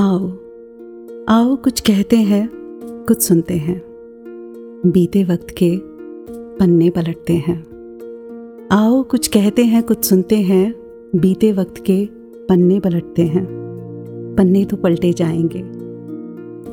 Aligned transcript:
आओ 0.00 0.32
आओ 1.28 1.56
कुछ 1.56 1.80
कहते 1.80 2.16
हैं, 2.16 2.50
कुछ 3.08 3.22
सुनते 3.22 3.54
हैं। 3.54 3.82
बीते 4.86 5.24
वक्त 5.24 5.46
के 5.50 5.78
पन्ने 6.58 6.90
पलटते 6.90 7.32
हैं। 7.32 7.66
आओ 8.72 9.02
कुछ 9.02 9.28
कहते 9.28 9.64
हैं, 9.64 9.82
कुछ 9.82 10.04
सुनते 10.04 10.36
हैं, 10.36 10.74
बीते 11.16 11.52
वक्त 11.52 11.74
के 11.78 12.08
पन्ने 12.48 12.80
पलटते 12.80 13.22
हैं। 13.22 13.46
पन्ने 14.38 14.64
तो 14.64 14.76
पलटे 14.76 15.12
जाएँगे। 15.12 15.62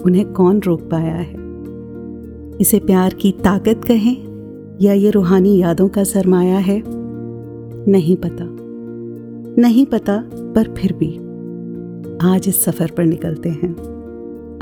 उन्हें 0.02 0.34
कौन 0.34 0.60
रोक 0.60 0.82
पाया 0.82 1.16
है? 1.16 1.36
इसे 2.62 2.80
प्यार 2.80 3.14
की 3.14 3.32
ताकत 3.32 3.82
कहें, 3.88 4.18
या 4.82 4.94
ये 4.94 5.10
रूहानी 5.10 5.57
यादों 5.57 5.89
का 5.89 6.04
सरमाया 6.04 6.57
है? 6.57 6.84
नहीं 7.92 8.16
पता। 8.16 8.46
नहीं 9.62 9.86
पता, 9.86 10.30
पर 10.34 10.73
फिर 10.78 10.94
भी। 10.94 11.25
आज 12.21 12.47
इस 12.47 12.63
सफ़र 12.63 12.91
पर 12.91 13.04
निकलते 13.04 13.50
हैं। 13.50 13.71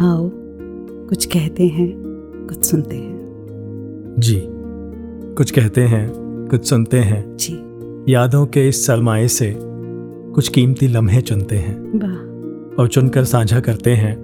आओ 0.02 0.30
कुछ 1.10 1.26
कहते 1.26 1.68
हैं 1.68 1.94
कुछ 2.50 2.64
सुनते 2.66 2.96
हैं। 2.96 4.16
जी 4.20 4.42
कुछ 5.36 5.52
कहते 5.52 5.82
हैं 5.82 6.10
कुछ 6.52 6.66
सुनते 6.66 6.98
हैं। 6.98 7.38
जी। 7.38 8.14
यादों 8.14 8.46
के 8.46 8.68
इस 8.68 8.86
सरमाए 8.86 9.28
से 9.28 9.56
कुछ 9.60 10.48
कीमती 10.48 10.88
लम्हे 10.88 11.22
चुनते 11.22 11.56
हैं। 11.56 12.00
वाह। 12.00 12.82
और 12.82 12.88
चुनकर 12.88 13.24
साझा 13.24 13.60
करते 13.60 13.92
हैं 13.92 14.16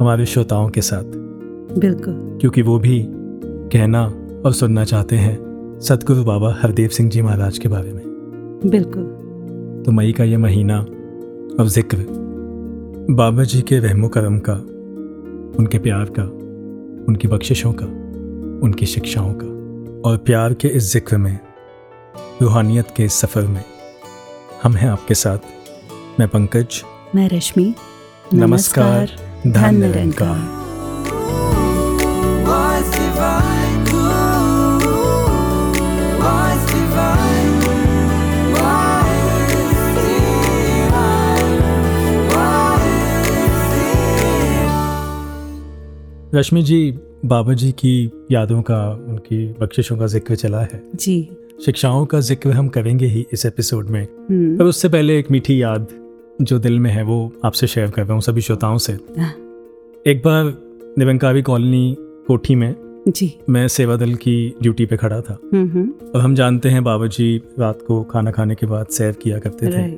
हमारे 0.00 0.26
श्रोताओं 0.26 0.68
के 0.68 0.80
साथ। 0.80 1.04
बिल्कुल। 1.78 2.38
क्योंकि 2.40 2.62
वो 2.62 2.78
भी 2.78 3.06
कहना 3.72 4.04
और 4.44 4.52
सुनना 4.52 4.84
चाहते 4.84 5.16
हैं 5.16 5.38
सतगुरु 5.82 6.24
बाबा 6.24 6.54
हरदेव 6.62 6.88
सिंह 6.88 7.10
जी 7.10 7.22
महाराज 7.22 7.58
के 7.58 7.68
बारे 7.68 7.92
में। 7.92 8.04
बिल्कुल। 8.66 9.02
तो 9.86 9.92
मई 9.92 10.12
का 10.12 10.24
ये 10.24 10.36
महीना 10.36 10.80
और 11.60 11.68
ज़िक्र 11.68 12.25
बाबा 13.10 13.44
जी 13.44 13.62
के 13.62 13.78
रहमो 13.78 14.08
करम 14.08 14.38
का 14.38 14.52
उनके 15.58 15.78
प्यार 15.78 16.04
का 16.18 16.22
उनकी 17.08 17.28
बख्शिशों 17.28 17.72
का 17.72 17.86
उनकी 18.66 18.86
शिक्षाओं 18.86 19.34
का 19.34 19.46
और 20.10 20.16
प्यार 20.16 20.54
के 20.54 20.68
इस 20.68 20.92
ज़िक्र 20.92 21.16
में 21.16 21.38
रूहानियत 22.42 22.86
के 22.96 23.04
इस 23.04 23.12
सफ़र 23.12 23.42
में 23.42 23.64
हम 24.62 24.72
हैं 24.72 24.88
आपके 24.88 25.14
साथ। 25.14 25.38
मैं 26.20 26.28
पंकज। 26.28 26.82
मैं 27.14 27.28
रश्मि। 27.28 27.74
नमस्कार, 28.34 29.10
धन 29.46 29.74
निरंकार 29.74 30.65
रश्मि 46.36 46.62
जी 46.62 46.78
बाबा 47.24 47.52
जी 47.54 47.70
की 47.72 48.10
यादों 48.30 48.60
का 48.62 48.78
उनकी 49.08 49.36
बख्शिशों 49.60 49.96
का 49.96 50.06
ज़िक्र 50.06 50.34
चला 50.34 50.60
है। 50.60 50.82
जी। 50.94 51.28
शिक्षाओं 51.64 52.04
का 52.06 52.20
ज़िक्र 52.20 52.50
हम 52.50 52.68
करेंगे 52.68 53.06
ही 53.06 53.24
इस 53.32 53.46
एपिसोड 53.46 53.88
में। 53.88 54.02
हम्म, 54.02 54.56
पर 54.58 54.64
उससे 54.64 54.88
पहले 54.88 55.18
एक 55.18 55.30
मीठी 55.30 55.62
याद 55.62 55.86
जो 56.42 56.58
दिल 56.58 56.78
में 56.80 56.90
है 56.90 57.02
वो 57.02 57.32
आपसे 57.44 57.66
शेयर 57.66 57.90
कर 57.90 58.02
रहा 58.02 58.12
हूँ 58.12 58.22
सभी 58.22 58.40
श्रोताओं 58.40 58.78
से। 58.78 58.92
हाँ, 58.92 59.32
एक 60.06 60.22
बार 60.24 60.52
निरंकारी 60.98 61.42
कॉलोनी 61.42 61.96
कोठी 62.26 62.54
में 62.54 62.74
जी। 63.08 63.32
मैं 63.50 63.66
सेवा 63.68 63.96
दल 63.96 64.14
की 64.14 64.54
ड्यूटी 64.62 64.86
पे 64.86 64.96
खड़ा 64.96 65.20
था। 65.20 65.38
हम्म 65.54 65.68
हम्म। 65.70 66.10
और 66.14 66.20
हम 66.20 66.34
जानते 66.34 66.68
हैं 66.68 66.84
बाबा 66.84 67.06
जी 67.08 67.36
रात 67.58 67.82
को 67.88 68.02
खाना 68.02 68.30
खाने 68.30 68.54
के 68.54 68.66
बाद 68.66 68.86
सैर 68.86 69.12
किया 69.12 69.38
करते 69.38 69.66
थे। 69.66 69.90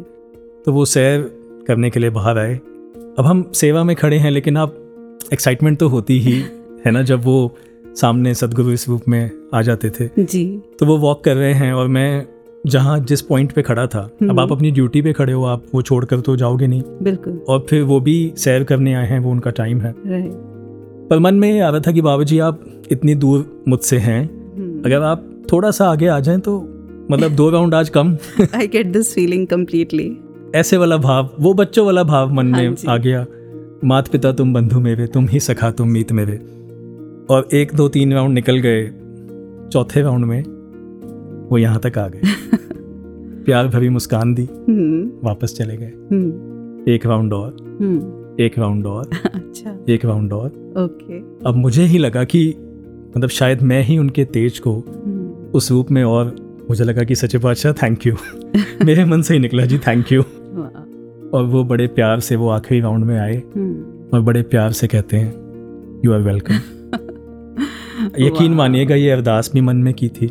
तो 0.65 0.73
वो 0.73 0.85
सैर 0.85 1.31
करने 1.69 1.91
के 1.91 2.01
लिए 2.01 2.11
बाहर 2.11 2.39
आए। 2.39 2.55
अब 2.55 3.25
हम 3.27 3.51
सेवा 3.55 3.85
में 3.85 3.97
खड़े 3.97 4.19
हैं 4.19 4.31
लेकिन 4.31 4.57
आप 4.57 4.85
एक्साइटमेंट 5.33 5.79
तो 5.79 5.89
होती 5.89 6.19
ही 6.21 6.41
है 6.87 6.91
ना 6.91 7.03
जब 7.03 7.25
वो 7.25 7.55
सामने 7.97 8.35
सदगुरु 8.35 8.73
इस 8.73 8.89
रूप 8.89 9.09
में 9.09 9.31
आ 9.55 9.63
जाते 9.63 9.91
थे। 9.91 10.09
जी। 10.19 10.45
तो 10.79 10.87
वो 10.87 10.97
वॉक 10.99 11.23
कर 11.25 11.37
रहे 11.37 11.53
हैं 11.53 11.73
और 11.73 11.89
मैं 11.89 12.27
जहाँ 12.67 12.99
जिस 13.01 13.21
पॉइंट 13.23 13.53
पे 13.53 13.63
खड़ा 13.63 13.87
था 13.87 14.01
अब 14.23 14.41
आप 14.41 14.53
अपनी 14.53 14.71
ड्यूटी 14.71 15.03
पे 15.03 15.13
खड़े 15.13 15.33
हो 15.33 15.45
आप 15.45 15.65
वो 15.75 15.83
छोड़कर 15.83 16.21
तो 16.21 16.37
जाओगे 16.37 16.67
नहीं। 16.67 16.83
बिल्कुल। 17.03 17.41
और 17.49 17.67
फिर 17.71 17.83
वो 17.83 18.01
भी 18.01 18.33
सैर 18.37 18.65
करने 18.65 18.95
आए 18.95 19.07
हैं 19.07 19.19
वो 19.19 19.31
उनका 19.31 19.51
टाइम 19.51 19.81
है। 19.81 19.93
पर 21.09 21.19
मन 21.19 21.35
में 21.35 21.53
ये 21.53 21.61
आ 21.61 21.69
रहा 21.69 21.81
था 21.81 21.93
कि 21.93 22.01
बाबा 22.01 22.25
जी 22.25 22.39
आप 22.39 22.61
इतनी 22.93 23.15
दूर 23.15 23.65
मुझसे 23.69 23.99
हैं। 23.99 24.23
हम्म। 24.57 24.83
अगर 24.85 25.03
आप 25.03 25.25
थोड़ा 25.53 25.71
सा 25.71 25.91
आगे 25.91 26.07
आ 26.07 26.19
जाएँ 26.21 26.39
तो 26.39 26.59
मतलब 27.11 27.33
दो 27.33 27.51
राउंड 27.51 27.75
आज 27.75 27.89
कम। 27.89 28.17
I 28.55 28.67
get 28.67 28.87
this 28.87 29.15
feeling 29.15 29.47
completely 29.47 30.17
ऐसे 30.55 30.77
वाला 30.77 30.97
भाव 30.97 31.31
वो 31.41 31.55
बच्चों 31.55 31.87
वाला 31.87 32.03
भाव 32.03 32.33
मन 32.33 32.55
हाँ 32.55 32.63
में 32.63 32.77
आ 32.89 32.97
गया। 32.97 33.27
मात 33.85 34.09
पिता 34.09 34.33
तुम 34.33 34.55
बंधु 34.55 34.81
मेरे 34.81 35.07
तुम 35.07 35.29
ही 35.29 35.41
सखा 35.41 35.71
तुम 35.71 35.89
मीत 35.89 36.13
मेरे 36.13 36.37
और 37.31 37.49
एक 37.53 37.73
दो 37.75 37.89
तीन 37.89 38.13
राउंड 38.13 38.35
निकल 38.35 38.59
गए। 38.59 38.87
चौथे 39.73 40.03
राउंड 40.03 40.25
में 40.25 40.43
वो 41.49 41.59
यहाँ 41.59 41.81
तक 41.87 41.99
आ 41.99 42.09
गए। 42.09 42.21
प्यार 43.45 43.69
भरी 43.69 43.89
मुस्कान 43.89 44.35
दी। 44.35 44.49
वापस 45.25 45.55
चले 45.57 45.77
गए। 45.77 45.93
एक 46.95 47.07
राउंड 47.07 47.33
और। 47.33 47.57
एक 48.41 48.59
राउंड 48.59 48.87
और। 48.87 49.09
अच्छा। 49.35 49.79
एक 49.89 50.05
राउंड 50.05 50.33
और। 50.33 50.49
ओके। 50.77 51.19
अब 51.19 51.55
मुझे 51.57 51.83
ही 51.83 51.99
लगा 51.99 52.25
कि 52.25 52.55
मतलब 53.17 53.29
शायद 53.29 53.63
मैं 53.63 53.83
ही 53.83 53.99
उनके 53.99 54.25
तेज 54.25 54.59
को 54.67 54.75
उस 55.55 55.71
रूप 55.71 55.91
में 55.91 56.05
और 56.05 56.37
मुझे 56.71 56.85
लगा 56.85 57.03
कि 57.03 57.15
सच्चे 57.15 57.39
बादशाह 57.39 57.73
थैंक 57.73 58.07
यू 58.07 58.15
मेरे 58.85 59.05
मन 59.05 59.23
से 59.23 59.35
ही 59.35 59.41
निकला 59.41 59.65
जी 59.65 59.79
थैंक 59.79 60.13
यू 60.13 60.23
और 61.35 61.45
वो 61.45 61.63
बड़े 61.65 61.87
प्यार 61.87 62.21
से 62.21 62.37
वो 62.37 62.49
आखिरी 62.49 62.81
राउंड 62.81 63.05
में 63.05 63.19
आए। 63.19 63.37
और 64.15 64.21
बड़े 64.21 64.43
प्यार 64.43 64.73
से 64.73 64.87
कहते 64.87 65.17
हैं 65.17 65.33
यू 66.05 66.13
आर 66.13 66.21
वेलकम 66.21 66.55
यकीन 68.19 68.53
मानिएगा 68.55 68.95
ये 68.95 69.11
अरदास 69.11 69.51
भी 69.55 69.61
मन 69.61 69.77
में 69.77 69.93
की 69.95 70.09
थी। 70.09 70.27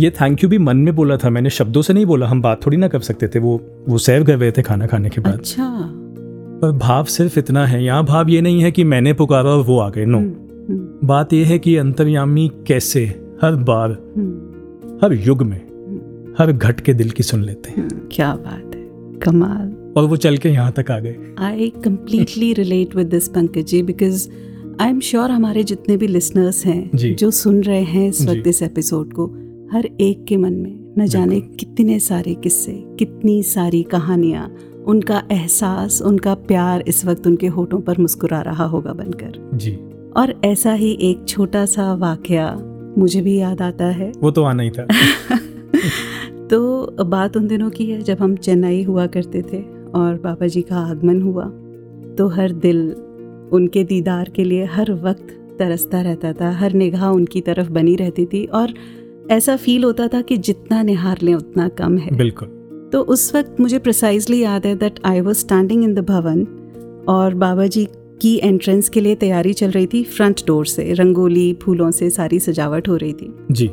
ये 0.00 0.10
थैंक 0.10 0.42
यू 0.44 0.48
भी 0.50 0.58
मन 0.58 0.76
में 0.76 0.94
बोला 0.96 1.16
था 1.16 1.30
मैंने 1.30 1.50
शब्दों 1.50 1.82
से 1.82 1.92
नहीं 1.92 2.06
बोला 2.06 2.26
हम 2.26 2.42
बात 2.42 2.64
थोड़ी 2.66 2.76
ना 2.76 2.88
कर 2.88 3.00
सकते 3.00 3.28
थे 3.28 3.38
वो 3.38 3.60
वो 3.88 3.98
सेव 3.98 4.24
कर 4.24 4.38
रहे 4.38 4.52
थे 4.52 4.62
खाना 4.62 4.86
खाने 4.86 5.08
के 5.08 5.20
बाद। 5.20 5.34
अच्छा। 5.34 5.68
पर 6.62 6.72
भाव 6.78 7.04
सिर्फ़ 7.04 7.38
इतना 7.38 7.64
है 7.66 7.82
यहाँ 7.84 8.04
भाव 8.04 8.28
ये 8.28 8.40
नहीं 8.40 8.62
है 8.62 8.70
कि 8.70 8.84
मैंने 8.84 9.12
पुकारा 9.12 9.50
और 9.50 9.64
वो 9.64 9.78
आ 9.80 9.88
गए 9.90 10.04
नो 10.04 10.18
हम्म, 10.18 11.06
बात 11.08 11.32
यह 11.32 11.46
है 11.46 11.58
कि 11.58 11.76
अंतर्यामी 11.76 12.50
कैसे 12.66 13.04
हर 13.42 13.54
बार 13.70 13.90
हम्म, 14.16 14.98
हर 15.02 15.12
युग 15.26 15.42
में 15.42 15.60
हर 16.38 16.52
घट 16.52 16.80
के 16.80 16.94
दिल 16.94 17.10
की 17.10 17.22
सुन 17.22 17.42
लेते 17.42 17.70
हैं। 17.70 17.76
हम्म, 17.78 18.00
क्या 18.12 18.32
बात 18.36 18.74
है 18.74 18.86
कमाल। 19.20 19.66
और 19.96 20.04
वो 20.04 20.16
चल 20.16 20.36
के 20.36 20.48
यहाँ 20.48 20.72
तक 20.72 20.90
आ 20.90 20.98
गए। 20.98 21.16
I 21.38 21.72
completely 21.84 22.52
relate 22.52 22.96
with 22.96 23.06
this 23.06 23.28
Pankaj 23.28 23.64
ji 23.64 23.82
because 23.82 24.28
I 24.80 24.88
am 24.88 25.00
sure 25.00 25.30
हमारे 25.30 25.64
जितने 25.64 25.96
भी 25.96 26.06
लिसनर्स 26.06 26.66
हैं 26.66 26.90
जो। 26.94 27.30
सुन 27.30 27.60
रहे 27.60 27.82
हैं 27.82 28.08
इस 28.08 28.28
वक्त 28.28 28.46
इस 28.46 28.62
एपिसोड 28.62 29.12
को 29.12 29.26
हर 29.72 29.88
एक 30.00 30.24
के 30.24 30.36
मन 30.36 30.52
में 30.52 30.94
न 30.98 31.06
जाने 31.06 31.40
कितने 31.40 32.00
सारे 32.00 32.34
किस्से 32.34 32.72
कितनी 32.72 33.42
सारी 33.42 33.82
कहानियाँ 33.82 34.56
उनका 34.86 35.22
एहसास 35.32 36.02
उनका 36.02 36.34
प्यार 36.34 36.84
इस 36.88 37.04
वक्त 37.04 37.26
उनके 37.26 37.46
होठों 37.46 37.80
पर 37.80 37.98
मुस्कुरा 37.98 38.40
रहा 38.40 38.64
होगा 38.64 38.92
बनकर। 38.92 39.50
जी। 39.54 39.78
और 40.16 40.40
ऐसा 40.44 40.72
ही 40.72 40.98
एक 41.00 41.24
छोटा 41.28 41.66
सा 41.66 41.94
वाकया 41.94 42.58
मुझे 42.98 43.20
भी 43.20 43.38
याद 43.38 43.62
आता 43.62 43.86
है। 43.86 44.12
वो 44.22 44.30
तो 44.30 44.42
आना 44.42 44.62
ही 44.62 44.70
था। 44.70 44.86
तो 46.46 46.86
बात 47.04 47.36
उन 47.36 47.46
दिनों 47.46 47.70
की 47.70 47.86
है 47.86 48.02
जब 48.02 48.16
हम 48.20 48.36
चेन्नई 48.36 48.82
हुआ 48.82 49.06
करते 49.06 49.42
थे। 49.42 49.77
और 49.94 50.14
बाबा 50.14 50.46
जी 50.46 50.62
का 50.62 50.76
आगमन 50.76 51.22
हुआ 51.22 51.44
तो 52.14 52.28
हर 52.28 52.52
दिल 52.52 52.90
उनके 53.52 53.84
दीदार 53.84 54.28
के 54.28 54.44
लिए 54.44 54.64
हर 54.64 54.92
वक्त 54.92 55.34
तरसता 55.58 56.00
रहता 56.02 56.32
था 56.32 56.50
हर 56.50 56.72
निगाह 56.72 57.08
उनकी 57.08 57.40
तरफ़ 57.40 57.70
बनी 57.70 57.96
रहती 57.96 58.26
थी 58.26 58.44
और 58.44 58.74
ऐसा 59.30 59.56
फील 59.56 59.84
होता 59.84 60.08
था 60.08 60.20
कि 60.20 60.36
जितना 60.36 60.82
निहार 60.82 61.18
लें 61.22 61.34
उतना 61.34 61.68
कम 61.68 61.98
है। 61.98 62.16
बिल्कुल। 62.16 62.48
तो 62.92 63.00
उस 63.02 63.34
वक्त 63.34 63.60
मुझे 63.60 63.78
प्रिसाइजली 63.78 64.42
याद 64.42 64.66
है 64.66 64.74
that 64.74 65.00
I 65.04 65.20
was 65.20 65.38
standing 65.38 65.84
in 65.84 65.94
the 65.94 65.98
भवन 65.98 66.46
और 67.08 67.34
बाबा 67.34 67.66
जी 67.66 67.88
की 68.20 68.40
एंट्रेंस 68.44 68.88
के 68.88 69.00
लिए 69.00 69.14
तैयारी 69.14 69.52
चल 69.52 69.70
रही 69.70 69.86
थी 69.86 70.04
फ्रंट 70.04 70.40
डोर 70.46 70.66
से 70.66 70.92
रंगोली 70.92 71.52
फूलों 71.62 71.90
से 71.90 72.10
सारी 72.10 72.40
सजावट 72.40 72.88
हो 72.88 72.96
रही 72.96 73.12
थी। 73.12 73.34
जी। 73.50 73.70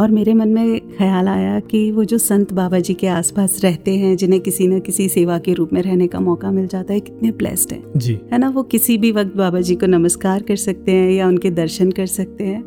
और 0.00 0.10
मेरे 0.10 0.34
मन 0.34 0.48
में 0.48 0.96
ख्याल 0.96 1.28
आया 1.28 1.58
कि 1.60 1.90
वो 1.90 2.04
जो 2.04 2.18
संत 2.18 2.52
बाबा 2.52 2.78
जी 2.78 2.94
के 2.94 3.06
आसपास 3.06 3.60
रहते 3.64 3.94
हैं 3.96 4.16
जिन्हें 4.16 4.40
किसी 4.40 4.66
न 4.68 4.78
किसी 4.80 5.08
सेवा 5.08 5.38
के 5.38 5.54
रूप 5.54 5.72
में 5.72 5.80
रहने 5.82 6.06
का 6.06 6.20
मौका 6.20 6.50
मिल 6.50 6.66
जाता 6.66 6.92
है 6.92 7.00
कितने 7.00 7.30
ब्लेस्ड 7.30 7.72
हैं। 7.72 7.98
जी। 7.98 8.18
है 8.32 8.38
ना? 8.38 8.48
वो 8.48 8.62
किसी 8.62 8.96
भी 8.98 9.10
वक्त 9.12 9.36
बाबा 9.36 9.60
जी 9.60 9.74
को 9.74 9.86
नमस्कार 9.86 10.42
कर 10.42 10.56
सकते 10.56 10.92
हैं 10.92 11.10
या 11.10 11.26
उनके 11.28 11.50
दर्शन 11.50 11.90
कर 11.90 12.06
सकते 12.06 12.44
हैं। 12.44 12.62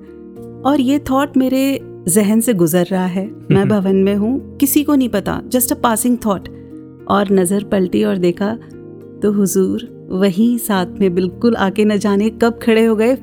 और 0.61 0.81
ये 0.81 0.99
थॉट 0.99 1.37
मेरे 1.37 1.79
जहन 2.07 2.39
से 2.39 2.53
गुजर 2.53 2.85
रहा 2.85 3.05
है। 3.05 3.25
मैं 3.51 3.67
भवन 3.69 3.95
में 3.95 4.15
हूँ 4.15 4.57
किसी 4.57 4.83
को 4.83 4.95
नहीं 4.95 5.09
पता 5.09 5.41
जस्ट 5.47 5.71
अ 5.71 5.75
पासिंग 5.75 6.17
थॉट 6.25 6.49
और 7.07 7.31
नज़र 7.31 7.63
पलटी 7.63 8.03
और 8.03 8.17
देखा 8.17 8.53
तो 9.21 9.31
हुजूर 9.31 9.89
वहीं 10.11 10.57
साथ 10.57 10.99
में 10.99 11.13
बिल्कुल 11.15 11.55
आके 11.55 11.85
न 11.85 11.97
जाने 11.97 12.29
कब 12.41 12.59
खड़े 12.63 12.85
हो 12.85 12.95
गए। 12.95 13.13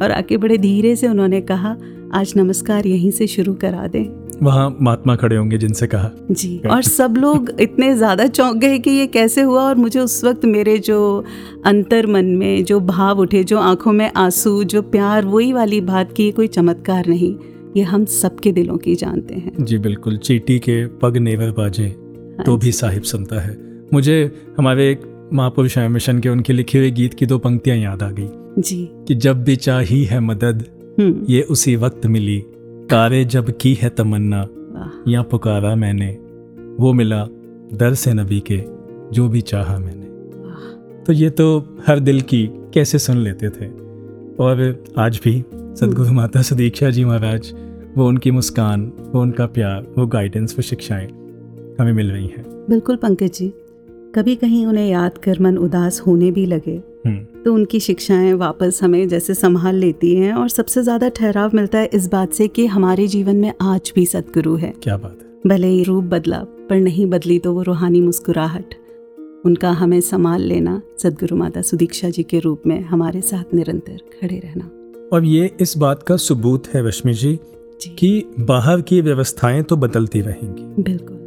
और 0.00 0.10
आके 0.10 0.36
बड़े 0.36 0.58
धीरे 0.58 0.94
से 0.96 1.08
उन्होंने 1.08 1.40
कहा 1.40 1.76
आज 2.14 2.32
नमस्कार 2.36 2.86
यहीं 2.86 3.10
से 3.10 3.26
शुरू 3.26 3.52
करा 3.54 3.86
दें। 3.86 4.04
वहाँ 4.42 4.68
महात्मा 4.80 5.14
खड़े 5.16 5.36
होंगे 5.36 5.58
जिनसे 5.58 5.86
कहा। 5.86 6.10
जी 6.30 6.58
और 6.70 6.82
सब 6.82 7.14
लोग 7.16 7.50
इतने 7.60 7.92
ज़्यादा 7.96 8.26
चौंक 8.26 8.56
गए 8.56 8.78
कि 8.78 8.90
ये 8.90 9.06
कैसे 9.06 9.42
हुआ 9.42 9.62
और 9.62 9.74
मुझे 9.74 9.98
उस 10.00 10.22
वक्त 10.24 10.44
मेरे 10.44 10.76
जो 10.78 11.24
अंतर 11.66 12.06
मन 12.06 12.24
में 12.36 12.64
जो 12.64 12.78
भाव 12.82 13.20
उठे 13.20 13.42
जो 13.44 13.58
आँखों 13.58 13.92
में 13.92 14.10
आँसू 14.16 14.62
जो 14.64 14.82
प्यार 14.82 15.24
वही 15.24 15.52
वाली 15.52 15.80
बात 15.80 16.12
की 16.12 16.30
कोई 16.32 16.46
चमत्कार 16.48 17.06
नहीं। 17.06 17.34
ये 17.76 17.82
हम 17.82 18.04
सबके 18.04 18.52
दिलों 18.52 18.76
की 18.76 18.94
जानते 18.94 19.34
हैं। 19.34 19.64
जी 19.64 19.78
बिल्कुल। 19.78 20.16
चीटी 20.18 20.58
के 20.58 20.84
पग 21.02 21.16
नेवर 21.16 21.50
बाजे 21.50 21.86
हाँ 21.86 22.44
तो 22.46 22.56
भी 22.56 22.72
साहिब 22.72 23.02
सुनता 23.02 23.40
है। 23.40 23.56
मुझे 23.94 24.30
हमारे 24.58 24.90
एक 24.90 25.02
महापुरुष 25.32 25.78
हैं 25.78 25.88
मिशन 25.88 26.18
के 26.18 26.28
उनके 26.28 26.52
लिखे 26.52 26.78
हुए 26.78 26.90
गीत 26.90 27.14
की 27.14 27.26
दो 27.26 27.38
पंक्तियाँ 27.38 27.76
याद 27.76 28.02
आ 28.02 28.10
गई। 28.10 28.28
जी। 28.58 28.88
कि 29.08 29.14
जब 29.16 29.44
भी 29.44 29.56
चाही 29.56 30.02
है 30.04 30.20
मदद 30.20 30.64
ये 31.00 31.42
उसी 31.42 31.76
वक्त 31.76 32.06
मिली। 32.06 32.42
कारे 32.90 33.24
जब 33.24 33.50
की 33.56 33.74
है 33.74 33.88
तमन्ना 33.88 34.48
या 35.08 35.22
पुकारा 35.22 35.74
मैंने 35.74 36.10
वो 36.80 36.92
मिला 36.92 37.24
दर 37.74 37.94
से 37.94 38.12
नबी 38.14 38.42
के 38.50 38.62
जो 39.12 39.28
भी 39.28 39.40
चाहा 39.40 39.78
मैंने। 39.78 40.06
तो 41.04 41.12
ये 41.12 41.30
तो 41.30 41.78
हर 41.86 42.00
दिल 42.00 42.20
की 42.20 42.46
कैसे 42.46 42.98
सुन 42.98 43.16
लेते 43.16 43.48
थे। 43.48 43.66
और 44.40 44.84
आज 44.98 45.20
भी 45.24 45.44
सदगुरु 45.52 46.12
माता 46.12 46.42
सदीक्षा 46.42 46.90
जी 46.90 47.04
महाराज 47.04 47.52
वो 47.96 48.06
उनकी 48.08 48.30
मुस्कान 48.30 48.92
वो 49.14 49.20
उनका 49.20 49.46
प्यार 49.46 49.86
वो 49.98 50.06
गाइडेंस 50.06 50.52
वो 50.52 50.62
शिक्षाएँ 50.62 51.06
हमें 51.80 51.92
मिल 51.92 52.10
रही 52.10 52.26
हैं। 52.26 52.44
बिल्कुल 52.70 52.96
पंकज 52.96 53.32
जी। 53.32 53.52
कभी 54.14 54.34
कहीं 54.36 54.64
उन्हें 54.66 54.88
याद 54.88 55.18
कर 55.18 55.40
मन 55.40 55.56
उदास 55.58 56.00
होने 56.00 56.30
भी 56.30 56.44
लगे। 56.46 56.76
हम्म, 57.06 57.42
तो 57.42 57.54
उनकी 57.54 57.80
शिक्षाएँ 57.80 58.32
वापस 58.32 58.78
हमें 58.82 59.06
जैसे 59.08 59.34
संभाल 59.34 59.74
लेती 59.74 60.14
हैं 60.14 60.32
और 60.32 60.48
सबसे 60.48 60.82
ज़्यादा 60.82 61.08
ठहराव 61.08 61.50
मिलता 61.54 61.78
है 61.78 61.90
इस 61.94 62.06
बात 62.08 62.32
से 62.32 62.48
कि 62.48 62.66
हमारे 62.66 63.06
जीवन 63.06 63.36
में 63.36 63.52
आज 63.62 63.92
भी 63.94 64.06
सदगुरु 64.06 64.54
है। 64.56 64.72
क्या 64.82 64.96
बात 64.96 65.18
है। 65.22 65.50
भले 65.50 65.66
ही 65.66 65.82
रूप 65.82 66.04
बदला 66.04 66.38
पर 66.70 66.76
नहीं 66.76 67.06
बदली 67.06 67.38
तो 67.38 67.52
वो 67.52 67.62
रूहानी 67.62 68.00
मुस्कुराहट। 68.00 68.74
उनका 69.46 69.70
हमें 69.72 70.00
संभाल 70.00 70.42
लेना 70.42 70.80
सदगुरु 70.98 71.36
माता 71.36 71.62
सुदीक्षा 71.62 72.10
जी 72.10 72.22
के 72.22 72.38
रूप 72.38 72.62
में 72.66 72.80
हमारे 72.82 73.20
साथ 73.20 73.54
निरंतर 73.54 73.98
खड़े 74.20 74.38
रहना। 74.38 74.70
और 75.12 75.24
ये 75.24 75.50
इस 75.60 75.76
बात 75.76 76.02
का 76.02 76.16
सबूत 76.16 76.68
है 76.68 76.86
रश्मि 76.88 77.14
जी 77.14 77.38
जी। 77.80 77.94
कि 77.94 78.24
बाहर 78.40 78.80
की 78.80 79.00
व्यवस्थाएँ 79.00 79.62
तो 79.62 79.76
बदलती 79.76 80.20
रहेंगी। 80.20 80.82
बिल्कुल। 80.82 81.23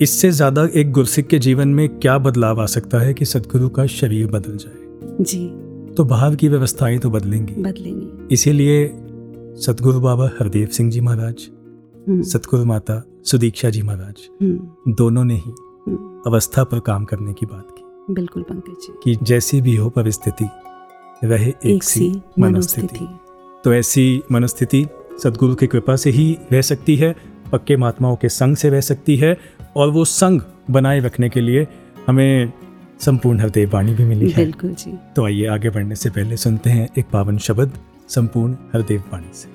इससे 0.00 0.30
ज़्यादा 0.30 0.66
एक 0.74 0.92
गुरसिक 0.92 1.26
के 1.26 1.38
जीवन 1.38 1.68
में 1.68 1.88
क्या 1.98 2.18
बदलाव 2.18 2.60
आ 2.60 2.66
सकता 2.66 2.98
है 2.98 3.14
कि 3.14 3.24
सदगुरु 3.24 3.68
का 3.68 3.86
शरीर 3.86 4.26
बदल 4.26 4.56
जाए? 4.56 5.24
जी। 5.24 5.46
तो 5.94 6.04
बाहर 6.04 6.36
की 6.36 6.48
व्यवस्थाएँ 6.48 6.98
तो 6.98 7.10
बदलेंगी। 7.10 7.54
बदलेंगी। 7.62 8.34
इसीलिए 8.34 8.86
सतगुरु 9.56 10.00
बाबा 10.00 10.30
हरदेव 10.40 10.66
सिंह 10.66 10.90
जी 10.90 11.00
महाराज 11.00 11.48
हम्म, 12.08 12.22
सतगुरु 12.22 12.64
माता 12.64 13.02
सुदीक्षा 13.24 13.70
जी 13.70 13.82
महाराज 13.82 14.28
हम्म, 14.42 14.94
दोनों 14.94 15.24
ने 15.24 15.34
ही 15.34 15.50
हम्म, 15.50 16.22
अवस्था 16.26 16.64
पर 16.64 16.80
काम 16.80 17.04
करने 17.04 17.32
की 17.32 17.46
बात 17.46 17.74
की। 17.78 18.14
बिल्कुल 18.14 18.42
पंकज 18.42 18.86
जी। 18.86 18.92
कि 19.04 19.24
जैसी 19.24 19.60
भी 19.60 19.76
हो 19.76 19.90
परिस्थिति 19.90 20.48
रहे 21.24 21.52
एक, 21.64 21.82
सी 21.82 22.22
मनस्थिति। 22.38 23.08
तो 23.64 23.74
ऐसी 23.74 24.22
मनस्थिति 24.32 24.86
सदगुरु 25.22 25.54
की 25.54 25.66
कृपा 25.66 25.96
से 25.96 26.10
ही 26.10 26.38
रह 26.52 26.62
सकती 26.62 26.96
है 26.96 27.14
पक्के 27.52 27.76
महात्माओं 27.76 28.16
के 28.16 28.28
संग 28.28 28.56
से 28.56 28.70
रह 28.70 28.80
सकती 28.80 29.16
है 29.16 29.59
और 29.76 29.90
वो 29.90 30.04
संग 30.04 30.40
बनाए 30.70 31.00
रखने 31.00 31.28
के 31.28 31.40
लिए 31.40 31.66
हमें 32.06 32.52
संपूर्ण 33.00 33.40
हरदेव 33.40 33.70
वाणी 33.72 33.94
भी 33.94 34.04
मिली 34.04 34.30
है। 34.30 34.44
बिल्कुल 34.44 34.74
जी। 34.74 34.92
तो 35.16 35.24
आइए 35.26 35.46
आगे 35.46 35.70
बढ़ने 35.70 35.94
से 35.94 36.10
पहले 36.10 36.36
सुनते 36.36 36.70
हैं 36.70 36.88
एक 36.98 37.06
पावन 37.12 37.38
शब्द 37.38 37.78
संपूर्ण 38.08 38.56
हरदेव 38.74 39.02
वाणी 39.12 39.30
से। 39.34 39.48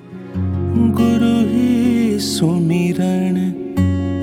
गुरु 0.92 1.34
ही 1.48 2.18
सुमिरण 2.20 3.34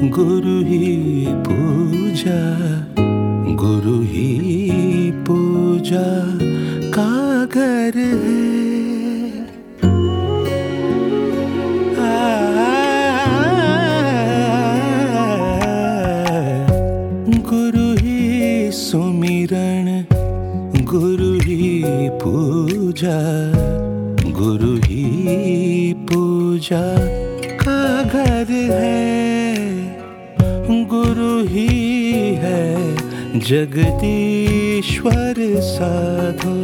गुरु 0.09 0.57
ही 0.65 1.25
पूजा 1.47 2.39
गुरु 3.55 3.99
ही 4.01 5.11
पूजा 5.27 6.05
का 6.91 7.45
घर 7.45 7.97
है 7.97 8.32
गुरु 20.95 21.33
ही 21.33 21.83
पूजा, 22.09 23.17
गुरु 24.31 24.75
ही 24.75 25.93
पूजा। 25.93 26.97
का 27.57 28.03
घर 28.03 28.51
है, 28.51 29.55
गुरु 30.85 31.47
ही 31.47 32.35
है, 32.35 32.95
जगदीश्वर 33.39 35.59
साधो। 35.59 36.55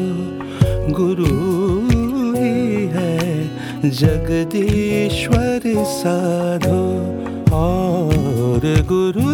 गुरु 0.94 2.36
ही 2.36 2.86
है, 2.86 3.50
जगदीश्वर 3.90 5.84
साधो। 5.84 7.20
और 7.54 8.62
गुरु 8.66 9.30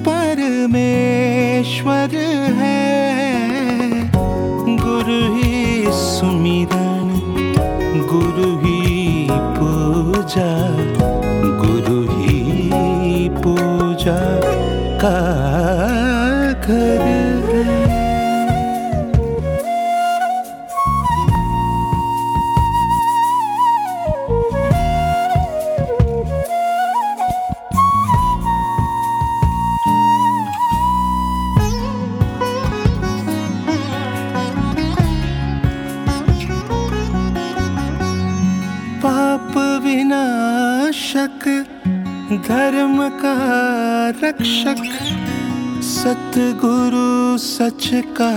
परमेश्वर 0.00 2.10
है। 2.54 3.29
पूजा 10.30 10.50
गुरु 11.60 12.00
ही 12.10 13.28
पूजा 13.42 14.18
का 15.02 15.14
धर्म 42.50 42.96
का 43.08 43.34
रक्षक, 44.22 44.80
सतगुरु 45.82 47.38
सच 47.38 47.88
का 48.16 48.30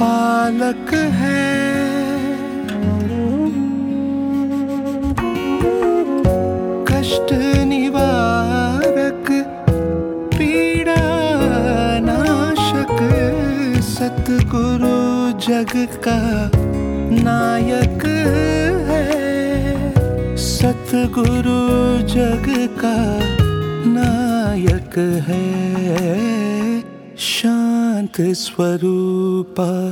पालक 0.00 0.92
है। 0.94 1.46
कष्ट 6.84 7.32
निवारक, 7.64 9.30
पीड़ा 10.36 11.02
नाशक, 12.00 12.96
सतगुरु 13.88 14.96
जग 15.48 15.74
का 16.08 16.20
नायक 17.22 18.06
है 18.06 18.77
सतगुरु 20.88 21.62
जग 22.08 22.46
का 22.78 22.98
नायक 23.86 24.94
है। 25.26 25.40
शांत 27.16 28.20
स्वरूपा, 28.20 29.88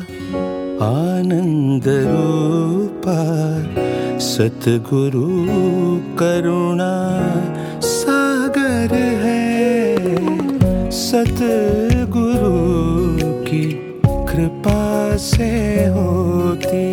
आनंद 0.87 1.85
रूपा, 1.87 3.19
सतगुरु 4.19 5.27
करुणा 6.17 6.93
सागर 7.81 8.95
है। 8.95 9.67
सतगुरु 10.91 12.55
की 13.45 13.65
कृपा 14.09 15.17
से 15.17 15.51
होती 15.89 16.87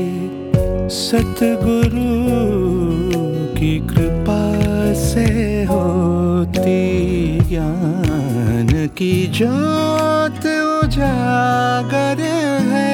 सतगुरु 0.89 2.82
की 3.63 3.79
कृपा 3.79 4.43
से 4.93 5.25
होती 5.63 6.79
ज्ञान 7.49 8.69
की 8.97 9.13
ज्योत 9.37 10.45
उजागर 10.83 12.21
है। 12.71 12.91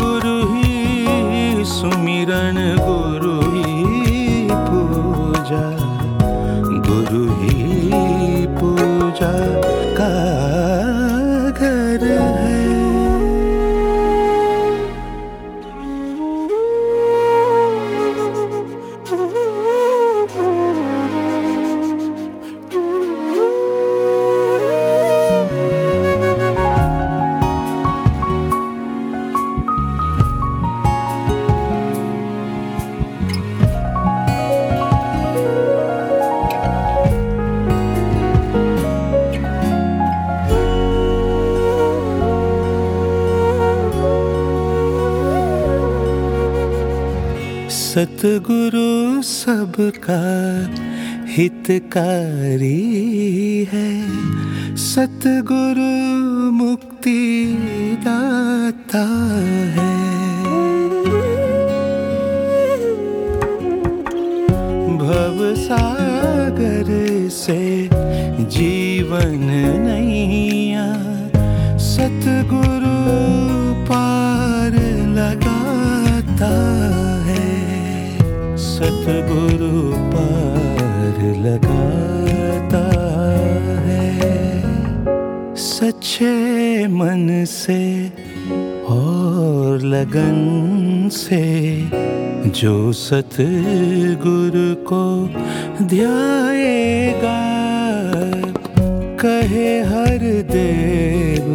गुरु 0.00 0.38
ही 0.54 1.64
सुमिरन 1.64 2.60
गुरु 2.80 3.36
ही 3.50 3.61
सबका 49.82 50.22
हितकारी 51.26 52.78
है। 53.72 53.88
सतगुरु 54.76 55.91
जो 92.62 92.92
सत 92.92 93.36
गुरु 94.22 94.74
को 94.88 95.04
ध्याएगा, 95.84 97.38
कहे 99.22 99.70
हर 99.80 100.18
देव, 100.50 101.48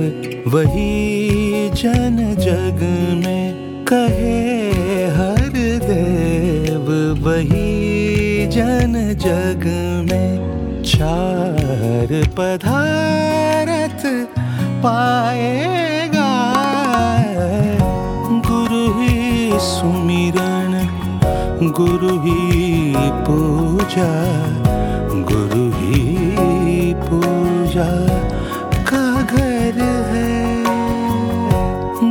वही 0.51 1.69
जन 1.81 2.17
जग 2.39 2.83
में 3.23 3.85
कहे 3.85 5.05
हर 5.15 5.55
देव, 5.85 6.91
वही 7.27 8.47
जन 8.47 8.93
जग 9.25 9.63
में 10.11 10.83
चार 10.83 12.13
पधारत 12.39 14.01
पाएगा 14.83 15.16
गुरु 21.77 22.11
ही 22.19 22.93
पूजा, 23.25 24.07
गुरु 25.29 25.65
ही 25.75 26.93
पूजा। 27.03 27.85
का 28.89 29.03
घर 29.21 29.77
है, 30.11 30.63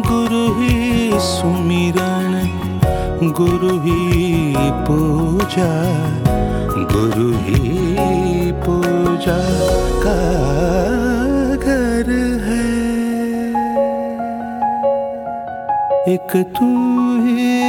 गुरु 0.02 0.42
ही 0.58 1.10
सुमिरन, 1.20 2.36
गुरु 3.38 3.72
ही 3.80 4.54
पूजा, 4.86 5.70
गुरु 6.94 7.28
ही 7.38 8.52
पूजा। 8.62 9.38
का 10.04 10.18
घर 11.56 12.10
है, 12.46 12.66
एक 16.14 16.36
तू 16.56 16.74
ही 17.26 17.65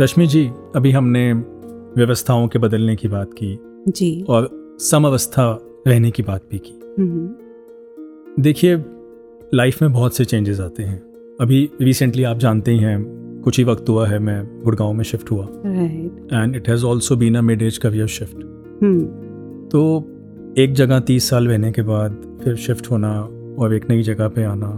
रश्मि 0.00 0.26
जी 0.26 0.50
अभी 0.76 0.90
हमने 0.90 1.32
व्यवस्थाओं 1.96 2.48
के 2.48 2.58
बदलने 2.58 2.96
की 2.96 3.08
बात 3.08 3.30
की 3.32 3.58
जी। 3.88 4.24
और 4.28 4.48
समअवस्था 4.80 5.44
रहने 5.86 6.10
की 6.10 6.22
बात 6.22 6.40
भी 6.50 6.58
की। 6.58 6.72
हम्म, 6.98 8.42
देखिए 8.42 8.76
लाइफ 9.54 9.82
में 9.82 9.92
बहुत 9.92 10.16
से 10.16 10.24
चेंजेस 10.24 10.60
आते 10.60 10.82
हैं। 10.82 10.98
अभी 11.40 11.68
रिसेंटली 11.80 12.22
आप 12.22 12.38
जानते 12.38 12.72
ही 12.72 12.78
हैं 12.78 13.02
कुछ 13.44 13.58
ही 13.58 13.64
वक्त 13.64 13.88
हुआ 13.88 14.06
है 14.08 14.18
मैं 14.18 14.62
गुड़गांव 14.62 14.92
में 14.92 15.04
शिफ्ट 15.04 15.30
हुआ। 15.30 15.44
And 15.44 16.56
it 16.56 16.68
has 16.68 16.84
also 16.84 17.16
been 17.16 17.34
a 17.34 17.40
mid 17.40 17.62
age 17.62 17.78
career 17.78 18.06
shift 18.06 18.36
तो 19.72 19.84
एक 20.58 20.72
जगह 20.72 21.00
तीस 21.00 21.28
साल 21.28 21.48
रहने 21.48 21.72
के 21.72 21.82
बाद 21.82 22.40
फिर 22.44 22.56
शिफ्ट 22.56 22.90
होना 22.90 23.12
और 23.58 23.74
एक 23.74 23.90
नई 23.90 24.02
जगह 24.02 24.28
पे 24.28 24.44
आना 24.44 24.70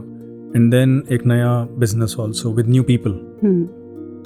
एंड 0.56 0.70
देन 0.70 1.02
एक 1.10 1.26
नया 1.26 1.68
business 1.78 2.16
also 2.18 2.52
with 2.52 2.68
new 2.68 2.82
people 2.82 3.12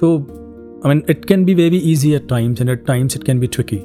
तो 0.01 0.40
I 0.85 0.93
mean 0.93 1.03
it 1.09 1.25
can 1.25 1.45
be 1.45 1.53
very 1.53 1.77
easy 1.91 2.13
at 2.13 2.27
times 2.29 2.61
and 2.61 2.69
at 2.69 2.85
times 2.87 3.15
it 3.15 3.23
can 3.23 3.39
be 3.39 3.47
tricky 3.47 3.81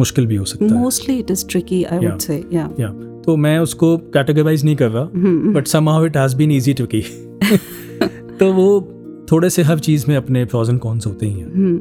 मुश्किल 0.00 0.26
भी 0.26 0.36
हो 0.36 0.44
सकता 0.44 0.64
है। 0.64 0.72
Mostly 0.72 1.18
it 1.18 1.30
is 1.30 1.46
tricky 1.48 1.82
I 1.84 1.98
would 1.98 2.18
say 2.18 2.42
yeah 2.52 2.68
yeah 2.80 2.88
तो 3.26 3.36
मैं 3.36 3.58
उसको 3.58 3.96
कैटेगराइज 4.14 4.64
नहीं 4.64 4.76
कर 4.76 4.88
रहा 4.90 5.02
हम्म, 5.04 5.52
but 5.54 5.66
somehow 5.66 6.04
it 6.06 6.16
has 6.16 6.36
been 6.36 6.52
easy 6.52 6.74
tricky 6.74 7.00
तो 8.38 8.52
वो 8.52 8.68
थोड़े 9.32 9.50
से 9.50 9.62
हर 9.62 9.78
चीज़ 9.78 10.04
में 10.08 10.16
अपने 10.16 10.44
प्रॉज 10.44 10.70
एंड 10.70 10.78
कॉन्स 10.80 11.06
होते 11.06 11.26
ही 11.26 11.32
हैं। 11.32 11.52
हम्म, 11.54 11.76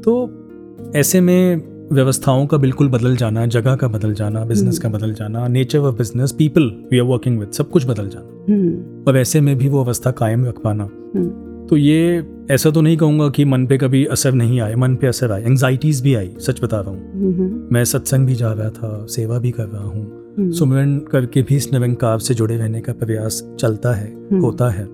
तो 0.00 0.92
ऐसे 0.96 1.20
में 1.20 1.62
व्यवस्थाओं 1.92 2.46
का 2.46 2.56
बिल्कुल 2.56 2.88
बदल 2.88 3.16
जाना 3.16 3.44
जगह 3.46 3.76
का 3.76 3.88
बदल 3.88 4.12
जाना 4.14 4.44
बिज़नेस 4.44 4.78
का 4.78 4.88
बदल 4.88 5.12
जाना 5.14 5.46
nature 5.48 5.78
of 5.78 5.96
business 5.96 6.32
people 6.32 6.70
we 6.90 6.98
are 6.98 7.04
working 7.04 7.38
with 7.40 7.50
सब 7.52 7.70
कुछ 7.70 7.86
बदल 7.86 8.08
जाना। 8.08 8.52
हम्म, 8.52 9.04
और 9.08 9.18
ऐसे 9.18 9.40
में 9.40 9.56
भी 9.58 9.68
वो 9.68 9.82
अवस्था 9.84 10.10
कायम 10.20 10.44
रख 10.46 10.60
पाना। 10.64 10.84
हम्म, 10.84 11.30
तो 11.70 11.76
ये 11.76 12.24
ऐसा 12.50 12.70
तो 12.70 12.80
नहीं 12.80 12.96
कहूँगा 12.96 13.28
कि 13.28 13.44
मन 13.44 13.66
पे 13.66 13.78
कभी 13.78 14.04
असर 14.04 14.32
नहीं 14.32 14.60
आए 14.60 14.74
मन 14.74 14.96
पे 14.96 15.06
असर 15.06 15.32
आए। 15.32 15.42
एंग्जाइटीज़ 15.42 16.02
भी 16.02 16.14
आई 16.14 16.30
सच 16.38 16.62
बता 16.62 16.80
रहा 16.80 16.90
हूँ। 16.90 17.12
हम्म, 17.12 17.68
मैं 17.72 17.84
सत्संग 17.84 18.26
भी 18.26 18.34
जा 18.34 18.52
रहा 18.52 18.70
था 18.70 19.06
सेवा 19.06 19.38
भी 19.38 19.50
कर 19.50 19.64
रहा 19.64 19.84
हूँ। 19.84 20.34
हम्म, 20.38 20.50
सुमिरन 20.50 20.98
करके 20.98 21.42
भी 21.42 21.56
इस 21.56 21.72
निरंकार 21.72 22.18
से 22.18 22.34
जुड़े 22.34 22.56
रहने 22.56 22.80
का 22.80 22.92
प्रयास 22.92 23.56
चलता 23.60 23.92
है 23.92 24.14
होता 24.40 24.70
है। 24.70 24.86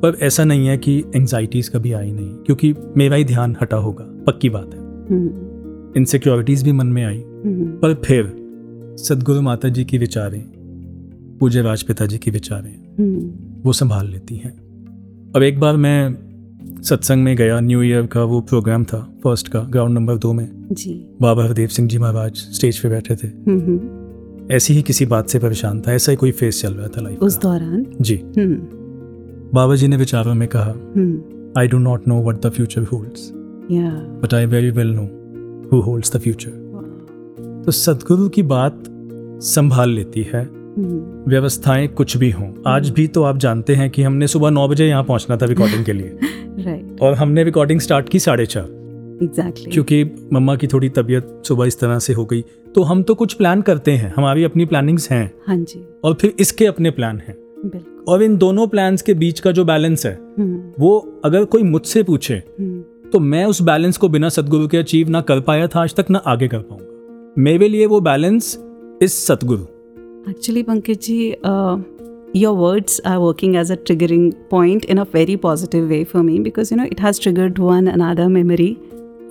पर 0.00 0.18
ऐसा 0.22 0.44
नहीं 0.44 0.66
है 0.66 0.78
कि 0.78 1.04
एंग्जाइटीज़ 1.16 1.70
कभी 1.70 1.92
आई 1.92 2.12
नहीं 2.12 2.34
क्योंकि 2.34 2.74
मेरा 2.96 3.16
ही 3.16 3.24
ध्यान 3.24 3.56
हटा 3.62 3.76
होगा 3.76 4.04
पक्की 4.26 4.48
बात 4.48 4.70
है। 4.74 4.80
हम्म, 4.80 5.92
इनसिक्योरिटीज़ 5.96 6.64
भी 6.64 6.72
मन 6.72 6.86
में 6.86 7.04
आई। 7.04 7.18
हम्म, 7.18 7.64
पर 7.66 7.94
फिर 7.94 8.34
सदगुरु 8.98 9.40
माता 9.40 9.68
जी 9.68 9.84
की 9.84 9.98
विचारें 9.98 10.44
पूज्य 11.40 11.62
राजपिता 11.62 12.06
जी 12.06 12.18
की 12.18 12.30
विचारें 12.30 12.76
हम्म, 12.98 13.30
वो 13.62 13.72
संभाल 13.72 14.08
लेती 14.08 14.36
हैं। 14.36 14.67
अब 15.38 15.42
एक 15.44 15.58
बार 15.60 15.76
मैं 15.76 16.82
सत्संग 16.82 17.22
में 17.24 17.36
गया 17.36 17.60
न्यू 17.60 17.82
ईयर 17.82 18.06
का 18.06 18.22
वो 18.22 18.40
प्रोग्राम 18.40 18.84
था 18.84 18.98
फ़र्स्ट 19.24 19.48
का 19.48 19.60
ग्राउंड 19.60 19.94
नंबर 19.94 20.16
दो 20.16 20.32
में। 20.32 20.48
जी। 20.72 20.94
बाबा 21.20 21.44
हरदेव 21.44 21.68
सिंह 21.68 21.88
जी 21.88 21.98
महाराज 21.98 22.36
स्टेज 22.36 22.78
पे 22.78 22.88
बैठे 22.88 23.16
थे। 23.16 23.26
हम्म, 23.26 23.60
हम्म, 23.60 24.54
ऐसी 24.54 24.74
ही 24.74 24.82
किसी 24.82 25.06
बात 25.06 25.28
से 25.28 25.38
परेशान 25.38 25.80
था 25.80 25.92
ऐसा 25.92 26.12
ही 26.12 26.16
कोई 26.16 26.30
फेस 26.30 26.62
चल 26.62 26.74
रहा 26.74 26.88
था 26.88 27.00
लाइफ 27.00 27.18
उस 27.18 27.40
दौरान? 27.40 27.86
जी। 28.00 28.16
हम्म, 28.16 28.54
बाबा 29.54 29.76
जी 29.76 29.88
ने 29.88 29.96
विचारों 29.96 30.34
में 30.34 30.48
कहा 30.56 30.74
I 31.60 31.68
do 31.68 31.78
not 31.78 32.08
know 32.08 32.22
what 32.22 32.46
the 32.46 32.50
future 32.50 32.82
holds 32.82 33.32
but 34.22 34.34
I 34.34 34.46
very 34.46 34.70
well 34.70 34.94
know 34.98 35.06
who 35.72 35.80
holds 35.80 36.16
the 36.16 36.20
future 36.20 37.62
तो 37.66 37.72
सदगुरु 37.72 38.28
की 38.28 38.42
बात 38.42 38.82
संभाल 39.40 39.90
लेती 39.90 40.26
है 40.34 40.57
व्यवस्थाएँ 41.28 41.88
कुछ 41.88 42.16
भी 42.16 42.30
हों। 42.30 42.54
आज 42.66 42.90
भी 42.90 43.06
तो 43.06 43.22
आप 43.22 43.38
जानते 43.38 43.74
हैं 43.74 43.90
कि 43.90 44.02
हमने 44.02 44.26
सुबह 44.26 44.50
नौ 44.50 44.68
बजे 44.68 44.86
यहाँ 44.86 45.04
पहुँचना 45.04 45.36
था 45.36 45.46
रिकॉर्डिंग 45.46 45.84
के 45.84 45.92
लिए। 45.92 46.18
राइट 46.58 46.96
और 47.02 47.14
हमने 47.14 47.44
रिकॉर्डिंग 47.44 47.80
स्टार्ट 47.80 48.08
की 48.08 48.18
साढ़े 48.18 48.46
चार। 48.46 48.64
एग्जैक्टली 49.22 49.72
क्योंकि 49.72 50.04
मम्मा 50.32 50.56
की 50.56 50.66
थोड़ी 50.66 50.88
तबीयत 50.88 51.42
सुबह 51.46 51.66
इस 51.66 51.80
तरह 51.80 51.98
से 51.98 52.12
हो 52.12 52.24
गई। 52.24 52.44
तो 52.74 52.82
हम 52.82 53.02
तो 53.02 53.14
कुछ 53.14 53.32
प्लान 53.32 53.62
करते 53.62 53.90
हैं। 53.90 54.12
हमारी 54.16 54.44
अपनी 54.44 54.64
प्लानिंग्स 54.64 55.10
हैं। 55.10 55.32
हाँ 55.46 55.56
जी। 55.56 55.88
और 56.04 56.14
फिर 56.14 56.34
इसके 56.38 56.66
अपने 56.66 56.90
प्लान 56.90 57.18
हैं। 57.18 57.36
बिल्कुल। 57.64 58.04
और 58.08 58.22
इन 58.22 58.36
दोनों 58.36 58.66
प्लान्स 58.66 59.02
के 59.02 59.14
बीच 59.14 59.40
का 59.40 59.52
जो 59.52 59.64
बैलेंस 59.64 60.06
है 60.06 60.18
हम्म, 60.38 60.72
वो 60.78 61.20
अगर 61.24 61.44
कोई 61.44 61.62
मुझसे 61.62 62.02
पूछे 62.02 62.34
हम्म, 62.34 62.80
तो 63.10 63.20
मैं 63.20 63.44
उस 63.44 63.62
बैलेंस 63.62 63.96
को 63.96 64.08
बिना 64.08 64.28
सदगुरु 64.28 64.68
के 64.68 64.76
अचीव 64.76 65.08
ना 65.08 65.20
कर 65.20 65.40
पाया 65.40 65.66
था 65.66 65.82
आज 65.82 65.94
तक 65.94 66.06
ना 66.10 66.18
आगे 66.18 66.48
कर 66.48 66.58
पाऊँगा। 66.58 67.34
मेरे 67.38 67.68
लिए 67.68 67.86
वो 67.86 68.00
बैलेंस 68.00 68.58
इस 69.02 69.26
सतगुरु 69.26 69.77
Actually, 70.28 70.62
Pankaj 70.62 70.98
ji, 71.00 71.36
uh, 71.42 71.78
your 72.34 72.52
words 72.54 73.00
are 73.04 73.20
working 73.20 73.56
as 73.56 73.70
a 73.70 73.76
triggering 73.76 74.24
point 74.50 74.84
in 74.84 74.98
a 74.98 75.04
very 75.06 75.36
positive 75.36 75.88
way 75.88 76.04
for 76.04 76.22
me 76.22 76.38
because 76.38 76.70
you 76.70 76.76
know 76.76 76.84
it 76.84 76.98
has 76.98 77.18
triggered 77.18 77.58
one 77.58 77.88
another 77.88 78.28
memory. 78.28 78.70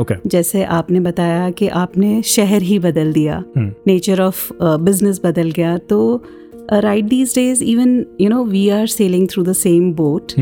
Okay 0.01 0.15
जैसे 0.29 0.63
आपने 0.63 0.99
बताया 0.99 1.49
कि 1.59 1.67
आपने 1.81 2.21
शहर 2.31 2.61
ही 2.61 2.77
बदल 2.79 3.11
दिया 3.13 3.43
नेचर 3.57 4.21
ऑफ़ 4.21 4.49
बिज़नेस 4.61 5.19
बदल 5.23 5.51
गया 5.51 5.77
तो 5.89 5.99
right 6.73 7.05
these 7.05 7.33
days 7.35 7.63
even 7.63 7.95
you 8.21 8.29
know 8.29 8.43
we 8.45 8.67
are 8.69 8.87
sailing 8.87 9.27
through 9.31 9.43
the 9.43 9.53
same 9.61 9.91
boat 9.93 10.33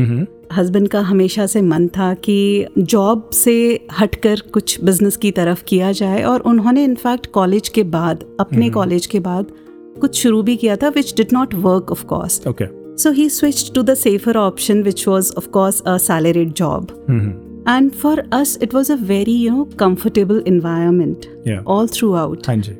husband 0.52 0.88
का 0.88 1.00
हमेशा 1.10 1.46
से 1.46 1.62
मन 1.62 1.88
था 1.96 2.12
कि 2.24 2.66
जॉब 2.78 3.30
से 3.34 3.56
हटकर 3.98 4.40
कुछ 4.54 4.80
बिज़नेस 4.84 5.16
की 5.16 5.30
तरफ़ 5.38 5.64
किया 5.68 5.92
जाए 6.00 6.22
और 6.22 6.40
उन्होंने 6.52 6.84
इनफैक्ट 6.84 7.26
कॉलेज 7.32 7.68
के 7.68 7.82
बाद 7.96 8.24
अपने 8.40 8.70
कॉलेज 8.70 9.00
mm-hmm. 9.00 9.12
के 9.12 9.20
बाद 9.20 9.52
कुछ 9.98 10.22
शुरू 10.22 10.42
भी 10.42 10.56
किया 10.56 10.76
था 10.76 10.88
which 10.96 11.14
did 11.16 11.32
not 11.32 11.54
work 11.64 11.90
of 11.92 12.04
course 12.04 12.40
okay 12.48 12.66
so 12.98 13.10
he 13.12 13.28
switch 13.30 13.70
to 13.74 13.82
the 13.82 13.94
safer 13.96 14.36
option 14.36 14.82
which 14.82 15.08
was 15.08 15.32
of 15.38 15.48
course 15.48 15.82
a 15.82 15.96
salaried 16.02 16.52
job 16.54 17.04
hmm 17.08 17.46
and 17.66 17.94
for 17.94 18.16
us 18.32 18.56
it 18.56 18.72
was 18.72 18.90
a 18.90 18.96
very 18.96 19.32
you 19.34 19.50
know 19.50 19.64
comfortable 19.76 20.42
environment 20.46 21.26
या 21.48 21.62
all 21.64 21.88
throughout. 21.88 22.46
हाँ 22.46 22.56
जी. 22.56 22.72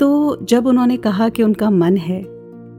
तो 0.00 0.38
जब 0.42 0.66
उन्होंने 0.66 0.96
कहा 0.96 1.28
कि 1.28 1.42
उनका 1.42 1.70
मन 1.70 1.96
है 1.96 2.22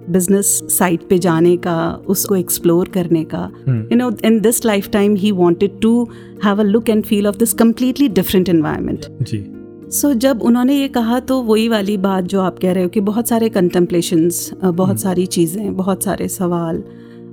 बिज़नेस 0.10 0.48
साइट 0.72 1.08
पे 1.10 1.18
जाने 1.18 1.56
का 1.58 1.78
उसको 2.08 2.36
एक्सप्लोर 2.36 2.90
करने 2.90 3.24
का 3.34 3.50
you 3.68 3.98
know 3.98 4.12
in 4.26 4.40
this 4.40 4.66
life 4.66 4.90
time 4.90 5.16
he 5.16 5.32
wanted 5.32 5.80
to 5.82 6.04
have 6.46 6.60
a 6.60 6.64
look 6.64 6.90
and 6.90 7.04
feel 7.06 7.28
of 7.28 7.38
this 7.38 7.54
completely 7.54 8.08
different 8.10 8.50
environment 8.50 9.56
so 9.92 10.14
जब 10.14 10.42
उन्होंने 10.42 10.76
ये 10.76 10.88
कहा 10.88 11.20
तो 11.20 11.42
वही 11.42 11.68
वाली 11.68 11.98
बात 11.98 12.24
जो 12.24 12.42
आप 12.42 12.60
कह 12.60 12.72
रहे 12.72 12.84
हो 12.84 12.90
कि 12.90 13.00
बहुत 13.00 13.28
सारे 13.28 13.50
कंtemplations 13.50 14.34
बहुत 14.64 15.00
सारी 15.00 15.26
चीज़ें 15.26 15.76
बहुत 15.76 16.04
सारे 16.04 16.28
सवाल 16.28 16.84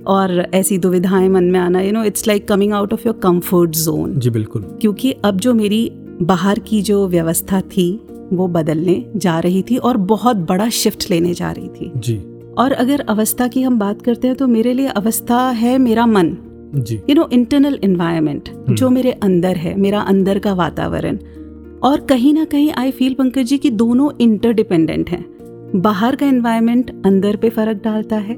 और 0.07 0.47
ऐसी 0.53 0.77
दुविधाएँ 0.77 1.29
मन 1.29 1.43
में 1.43 1.59
आना 1.59 1.81
you 1.81 1.91
know 1.91 2.03
it's 2.03 2.27
like 2.27 2.47
coming 2.47 2.73
out 2.73 2.93
of 2.93 3.01
your 3.05 3.19
comfort 3.23 3.69
zone 3.69 4.19
जी 4.19 4.29
बिल्कुल। 4.29 4.61
क्योंकि 4.81 5.11
अब 5.11 5.37
जो 5.37 5.53
मेरी 5.53 5.89
बाहर 6.21 6.59
की 6.59 6.81
जो 6.81 7.07
व्यवस्था 7.07 7.61
थी 7.61 8.01
वो 8.33 8.47
बदलने 8.47 9.11
जा 9.15 9.39
रही 9.39 9.61
थी 9.61 9.77
और 9.77 9.97
बहुत 9.97 10.35
बड़ा 10.35 10.69
शिफ्ट 10.69 11.09
लेने 11.09 11.33
जा 11.33 11.51
रही 11.51 11.67
थी। 11.67 11.91
जी। 11.95 12.17
और 12.57 12.71
अगर 12.71 12.99
अवस्था 12.99 13.47
की 13.47 13.61
हम 13.61 13.79
बात 13.79 14.01
करते 14.01 14.27
हैं 14.27 14.37
तो 14.37 14.47
मेरे 14.47 14.73
लिए 14.73 14.87
अवस्था 14.87 15.49
है 15.49 15.77
मेरा 15.77 16.05
मन। 16.05 16.35
जी। 16.75 17.01
यू 17.09 17.15
नो 17.15 17.29
इंटरनल 17.33 17.79
इन्वायरमेंट 17.83 18.49
जो 18.69 18.89
मेरे 18.89 19.11
अंदर 19.11 19.57
है 19.57 19.79
मेरा 19.79 19.99
अंदर 19.99 20.39
का 20.39 20.53
वातावरण 20.53 21.17
और 21.85 21.99
कहीं 21.99 22.33
ना 22.33 22.45
कहीं 22.45 22.71
आई 22.71 22.91
फील 22.91 23.13
पंकज 23.13 23.45
जी 23.45 23.57
कि 23.57 23.69
दोनों 23.69 24.09
इंटरडिपेंडेंट 24.21 25.09
हैं। 25.09 25.25
बाहर 25.75 26.15
का 26.15 26.25
इन्वायरमेंट 26.25 26.89
अंदर 27.05 27.35
पे 27.35 27.49
फ़र्क 27.49 27.81
डालता 27.83 28.15
है 28.15 28.33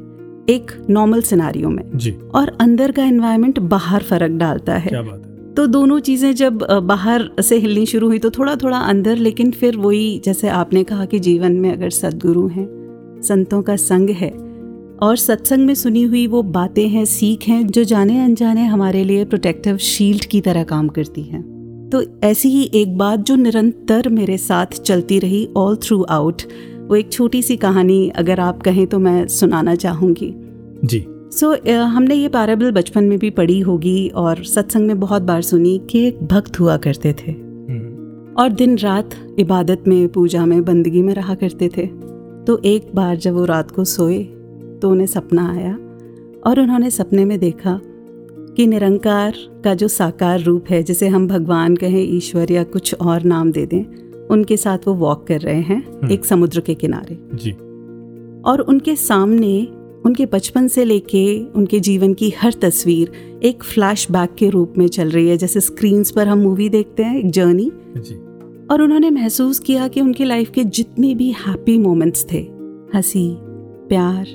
एक 0.50 0.72
नॉर्मल 0.90 1.22
सिनारियो 1.22 1.70
में 1.70 1.84
जी। 1.96 2.12
और 2.36 2.58
अंदर 2.62 2.92
का 2.92 3.04
इन्वायरमेंट 3.04 3.60
बाहर 3.60 4.04
फ़र्क 4.04 4.32
डालता 4.32 4.74
है। 4.74 4.90
क्या 4.90 5.02
बात 5.02 5.26
है। 5.26 5.54
तो 5.54 5.68
दोनों 5.68 6.00
चीज़ें 6.00 6.34
जब 6.36 6.68
बाहर 6.84 7.30
से 7.42 7.58
हिलनी 7.58 7.86
शुरू 7.86 8.08
हुई 8.08 8.20
तो 8.20 8.30
थोड़ा 8.30 8.56
थोड़ा 8.56 8.78
अंदर 8.78 9.16
लेकिन 9.16 9.52
फिर 9.52 9.78
वही 9.78 10.22
जैसे 10.26 10.48
आपने 10.50 10.84
कहा 10.84 11.06
कि 11.06 11.20
जीवन 11.20 11.52
में 11.52 11.72
अगर 11.74 11.90
सदगुरु 11.90 12.48
हैं 12.48 12.68
संतों 13.24 13.62
का 13.62 13.76
संग 13.76 14.10
है 14.10 14.30
और 15.02 15.18
सत्संग 15.18 15.66
में 15.66 15.76
सुनी 15.76 16.04
हुई 16.04 16.28
वो 16.28 16.42
बातें 16.44 16.88
हैं 16.88 17.06
सीख 17.06 17.48
हैं 17.48 17.68
जो 17.68 17.84
जाने 17.84 18.20
अनजाने 18.20 18.66
हमारे 18.66 19.04
लिए 19.04 19.26
प्रोटेक्टिव 19.26 19.78
शील्ड 19.78 20.26
की 20.26 20.42
तरह 20.42 20.64
काम 20.64 20.88
करती 20.88 21.22
हैं। 21.22 21.57
तो 21.92 22.04
ऐसी 22.24 22.50
ही 22.50 22.72
एक 22.74 22.98
बात 22.98 23.20
जो 23.20 23.36
निरंतर 23.36 24.10
मेरे 24.10 24.38
साथ 24.38 24.66
चलती 24.66 25.20
रही 25.20 25.50
ऑल 25.58 25.76
थ्रू 25.76 26.04
आउट 26.04 26.42
वो 26.88 26.96
एक 26.96 27.12
छोटी 27.12 27.42
सी 27.42 27.58
कहानी 27.58 28.10
अगर 28.10 28.40
आप 28.40 28.62
कहें 28.62 28.88
तो 28.88 29.00
मैं 29.00 29.28
सुनाना 29.28 29.76
चाहूँगी। 29.76 30.34
जी। 30.84 31.06
सो 31.10 31.56
so, 31.56 31.62
uh, 31.64 31.70
हमने 31.70 32.16
ये 32.16 32.28
पैराबल 32.28 32.72
बचपन 32.72 33.04
में 33.04 33.20
भी 33.20 33.30
पढ़ी 33.30 33.60
होगी 33.60 34.08
और 34.08 34.44
सत्संग 34.44 34.88
में 34.88 35.00
बहुत 35.00 35.22
बार 35.22 35.42
सुनी 35.42 35.82
कि 35.90 36.08
एक 36.08 36.24
भक्त 36.24 36.60
हुआ 36.60 36.78
करते 36.78 37.14
थे। 37.14 37.32
हम्म। 37.32 38.44
और 38.44 38.50
दिन 38.50 38.78
रात 38.78 39.10
इबादत 39.40 39.84
में 39.88 40.08
पूजा 40.08 40.46
में 40.46 40.66
बंदगी 40.66 41.02
में 41.02 41.14
रहा 41.14 41.36
करते 41.36 41.70
थे। 41.78 41.88
तो 42.48 42.62
एक 42.66 42.96
बार 42.96 43.16
जब 43.16 43.34
वो 43.34 43.46
रात 43.46 43.72
को 43.72 43.84
सोए 43.84 44.24
तो 44.82 44.90
उन्हें 44.90 45.08
सपना 45.08 45.52
आया 45.52 45.74
और 46.46 46.60
उन्होंने 46.60 46.90
सपने 46.90 47.26
में 47.26 47.40
देखा 47.40 47.80
कि 48.58 48.68
निरंकार 48.68 49.34
का 49.64 49.74
जो 49.74 49.88
साकार 49.88 50.42
रूप 50.42 50.66
है 50.70 50.84
जिसे 50.84 51.08
हम 51.08 51.28
भगवान 51.28 51.76
कहें 51.76 52.16
ईश्वर 52.16 52.52
या 52.52 52.64
कुछ 52.64 52.94
और 52.94 53.24
नाम 53.24 53.52
दे 53.52 53.66
दें 53.66 53.84
उनके 54.28 54.58
साथ 54.58 54.78
वो 54.88 54.94
वॉक 54.94 55.28
कर 55.28 55.40
रहे 55.40 55.62
हैं 55.62 56.10
एक 56.10 56.26
समुद्र 56.26 56.60
के 56.60 56.76
किनारे। 56.76 57.18
जी। 57.34 57.52
और 58.42 58.62
उनके 58.62 58.96
सामने 58.96 59.68
उनके 60.06 60.26
बचपन 60.26 60.68
से 60.68 60.86
लेके 60.86 61.44
उनके 61.44 61.80
जीवन 61.80 62.14
की 62.14 62.34
हर 62.42 62.54
तस्वीर 62.54 63.12
एक 63.44 63.64
फ्लैशबैक 63.64 64.36
के 64.36 64.50
रूप 64.50 64.74
में 64.78 64.88
चल 64.88 65.10
रही 65.10 65.28
है 65.28 65.38
जैसे 65.38 65.60
स्क्रीन्स 65.60 66.12
पर 66.12 66.28
हम 66.28 66.40
मूवी 66.40 66.70
देखते 66.70 67.04
हैं 67.04 67.20
एक 67.20 67.32
जर्नी 67.32 67.72
जी। 67.98 68.16
और 68.72 68.82
उन्होंने 68.82 69.10
महसूस 69.10 69.60
किया 69.60 69.88
कि 69.88 70.02
उनकी 70.02 70.26
लाइफ 70.26 70.50
के 70.50 70.64
जितने 70.64 71.16
भी 71.16 71.32
हैप्पी 71.32 71.78
मोमेंट्स 71.78 72.26
थे 72.32 72.48
हँसी 72.96 73.38
प्यार 73.90 74.26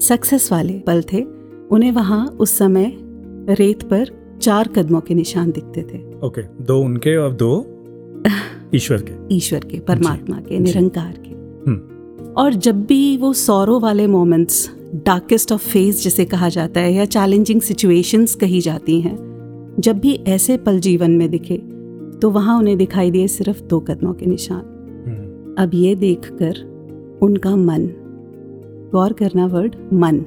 सक्सेस 0.00 0.52
वाले 0.52 0.72
पल 0.72 1.02
थे 1.12 1.22
उन्हें 1.70 1.92
वहाँ 1.92 2.26
उस 2.26 2.58
समय 2.58 3.03
रेत 3.48 3.82
पर 3.82 4.08
चार 4.42 4.68
कदमों 4.68 5.00
के 5.00 5.14
निशान 5.14 5.50
दिखते 5.50 5.82
थे। 5.82 6.26
ओके 6.26 6.64
दो 6.64 6.78
उनके 6.80 7.16
और 7.16 7.32
दो 7.32 7.66
ईश्वर 8.74 9.02
के। 9.08 9.36
ईश्वर 9.36 9.58
के 9.58 9.80
परमात्मा 9.80 10.36
के 10.36 10.58
निरंकार 10.58 11.18
के। 11.26 11.30
हम्म। 11.30 12.32
और 12.32 12.54
जब 12.54 12.84
भी 12.84 13.16
वो 13.16 13.32
सौरों 13.32 13.80
वाले 13.80 14.06
मोमेंट्स 14.06 14.70
डार्केस्ट 14.94 15.52
ऑफ़ 15.52 15.68
फ़ेज़ 15.68 16.02
जिसे 16.02 16.24
कहा 16.24 16.48
जाता 16.48 16.80
है 16.80 16.92
या 16.94 17.04
चैलेंजिंग 17.04 17.60
सिचुएशंस 17.60 18.34
कही 18.34 18.60
जाती 18.60 19.00
हैं 19.00 19.34
जब 19.80 19.98
भी 19.98 20.14
ऐसे 20.14 20.56
पल 20.56 20.80
जीवन 20.80 21.10
में 21.10 21.30
दिखे 21.30 21.56
तो 22.22 22.30
वहाँ 22.30 22.58
उन्हें 22.58 22.76
दिखाई 22.78 23.10
दिए 23.10 23.28
सिर्फ़ 23.28 23.62
दो 23.62 23.80
कदमों 23.80 24.14
के 24.14 24.26
निशान। 24.26 24.64
हम्म। 25.06 25.62
अब 25.64 25.70
ये 25.74 25.94
देखकर 25.94 26.74
उनका 27.22 27.56
मन 27.56 27.86
गौर 28.92 29.12
करना 29.12 29.46
वर्ड 29.46 29.76
मन 29.92 30.24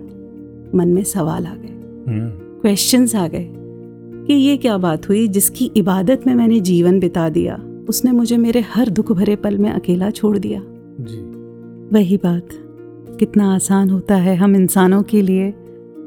मन 0.76 0.88
में 0.88 1.04
सवाल 1.04 1.46
आ 1.46 1.56
गए। 1.56 1.68
हम्म। 2.08 2.47
क्वेश्चंस 2.62 3.16
आ 3.16 3.28
गए 3.28 3.54
कि 4.28 4.34
ये 4.34 4.58
क्या 4.58 4.78
बात 4.78 5.10
हुई? 5.10 5.28
जिसकी 5.28 5.72
इबादत 5.78 6.22
में 6.28 6.36
मैंने 6.36 6.60
जीवन 6.60 7.00
बिता 7.00 7.30
दिया 7.30 7.64
उसने 7.90 8.12
मुझे 8.12 8.38
मेरे 8.38 8.60
हर 8.60 8.90
दुख 8.90 9.12
भरे 9.12 9.36
पल 9.36 9.58
में 9.58 9.72
अकेला 9.72 10.10
छोड़ 10.10 10.38
दिया। 10.38 10.62
जी। 11.02 11.18
वही 11.96 12.18
बात 12.18 12.48
कितना 13.20 13.56
आसान 13.56 13.90
होता 13.90 14.16
है 14.16 14.36
हम 14.36 14.56
इंसानों 14.56 15.04
के 15.04 15.22
लिए 15.22 15.54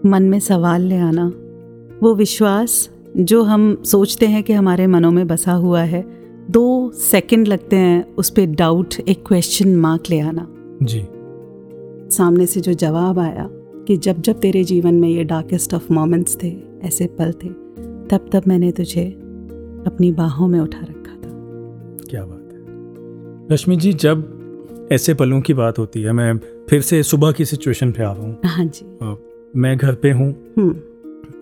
मन 0.07 0.23
में 0.23 0.41
सवाल 0.41 0.83
ले 0.83 0.97
आना। 0.97 1.33
वो 2.03 2.15
विश्वास 2.15 2.91
जो 3.17 3.43
हम 3.43 3.83
सोचते 3.85 4.27
हैं 4.27 4.43
कि 4.43 4.53
हमारे 4.53 4.87
मनों 4.87 5.11
में 5.11 5.27
बसा 5.27 5.53
हुआ 5.53 5.83
है 5.83 6.05
दो 6.51 6.91
सेकंड 6.91 7.49
लगते 7.49 7.77
हैं 7.77 8.15
उस 8.15 8.31
पर 8.31 8.47
डाउट 8.47 8.95
एक 9.09 9.25
क्वेश्चन 9.27 9.77
मार्क 9.77 10.03
ले 10.11 10.21
आना। 10.21 10.49
जी। 10.83 11.07
सामने 12.17 12.47
से 12.47 12.61
जो 12.61 12.73
जवाब 12.73 13.19
आया 13.19 13.51
कि 13.91 13.97
जब 13.97 14.23
जब 14.23 14.41
तेरे 14.41 14.65
जीवन 14.65 14.95
में 14.95 15.09
ये 15.09 15.25
डार्केस्ट 15.25 15.75
ऑफ़ 15.75 15.93
मोमेंट्स 15.93 16.39
थे 16.43 16.57
ऐसे 16.83 17.07
पल 17.07 17.33
थे 17.33 17.49
तब 18.09 18.31
तब 18.33 18.43
मैंने 18.49 18.73
तुझे 18.73 19.05
अपनी 19.87 20.13
बाहों 20.13 20.49
में 20.49 20.61
उठा 20.61 20.81
रखा 20.81 21.15
था। 21.15 21.31
क्या 22.11 22.25
बात 22.25 22.49
है। 22.53 22.61
रश्मि 23.55 23.77
जी 23.77 23.93
जब 23.93 24.37
ऐसे 24.93 25.15
पलों 25.15 25.41
की 25.41 25.55
बात 25.55 25.79
होती 25.79 26.03
है 26.03 26.13
मैं 26.13 26.41
फिर 26.71 26.81
से 26.81 27.03
सुबह 27.03 27.33
की 27.33 27.45
सिचुएशन 27.45 27.93
पे 27.93 28.03
आ 28.03 28.13
रहा 28.13 28.23
हूँ। 28.23 28.39
हाँ 28.45 28.65
जी। 28.65 28.99
अ, 29.03 29.17
मैं 29.57 29.77
घर 29.77 29.95
पे 29.95 30.11
हूँ। 30.11 30.37
हम्म। 30.59 30.71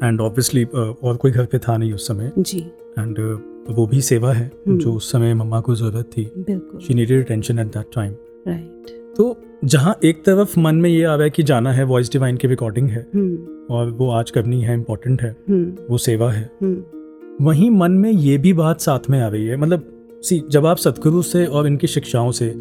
एंड 0.07 0.21
ऑब्वियसली 0.21 0.65
और 1.03 1.17
कोई 1.17 1.31
घर 1.31 1.45
पे 1.45 1.59
था 1.59 1.77
नहीं 1.77 1.93
उस 1.93 2.09
समय। 2.09 2.33
जी। 2.39 2.59
एंड 2.99 3.19
वो 3.71 3.87
भी 3.87 4.01
सेवा 4.01 4.33
है 4.33 4.53
हम्म। 4.69 4.79
जो 4.79 4.93
उस 4.93 5.13
समय 5.13 5.35
मम्मा 5.35 5.61
को 5.61 5.75
ज़रूरत 5.75 6.05
थी। 6.05 6.33
बिल्कुल। 6.39 6.81
She 6.81 6.95
needed 6.95 7.25
attention 7.25 7.59
at 7.59 7.67
that 7.67 7.87
time 7.95 8.15
right 8.49 8.98
तो 9.18 9.37
जहाँ 9.64 9.98
एक 10.04 10.24
तरफ़ 10.24 10.59
मन 10.61 10.74
में 10.74 10.90
ये 10.90 11.04
आ 11.04 11.14
रहा 11.14 11.24
है 11.24 11.31
कि 11.31 11.42
जाना 11.42 11.72
है 11.72 11.85
वॉइस 11.85 12.12
डिवाइन 12.12 12.37
की 12.37 12.48
रिकॉर्डिंग 12.48 12.88
है 12.88 13.07
हम्म। 13.14 13.74
और 13.74 13.90
वो 13.90 14.11
आज 14.11 14.31
करनी 14.31 14.61
है 14.62 14.74
इम्पोर्टेंट 14.74 15.22
है 15.22 15.37
हम्म। 15.50 15.87
वो 15.90 15.98
सेवा 15.98 16.31
है 16.33 16.50
हम्म। 16.62 17.44
वहीं 17.46 17.70
मन 17.70 17.92
में 17.92 18.11
ये 18.11 18.38
भी 18.38 18.52
बात 18.52 18.81
साथ 18.81 19.11
में 19.11 19.20
आ 19.20 19.28
रही 19.28 19.46
है। 19.46 19.57
मतलब 19.57 19.85
सी 20.24 20.42
जब 20.50 20.66
आप 20.66 20.76
सतगुरु 20.76 21.22
से 21.22 21.44
और 21.46 21.66
इनकी 21.66 21.87
शिक्षाओं 21.87 22.31
से 22.31 22.52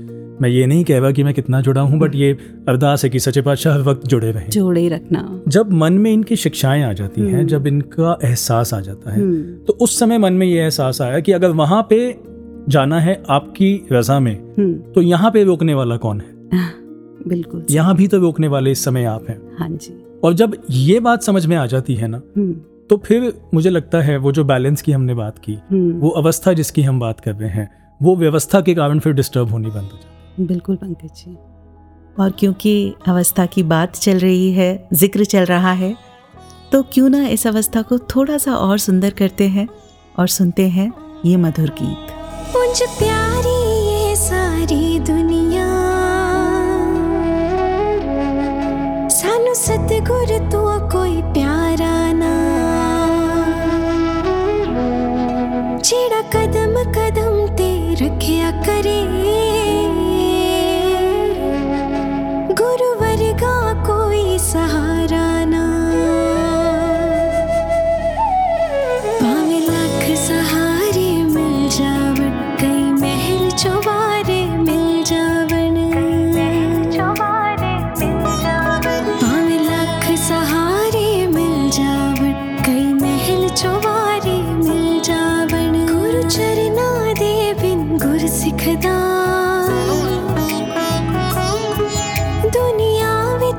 मैं 0.41 0.49
ये 0.49 0.65
नहीं 0.65 0.83
कह 0.83 0.99
रहा 0.99 1.11
कि 1.11 1.23
मैं 1.23 1.33
कितना 1.33 1.61
जुड़ा 1.61 1.81
हूँ 1.81 1.99
बट 1.99 2.15
ये 2.15 2.31
अरदास 2.69 3.03
है 3.03 3.09
कि 3.09 3.19
सचे 3.19 3.41
पातशाह 3.41 3.73
हर 3.73 3.81
वक्त 3.81 4.07
जुड़े 4.07 4.31
रहें। 4.31 4.49
जोड़े 4.49 4.87
रखना। 4.89 5.41
जब 5.47 5.71
मन 5.73 5.93
में 5.93 6.11
इनकी 6.11 6.35
शिक्षाएँ 6.35 6.83
आ 6.83 6.93
जाती 6.93 7.21
हैं। 7.21 7.45
जब 7.47 7.67
इनका 7.67 8.17
एहसास 8.23 8.73
आ 8.73 8.79
जाता 8.79 9.11
है 9.11 9.21
तो 9.65 9.73
उस 9.73 9.99
समय 9.99 10.17
मन 10.17 10.33
में 10.33 10.47
ये 10.47 10.59
एहसास 10.59 11.01
आया 11.01 11.19
कि 11.19 11.31
अगर 11.31 11.51
वहाँ 11.51 11.85
पे 11.89 11.99
जाना 12.69 12.99
है 12.99 13.23
आपकी 13.29 13.87
रजा 13.91 14.19
में 14.19 14.35
तो 14.95 15.01
यहाँ 15.01 15.31
पे 15.31 15.43
रोकने 15.43 15.73
वाला 15.73 15.97
कौन 15.97 16.19
है? 16.19 16.37
बिल्कुल 17.27 17.65
यहाँ 17.71 17.95
भी 17.95 18.07
तो 18.07 18.17
रोकने 18.17 18.47
वाले 18.47 18.71
इस 18.71 18.83
समय 18.86 19.05
आप 19.05 19.29
हैं। 19.29 19.39
हाँ 19.60 19.69
जी। 19.69 19.93
और 20.23 20.33
जब 20.33 20.55
ये 20.69 20.99
बात 20.99 21.23
समझ 21.23 21.45
में 21.45 21.55
आ 21.57 21.65
जाती 21.65 21.95
है 21.95 22.07
ना 22.07 22.21
हम्म। 22.38 22.53
तो 22.89 22.97
फिर 22.97 23.33
मुझे 23.53 23.69
लगता 23.69 24.01
है 24.01 24.17
वो 24.17 24.31
जो 24.31 24.43
बैलेंस 24.43 24.81
की 24.81 24.91
हमने 24.91 25.13
बात 25.13 25.38
की 25.39 25.53
हम्म। 25.71 25.99
वो 25.99 26.10
अवस्था 26.10 26.53
जिसकी 26.53 26.81
हम 26.81 26.99
बात 26.99 27.19
कर 27.19 27.36
रहे 27.36 27.49
हैं 27.49 27.69
वो 28.01 28.15
व्यवस्था 28.15 28.62
के 28.62 28.75
कारण 28.75 28.99
फिर 28.99 29.13
डिस्टर्ब 29.13 29.49
होनी 29.49 29.69
बंद 29.69 29.91
हो 29.91 29.97
जाती 29.97 30.45
बिल्कुल 30.45 30.75
पंकज 30.75 31.10
जी। 31.15 31.38
और 32.19 32.31
क्योंकि 32.31 32.93
अवस्था 33.07 33.45
की 33.45 33.63
बात 33.63 33.95
चल 33.95 34.19
रही 34.19 34.51
है 34.51 34.88
ज़िक्र 34.93 35.25
चल 35.25 35.45
रहा 35.45 35.71
है 35.71 35.95
तो 36.71 36.81
क्यों 36.83 37.10
ना 37.10 37.27
इस 37.27 37.45
अवस्था 37.47 37.81
को 37.81 37.97
थोड़ा 38.15 38.38
सा 38.38 38.55
और 38.55 38.77
सुंदर 38.77 39.10
करते 39.10 39.47
हैं 39.47 39.67
और 40.19 40.27
सुनते 40.27 40.67
हैं 40.69 40.91
ये 41.25 41.38
मधुर 41.38 41.69
गीत। 41.81 42.15
प्यारी 42.99 43.66
कोई 50.91 51.21
प्यारा 51.21 52.13
ना। 52.13 52.34
जेड़ा 55.80 56.21
कदम 56.21 56.73
कदम 56.91 57.56
ते 57.56 57.95
करे 58.52 59.26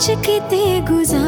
आशिकी 0.08 0.36
ते 0.50 0.60
गुजार 0.88 1.27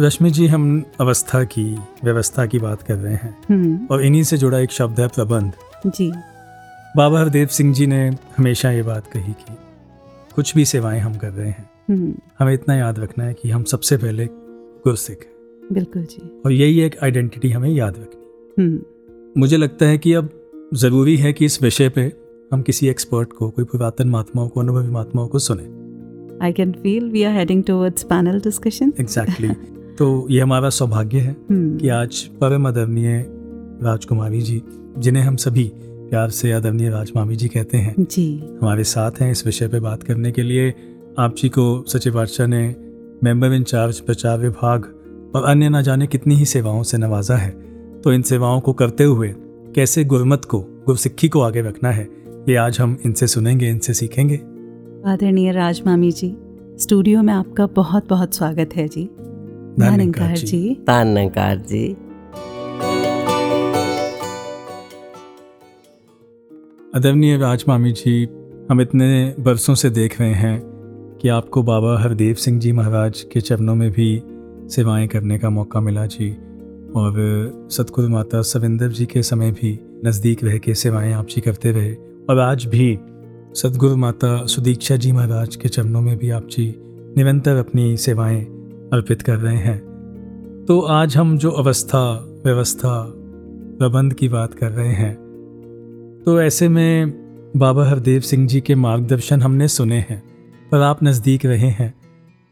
रश्मि 0.00 0.30
जी 0.30 0.46
हम 0.46 0.84
अवस्था 1.00 1.44
की 1.44 1.76
व्यवस्था 2.04 2.46
की 2.46 2.58
बात 2.58 2.82
कर 2.82 2.94
रहे 2.94 3.14
हैं। 3.14 3.38
हम्म। 3.50 3.86
और 3.90 4.04
इन्हीं 4.04 4.22
से 4.22 4.38
जुड़ा 4.38 4.58
एक 4.58 4.70
शब्द 4.70 5.00
है 5.00 5.08
प्रबंध। 5.08 5.52
जी। 5.86 6.12
बाबा 6.96 7.20
हरदेव 7.20 7.46
सिंह 7.46 7.74
जी 7.74 7.86
ने 7.86 8.08
हमेशा 8.08 8.70
ये 8.70 8.82
बात 8.82 9.06
कही 9.06 9.32
कि 9.32 9.56
कुछ 10.34 10.54
भी 10.54 10.64
सेवाएँ 10.64 11.00
हम 11.00 11.14
कर 11.14 11.30
रहे 11.30 11.48
हैं 11.48 11.70
हम्म। 11.90 12.14
हमें 12.38 12.54
इतना 12.54 12.74
याद 12.74 12.98
रखना 12.98 13.24
है 13.24 13.34
कि 13.34 13.50
हम 13.50 13.64
सबसे 13.64 13.96
पहले 13.96 14.26
गुरसिख 14.84 15.18
हैं। 15.18 15.68
बिल्कुल 15.72 16.02
जी। 16.02 16.42
और 16.46 16.52
यही 16.52 16.80
एक 16.80 16.96
आइडेंटिटी 17.02 17.50
हमें 17.50 17.70
याद 17.70 17.94
रखनी 17.98 18.64
हम्म। 18.64 19.40
मुझे 19.40 19.56
लगता 19.56 19.86
है 19.86 19.98
कि 19.98 20.12
अब 20.12 20.30
ज़रूरी 20.74 21.16
है 21.16 21.32
कि 21.32 21.44
इस 21.44 21.62
विषय 21.62 21.88
पे 21.88 22.12
हम 22.52 22.62
किसी 22.62 22.88
एक्सपर्ट 22.88 23.32
को 23.32 23.50
कोई 23.50 23.64
पुरातन 23.64 24.08
महात्माओं 24.08 24.48
को 24.48 24.60
अनुभवी 24.60 24.88
महात्माओं 24.88 25.28
को 25.28 25.38
सुने। 25.38 25.62
I 26.44 26.52
can 26.52 26.72
feel 26.72 27.10
we 27.10 27.22
are 27.22 27.34
heading 27.34 27.64
towards 27.64 28.02
panel 28.02 28.40
discussion 28.40 28.92
exactly 29.00 29.48
तो 29.98 30.26
ये 30.30 30.40
हमारा 30.40 30.70
सौभाग्य 30.70 31.18
है 31.18 31.36
हम्म। 31.50 31.78
कि 31.78 31.88
आज 31.88 32.22
परम 32.40 32.66
आदरणीय 32.66 33.24
राजकुमारी 33.82 34.40
जी 34.40 34.62
जिन्हें 34.98 35.22
हम 35.22 35.36
सभी 35.36 35.72
प्यार 35.84 36.30
से 36.30 36.52
आदरणीय 36.52 36.90
राजमामी 36.90 37.36
जी 37.36 37.48
कहते 37.48 37.78
हैं 37.78 37.94
जी। 37.98 38.58
हमारे 38.62 38.84
साथ 38.84 39.10
हैं 39.20 39.30
इस 39.30 39.46
विषय 39.46 39.68
पे 39.68 39.80
बात 39.80 40.02
करने 40.02 40.32
के 40.32 40.42
लिए। 40.42 40.74
आप 41.18 41.34
जी 41.36 41.48
को 41.48 41.84
सचिव 41.88 42.14
बादशाह 42.14 42.46
ने 42.46 42.76
मेंबर 43.24 43.52
इंचार्ज 43.52 44.00
प्रचार 44.00 44.38
विभाग 44.38 44.84
और 45.34 45.44
अन्य 45.44 45.68
ना 45.68 45.82
जाने 45.82 46.06
कितनी 46.06 46.34
ही 46.34 46.44
सेवाओं 46.44 46.82
से 46.82 46.98
नवाजा 46.98 47.36
है। 47.36 47.50
तो 48.00 48.12
इन 48.12 48.22
सेवाओं 48.22 48.60
को 48.60 48.72
करते 48.72 49.04
हुए 49.04 49.34
कैसे 49.74 50.04
गुरमत 50.04 50.44
को 50.44 50.60
गुरसिक्खी 50.86 51.28
को 51.28 51.40
आगे 51.40 51.62
रखना 51.62 51.90
है 51.90 52.08
ये 52.48 52.56
आज 52.56 52.80
हम 52.80 52.98
इनसे 53.06 53.26
सुनेंगे 53.26 53.70
इनसे 53.70 53.94
सीखेंगे। 53.94 54.40
आदरणीय 55.06 55.52
राजमामी 55.52 56.12
जी 56.12 56.36
स्टूडियो 56.78 57.22
में 57.22 57.34
आपका 57.34 57.66
बहुत 57.66 58.08
बहुत 58.08 58.34
स्वागत 58.34 58.76
है 58.76 58.88
जी। 58.88 59.10
जी। 59.78 60.46
जी। 60.46 60.84
धन्यकार 60.86 61.56
जी। 61.56 61.92
आदरणीय 66.96 67.36
राजमामी 67.36 67.92
जी 67.92 68.28
हम 68.70 68.80
इतने 68.80 69.34
बरसों 69.40 69.74
से 69.74 69.90
देख 69.90 70.20
रहे 70.20 70.34
हैं 70.34 70.62
कि 71.22 71.28
आपको 71.28 71.62
बाबा 71.62 71.98
हरदेव 71.98 72.34
सिंह 72.34 72.60
जी 72.60 72.72
महाराज 72.72 73.20
के 73.22 73.40
चरणों 73.40 73.74
में 73.74 73.90
भी 73.90 74.22
सेवाएँ 74.74 75.08
करने 75.08 75.38
का 75.38 75.50
मौका 75.50 75.80
मिला 75.80 76.06
जी। 76.06 76.30
और 76.96 77.12
सतगुरु 77.72 78.08
माता 78.08 78.42
सविंदर 78.42 78.88
जी 78.88 79.06
के 79.06 79.22
समय 79.22 79.50
भी 79.50 79.80
नज़दीक 80.04 80.44
रह 80.44 80.58
के 80.58 80.74
सेवाएँ 80.74 81.12
आप 81.12 81.26
जी 81.26 81.40
करते 81.40 81.70
रहे। 81.70 81.94
और 82.30 82.38
आज 82.38 82.64
भी 82.64 82.98
सतगुरु 83.54 83.96
माता 83.96 84.46
सुदीक्षा 84.46 84.96
जी 84.96 85.12
महाराज 85.12 85.56
के 85.56 85.68
चरणों 85.68 86.00
में 86.00 86.16
भी 86.18 86.30
आप 86.30 86.48
जी 86.48 86.74
निरंतर 87.16 87.56
अपनी 87.56 87.96
सेवाएँ 87.96 88.57
अर्पित 88.92 89.22
कर 89.22 89.36
रहे 89.36 89.56
हैं। 89.56 89.78
तो 90.68 90.80
आज 90.80 91.16
हम 91.16 91.36
जो 91.38 91.50
अवस्था, 91.52 92.02
व्यवस्था, 92.44 93.04
प्रबंध 93.78 94.12
की 94.14 94.28
बात 94.28 94.54
कर 94.54 94.70
रहे 94.70 94.92
हैं 94.92 95.14
तो 96.26 96.40
ऐसे 96.42 96.68
में 96.68 97.52
बाबा 97.56 97.84
हरदेव 97.84 98.20
सिंह 98.20 98.46
जी 98.48 98.60
के 98.60 98.74
मार्गदर्शन 98.74 99.42
हमने 99.42 99.68
सुने 99.68 99.98
हैं, 100.00 100.22
पर 100.70 100.80
आप 100.80 101.02
नज़दीक 101.02 101.44
रहे 101.46 101.68
हैं। 101.70 101.92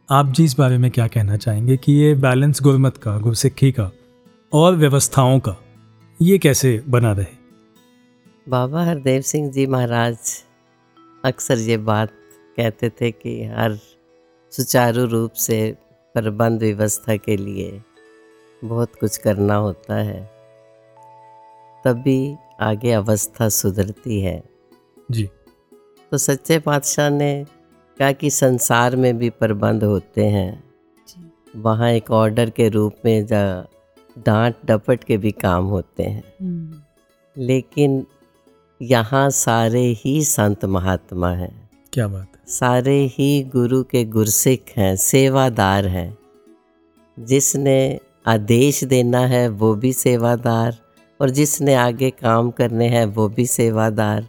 आप 0.08 0.32
जी 0.32 0.44
इस 0.44 0.58
बारे 0.58 0.78
में 0.78 0.90
क्या 0.90 1.06
कहना 1.06 1.36
चाहेंगे 1.36 1.76
कि 1.76 1.92
ये 1.92 2.14
बैलेंस 2.14 2.62
गुरमत 2.62 2.96
का, 2.96 3.16
गुरसिक्खी 3.18 3.72
का 3.72 3.90
और 4.52 4.76
व्यवस्थाओं 4.76 5.38
का, 5.38 5.56
ये 6.20 6.38
कैसे 6.38 6.82
बना 6.88 7.12
रहे? 7.12 7.34
बाबा 8.46 8.84
हरदेव 8.84 9.22
सिंह 9.22 9.50
जी 9.50 9.66
महाराज 9.66 10.18
अक्सर 11.24 11.58
ये 11.58 11.76
बात 11.76 12.10
कहते 12.56 12.90
थे 12.90 13.10
कि 13.10 13.42
हर 13.46 13.78
सुचारू 14.52 15.04
रूप 15.06 15.32
से 15.32 15.74
प्रबंध 16.18 16.60
व्यवस्था 16.60 17.16
के 17.16 17.36
लिए 17.36 17.82
बहुत 18.64 18.94
कुछ 18.94 19.16
करना 19.16 19.54
होता 19.54 19.94
है। 19.94 20.30
तभी 21.84 22.36
आगे 22.60 22.92
अवस्था 22.92 23.48
सुधरती 23.48 24.20
है। 24.20 24.42
जी। 25.10 25.28
तो 26.10 26.18
सच्चे 26.18 26.58
पातशाह 26.58 27.10
ने 27.10 27.46
कहा 27.98 28.12
कि 28.12 28.30
संसार 28.30 28.96
में 28.96 29.18
भी 29.18 29.30
प्रबंध 29.30 29.84
होते 29.84 30.26
हैं। 30.26 30.64
वहाँ 31.56 31.90
एक 31.90 32.10
ऑर्डर 32.10 32.50
के 32.50 32.68
रूप 32.68 32.94
में 33.04 33.26
जा 33.26 33.66
डांट 34.18 34.54
डपट 34.64 35.04
के 35.04 35.16
भी 35.16 35.32
काम 35.32 35.64
होते 35.64 36.02
हैं। 36.02 36.22
हम्म, 36.40 36.82
लेकिन 37.42 38.06
यहाँ 38.82 39.30
सारे 39.30 39.84
ही 39.84 40.24
संत 40.24 40.64
महात्मा 40.64 41.30
हैं। 41.30 41.70
क्या 41.92 42.08
बात 42.08 42.35
सारे 42.48 43.06
ही 43.06 43.42
गुरु 43.42 43.82
के 43.82 44.04
गुरसिख 44.04 44.64
हैं, 44.76 44.96
सेवादार 44.96 45.86
हैं। 45.86 46.18
जिसने 47.18 47.98
आदेश 48.26 48.84
देना 48.84 49.18
है, 49.18 49.48
वो 49.48 49.74
भी 49.74 49.92
सेवादार। 49.92 50.78
और 51.20 51.30
जिसने 51.30 51.74
आगे 51.74 52.10
काम 52.10 52.50
करने 52.50 52.88
हैं, 52.88 53.06
वो 53.06 53.28
भी 53.28 53.46
सेवादार। 53.46 54.28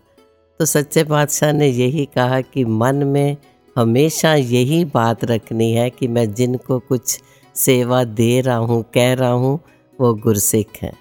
तो 0.60 0.66
सच्चे 0.66 1.04
बादशाह 1.04 1.52
ने 1.52 1.68
यही 1.68 2.06
कहा 2.06 2.42
कि 2.42 2.66
मन 2.66 2.96
में 2.96 3.38
हमेशा 3.78 4.36
यही 4.36 4.86
बात 4.86 5.26
रखनी 5.26 5.72
है 5.72 5.90
कि 5.90 6.08
मैं 6.08 6.34
जिनको 6.34 6.80
कुछ 6.80 7.20
सेवा 7.56 8.04
दे 8.04 8.42
रहा 8.42 8.58
हूँ, 8.58 8.86
कह 8.94 9.14
रहा 9.14 9.32
हूँ, 9.32 9.60
वो 10.02 10.14
गुरसिख 10.14 10.68
हैं। 10.82 10.98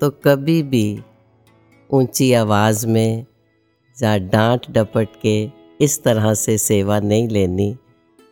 तो 0.00 0.10
कभी 0.10 0.62
भी 0.62 1.00
ऊँची 1.90 2.32
आवाज़ 2.32 2.86
में 2.86 3.26
या 4.02 4.18
डांट 4.18 4.66
डपट 4.70 5.08
के 5.22 5.55
इस 5.80 6.02
तरह 6.02 6.34
से 6.34 6.58
सेवा 6.58 7.00
नहीं 7.00 7.28
लेनी। 7.28 7.76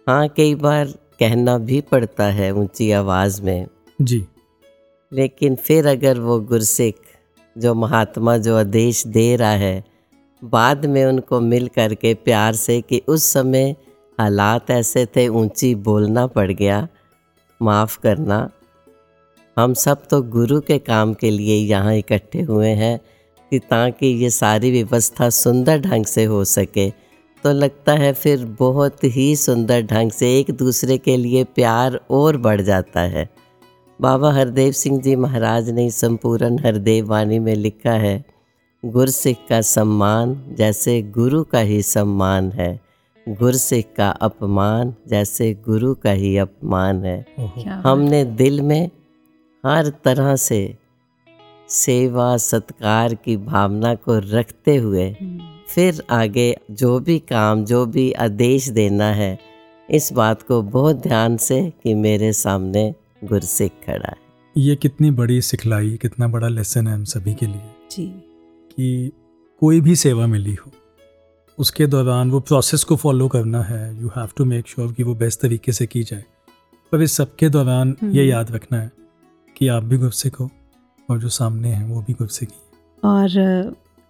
हाँ 0.07 0.29
कई 0.29 0.55
बार 0.55 0.87
कहना 1.21 1.59
भी 1.59 1.81
पड़ता 1.81 2.25
है 2.25 2.51
ऊँची 2.55 2.91
आवाज़ 2.93 3.43
में। 3.43 3.67
जी। 4.03 4.25
लेकिन 5.13 5.55
फिर 5.57 5.87
अगर 5.87 6.19
वो 6.19 6.39
गुरसिख 6.41 6.95
जो 7.57 7.75
महात्मा 7.75 8.37
जो 8.39 8.57
आदेश 8.57 9.07
दे 9.07 9.35
रहा 9.37 9.51
है 9.51 9.85
बाद 10.43 10.87
में 10.87 11.05
उनको 11.05 11.41
मिल 11.41 11.69
करके 11.69 12.15
प्यार 12.15 12.55
से 12.55 12.81
कि 12.81 13.03
उस 13.09 13.25
समय 13.25 13.75
हालात 14.19 14.71
ऐसे 14.71 15.07
थे 15.07 15.29
ऊँची 15.29 15.75
बोलना 15.75 16.27
पड़ 16.27 16.51
गया 16.53 16.89
माफ़ 17.61 17.99
करना। 18.01 18.49
हम 19.57 19.75
सब 19.75 20.07
तो 20.07 20.23
गुरु 20.23 20.61
के 20.61 20.79
काम 20.79 21.15
के 21.15 21.31
लिए 21.31 21.57
यहाँ 21.57 21.95
इकट्ठे 21.95 22.43
हुए 22.43 22.69
हैं 22.69 22.99
कि 23.53 23.59
ताकि 23.59 24.07
ये 24.07 24.31
सारी 24.31 24.71
व्यवस्था 24.71 25.31
सुंदर 25.31 25.81
ढंग 25.81 26.07
से 26.07 26.25
हो 26.25 26.45
सके। 26.45 26.89
तो 27.45 27.53
लगता 27.53 27.93
है 27.93 28.13
फिर 28.13 28.45
बहुत 28.45 29.05
ही 29.05 29.37
सुंदर 29.37 29.83
ढंग 29.83 30.11
से 30.11 30.39
एक 30.39 30.51
दूसरे 30.51 30.99
के 30.99 31.17
लिए 31.17 31.45
प्यार 31.45 32.01
और 32.11 32.37
बढ़ 32.37 32.61
जाता 32.61 33.01
है। 33.01 33.31
बाबा 34.01 34.33
हरदेव 34.33 34.73
सिंह 34.73 35.01
जी 35.01 35.17
महाराज 35.17 35.71
ने 35.71 35.91
संपूर्ण 35.91 36.59
हरदेव 36.59 37.07
वाणी 37.07 37.39
में 37.39 37.55
लिखा 37.55 37.93
है 37.93 38.25
गुरसिख 38.85 39.37
का 39.49 39.61
सम्मान 39.61 40.55
जैसे 40.59 41.03
गुरु 41.03 41.45
का 41.45 41.59
ही 41.59 41.83
सम्मान 41.83 42.53
है 42.53 42.81
गुरसिख 43.29 43.89
का 43.97 44.11
अपमान 44.11 44.95
जैसे 45.09 45.55
गुरु 45.55 45.95
का 45.95 46.11
ही 46.11 46.37
अपमान 46.37 47.05
है। 47.05 47.27
हमने 47.67 48.25
दिल 48.25 48.61
में 48.61 48.91
हर 49.67 49.93
तरह 50.05 50.37
से 50.37 50.79
सेवा 51.69 52.37
सत्कार 52.37 53.15
की 53.15 53.37
भावना 53.37 53.95
को 53.95 54.19
रखते 54.19 54.77
हुए 54.77 55.17
फिर 55.69 56.03
आगे 56.11 56.57
जो 56.71 57.01
भी 57.01 57.19
काम 57.19 57.65
जो 57.65 57.87
भी 57.87 58.13
आदेश 58.13 58.69
देना 58.69 59.05
है 59.05 59.39
इस 59.91 60.13
बात 60.13 60.43
को 60.43 60.63
बहुत 60.63 60.97
ध्यान 60.97 61.37
से 61.37 61.73
कि 61.83 61.95
मेरे 61.95 62.33
सामने 62.33 62.95
गुरसिख 63.25 63.73
खड़ा 63.87 64.09
है। 64.09 64.17
ये 64.57 64.77
कितनी 64.77 65.11
बड़ी 65.11 65.43
सिखलाई 65.43 65.99
कितना 66.03 66.29
बड़ा 66.29 66.49
लेसन 66.49 66.87
है 66.87 66.95
हम 66.95 67.05
सभी 67.05 67.35
के 67.35 67.47
लिए। 67.47 67.75
जी। 67.91 68.07
कि 68.77 69.13
कोई 69.61 69.81
भी 69.81 69.97
सेवा 69.97 70.27
मिली 70.27 70.55
हो 70.55 70.71
उसके 71.59 71.87
दौरान 71.87 72.31
वो 72.31 72.41
प्रोसेस 72.41 72.85
को 72.85 72.97
फॉलो 72.97 73.29
करना 73.29 73.63
है। 73.63 74.03
You 74.03 74.09
have 74.09 74.29
to 74.37 74.45
make 74.45 74.69
sure 74.69 74.93
कि 74.93 75.03
वो 75.03 75.15
बेस्ट 75.15 75.41
तरीके 75.41 75.73
से 75.73 75.87
की 75.87 76.03
जाए। 76.03 76.25
पर 76.93 77.03
इस 77.03 77.13
सब 77.13 77.35
के 77.35 77.49
दौरान 77.49 77.89
ये 77.89 78.07
हम्म। 78.07 78.19
याद 78.19 78.53
रखना 78.53 78.81
है 78.81 78.93
कि 79.57 79.69
आप 79.69 79.83
भी 79.83 79.99
गुरसिख 79.99 80.41
हो 80.41 80.51
और 81.11 81.19
जो 81.19 81.29
सामने 81.29 81.69
हैं 81.69 81.89
वो 81.89 82.01
भी 82.01 82.13
गुरसिख 82.13 82.49
ही 82.51 82.57
हैं। 82.57 82.75
और 83.05 83.29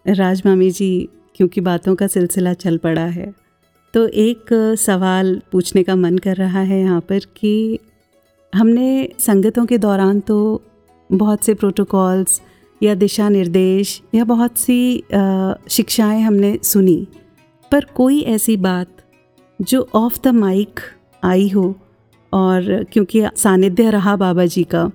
राज 0.08 0.42
मामी 0.46 0.70
जी 0.70 1.08
क्योंकि 1.34 1.60
बातों 1.60 1.94
का 1.94 2.06
सिलसिला 2.06 2.52
चल 2.52 2.76
पड़ा 2.76 3.04
है। 3.06 3.32
तो 3.94 4.06
एक 4.08 4.52
सवाल 4.78 5.40
पूछने 5.52 5.82
का 5.82 5.96
मन 5.96 6.18
कर 6.18 6.36
रहा 6.36 6.60
है 6.60 6.80
यहाँ 6.80 7.00
पर 7.00 7.20
कि 7.36 7.78
हमने 8.52 9.08
संगतों 9.18 9.66
के 9.66 9.78
दौरान 9.78 10.20
तो 10.20 10.62
बहुत 11.10 11.44
से 11.44 11.54
प्रोटोकॉल्स 11.54 12.40
या 12.82 12.94
दिशा 12.94 13.28
निर्देश 13.28 14.00
या 14.14 14.24
बहुत 14.24 14.58
सी 14.58 15.02
शिक्षाएँ 15.70 16.20
हमने 16.22 16.58
सुनी, 16.62 17.06
पर 17.72 17.84
कोई 17.84 18.20
ऐसी 18.20 18.56
बात 18.56 18.88
जो 19.60 19.88
ऑफ़ 19.94 20.18
द 20.24 20.28
माइक 20.28 20.80
आई 21.24 21.48
हो 21.48 21.74
और 22.32 22.84
क्योंकि 22.92 23.22
सानिध्य 23.36 23.90
रहा 23.90 24.16
बाबा 24.16 24.46
जी 24.46 24.64
का 24.64 24.90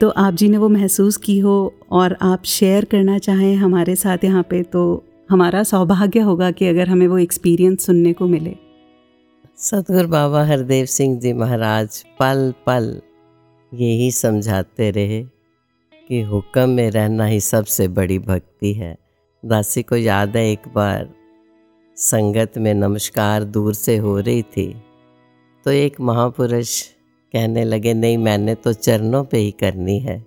तो 0.00 0.08
आप 0.08 0.34
जी 0.34 0.48
ने 0.48 0.58
वो 0.58 0.68
महसूस 0.68 1.16
की 1.16 1.38
हो 1.38 1.74
और 1.90 2.16
आप 2.22 2.44
शेयर 2.44 2.84
करना 2.84 3.18
चाहें 3.18 3.54
हमारे 3.56 3.96
साथ 3.96 4.24
यहाँ 4.24 4.42
पे 4.42 4.62
तो 4.62 4.82
हमारा 5.28 5.62
सौभाग्य 5.62 6.20
होगा 6.20 6.50
कि 6.50 6.66
अगर 6.66 6.88
हमें 6.88 7.06
वो 7.08 7.18
एक्सपीरियंस 7.18 7.86
सुनने 7.86 8.12
को 8.12 8.26
मिले। 8.26 8.54
सतगुरु 9.58 10.08
बाबा 10.08 10.44
हरदेव 10.44 10.86
सिंह 10.86 11.18
जी 11.20 11.32
महाराज, 11.32 12.02
पल 12.20 12.52
पल 12.66 13.00
यही 13.72 14.10
समझाते 14.10 14.90
रहे 14.90 15.22
कि 16.08 16.20
हुक्म 16.22 16.68
में 16.70 16.90
रहना 16.90 17.24
ही 17.24 17.40
सबसे 17.40 17.86
बड़ी 17.88 18.18
भक्ति 18.18 18.72
है। 18.74 18.96
दासी 19.42 19.82
को 19.82 19.96
याद 19.96 20.36
है, 20.36 20.50
एक 20.52 20.68
बार 20.74 21.08
संगत 21.96 22.58
में 22.58 22.72
नमस्कार 22.74 23.44
दूर 23.44 23.74
से 23.74 23.96
हो 23.96 24.18
रही 24.20 24.42
थी 24.42 24.72
तो 25.66 25.70
एक 25.70 26.00
महापुरुष 26.00 26.80
कहने 27.34 27.64
लगे, 27.64 27.94
नहीं, 27.94 28.18
मैंने 28.18 28.54
तो 28.54 28.72
चरणों 28.72 29.24
पे 29.24 29.38
ही 29.38 29.50
करनी 29.50 29.98
है। 30.00 30.18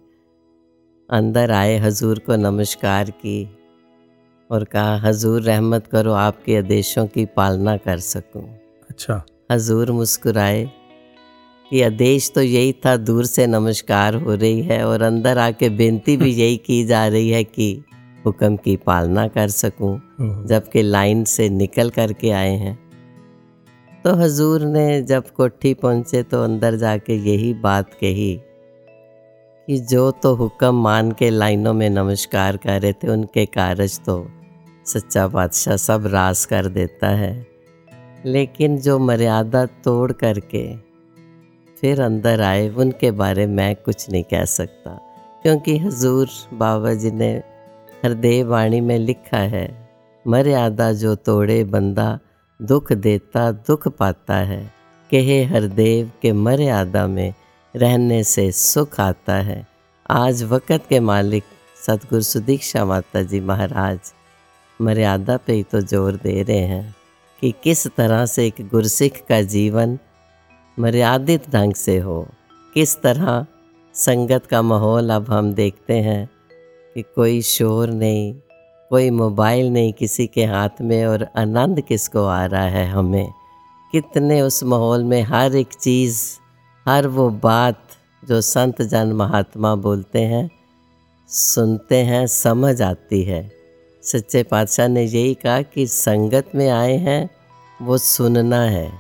अंदर 1.10 1.52
आए, 1.52 1.78
हजूर 1.78 2.20
को 2.20 2.36
नमस्कार 2.36 3.10
की 3.12 3.44
और 4.50 4.64
कहा 4.64 4.96
हजूर 4.98 5.42
रहमत 5.42 5.88
करो 5.88 6.14
आपके 6.14 6.58
आदेशों 6.58 7.06
की 7.08 7.26
पालना 7.36 7.76
कर 7.78 8.00
सकूँ। 8.00 8.44
अच्छा। 8.90 9.22
हजूर 9.52 9.92
मुस्कुराए 9.92 10.64
कि 11.72 11.82
आदेश 11.82 12.32
तो 12.36 12.42
यही 12.42 12.74
था 12.86 12.96
दूर 12.98 13.26
से 13.26 13.46
नमस्कार 13.48 14.16
हो 14.16 14.36
रही 14.36 14.62
है 14.62 14.84
और 14.86 15.02
अंदर 15.02 15.38
आके 15.38 15.70
बेनती 15.70 16.18
भी 16.18 16.32
यही 16.32 16.58
की 16.58 16.84
जा 16.86 17.06
रही 17.08 17.30
है 17.30 17.44
कि 17.44 17.72
हुक्म 18.26 18.56
की 18.56 18.76
पालना 18.78 19.28
कर 19.28 19.48
सकूँ 19.50 19.96
जबकि 20.48 20.82
लाइन 20.82 21.24
से 21.24 21.50
निकल 21.50 21.90
करके 21.90 22.32
आए 22.32 22.56
हैं। 22.56 22.78
तो 24.06 24.16
हजूर 24.16 24.62
ने 24.62 25.02
जब 25.04 25.30
कोठी 25.30 25.74
पहुँचे 25.74 26.24
तो 26.24 26.44
अंदर 26.44 26.76
जाके 26.76 27.16
यही 27.30 27.54
बात 27.54 27.94
कही 27.94 28.36
कि 29.68 29.78
जो 29.80 30.10
तो 30.14 30.34
हुक्म 30.36 30.76
मान 30.76 31.12
के 31.12 31.30
लाइनों 31.30 31.74
में 31.74 31.90
नमस्कार 31.90 32.58
कर 32.58 32.82
रहे 32.82 32.94
थे 32.94 33.08
उनके 33.08 33.46
कारज 33.46 34.00
तो 34.00 34.18
सच्चा 34.93 35.28
बादशाह 35.28 35.78
सब 35.78 36.08
रास 36.08 36.45
कर 36.45 36.67
देता 36.67 37.08
है। 37.08 37.47
लेकिन 38.25 38.78
जो 38.78 38.99
मर्यादा 38.99 39.65
तोड़ 39.65 40.12
करके 40.12 40.75
फिर 41.82 42.02
अंदर 42.02 42.41
आए, 42.41 42.69
उनके 42.69 43.12
बारे 43.12 43.47
में 43.47 43.75
कुछ 43.75 44.10
नहीं 44.10 44.23
कह 44.23 44.45
सकता। 44.45 44.91
क्योंकि 45.43 45.78
हजूर 45.78 46.28
बाबा 46.54 46.93
जी 46.93 47.12
ने 47.12 47.32
हरदेव 48.04 48.49
वाणी 48.49 48.82
में 48.82 48.99
लिखा 48.99 49.38
है, 49.38 49.89
मर्यादा 50.28 50.93
जो 50.93 51.15
तोड़े 51.15 51.63
बंदा 51.63 52.19
दुख 52.62 52.93
देता, 52.93 53.52
दुख 53.52 53.88
पाता 53.88 54.36
है। 54.36 54.71
कहे 55.12 55.43
हरदेव 55.43 56.12
के 56.21 56.34
मर्यादा 56.34 57.08
में 57.08 57.34
रहने 57.75 58.23
से 58.23 58.52
सुख 58.52 58.99
आता 58.99 59.34
है। 59.34 59.67
आज 60.10 60.43
वक़्त 60.43 60.82
के 60.89 60.99
मालिक 60.99 61.43
सतगुरु 61.86 62.21
सुदीक्षा 62.21 62.86
माता 62.86 63.21
जी 63.21 63.39
महाराज 63.39 63.99
मर्यादा 64.80 65.38
पे 65.38 65.54
ही 65.54 65.63
तो 65.63 65.82
ज़ोर 65.82 66.15
दे 66.15 66.42
रहे 66.44 66.58
हैं 66.58 66.96
कि 67.42 67.54
किस 67.63 67.88
तरह 67.88 68.26
से 68.26 68.46
एक 68.48 68.68
गुरसिख 68.70 69.24
का 69.30 69.42
जीवन 69.42 69.98
मर्यादित 70.78 71.50
ढंग 71.50 71.74
से 71.74 71.98
हो। 71.98 72.28
किस 72.76 72.96
तरह 73.02 73.46
संगत 73.96 74.46
का 74.46 74.62
माहौल 74.62 75.10
अब 75.10 75.30
हम 75.30 75.54
देखते 75.54 75.94
हैं 75.94 76.30
कि 76.96 77.02
कोई 77.15 77.42
शोर 77.42 77.89
नहीं, 77.89 78.34
कोई 78.92 79.10
मोबाइल 79.10 79.70
नहीं 79.70 79.92
किसी 79.94 80.28
के 80.28 80.46
हाथ 80.46 80.82
में 80.82 81.06
और 81.06 81.28
आनंद 81.38 81.82
किसको 81.82 82.26
आ 82.26 82.46
रहा 82.46 82.68
है 82.68 82.86
हमें। 82.88 83.32
कितने 83.94 84.42
उस 84.42 84.63
माहौल 84.63 85.04
में 85.04 85.22
हर 85.24 85.56
एक 85.56 85.74
चीज़, 85.74 86.24
हर 86.86 87.08
वो 87.08 87.30
बात 87.30 87.82
जो 88.24 88.42
संत 88.42 88.82
जन 88.82 89.13
महात्मा 89.13 89.76
बोलते 89.76 90.22
हैं, 90.22 90.50
सुनते 91.30 91.98
हैं, 92.04 92.26
समझ 92.28 92.82
आती 92.82 93.24
है। 93.24 93.59
सच्चे 94.12 94.43
पातशाह 94.43 94.88
ने 94.88 95.04
यही 95.04 95.34
कहा 95.34 95.62
कि 95.62 95.86
संगत 95.88 96.52
में 96.56 96.69
आए 96.69 96.95
हैं, 96.98 97.30
वो 97.80 97.98
सुनना 97.98 98.62
है 98.62 98.91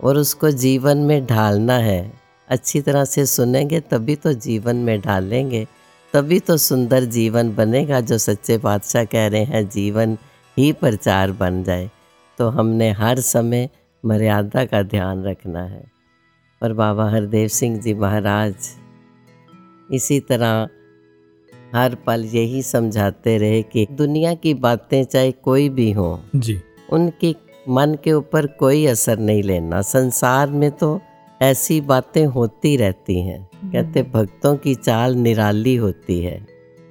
और 0.00 0.16
उसको 0.16 0.50
जीवन 0.50 0.98
में 0.98 1.26
ढालना 1.26 1.76
है। 1.78 2.00
अच्छी 2.48 2.80
तरह 2.80 3.04
से 3.04 3.26
सुनेंगे, 3.26 3.80
तभी 3.80 4.16
तो 4.16 4.32
जीवन 4.32 4.76
में 4.76 5.00
ढालेंगे, 5.00 5.66
तभी 6.14 6.38
तो 6.40 6.56
सुंदर 6.56 7.04
जीवन 7.04 7.54
बनेगा, 7.54 8.00
जो 8.00 8.18
सच्चे 8.18 8.58
बादशाह 8.58 9.04
कह 9.04 9.26
रहे 9.26 9.44
हैं, 9.44 9.68
जीवन 9.68 10.16
ही 10.56 10.72
प्रचार 10.72 11.32
बन 11.32 11.62
जाए। 11.64 11.90
तो 12.38 12.48
हमने 12.48 12.90
हर 12.90 13.20
समय 13.20 13.68
मर्यादा 14.04 14.64
का 14.64 14.82
ध्यान 14.82 15.24
रखना 15.24 15.62
है। 15.62 15.84
और 16.62 16.72
बाबा 16.72 17.10
हरदेव 17.10 17.48
सिंह 17.48 17.78
जी 17.80 17.94
महाराज, 17.94 18.54
इसी 19.92 20.20
तरह 20.20 20.68
हर 21.74 21.94
पल 21.94 22.24
यही 22.24 22.62
समझाते 22.62 23.38
रहे 23.38 23.62
कि 23.62 23.86
दुनिया 23.92 24.34
की 24.34 24.54
बातें 24.54 25.04
चाहे 25.04 25.32
कोई 25.32 25.68
भी 25.68 25.92
हो 25.92 26.20
जी। 26.36 26.60
उनकी 26.92 27.36
मन 27.68 27.96
के 28.04 28.12
ऊपर 28.12 28.46
कोई 28.46 28.86
असर 28.86 29.18
नहीं 29.18 29.42
लेना। 29.42 29.82
संसार 29.82 30.50
में 30.50 30.70
तो 30.70 31.00
ऐसी 31.42 31.80
बातें 31.80 32.26
होती 32.26 32.76
रहती 32.76 33.20
हैं। 33.20 33.48
कहते 33.72 34.02
भक्तों 34.02 34.56
की 34.56 34.74
चाल 34.74 35.14
निराली 35.14 35.76
होती 35.76 36.20
है। 36.20 36.46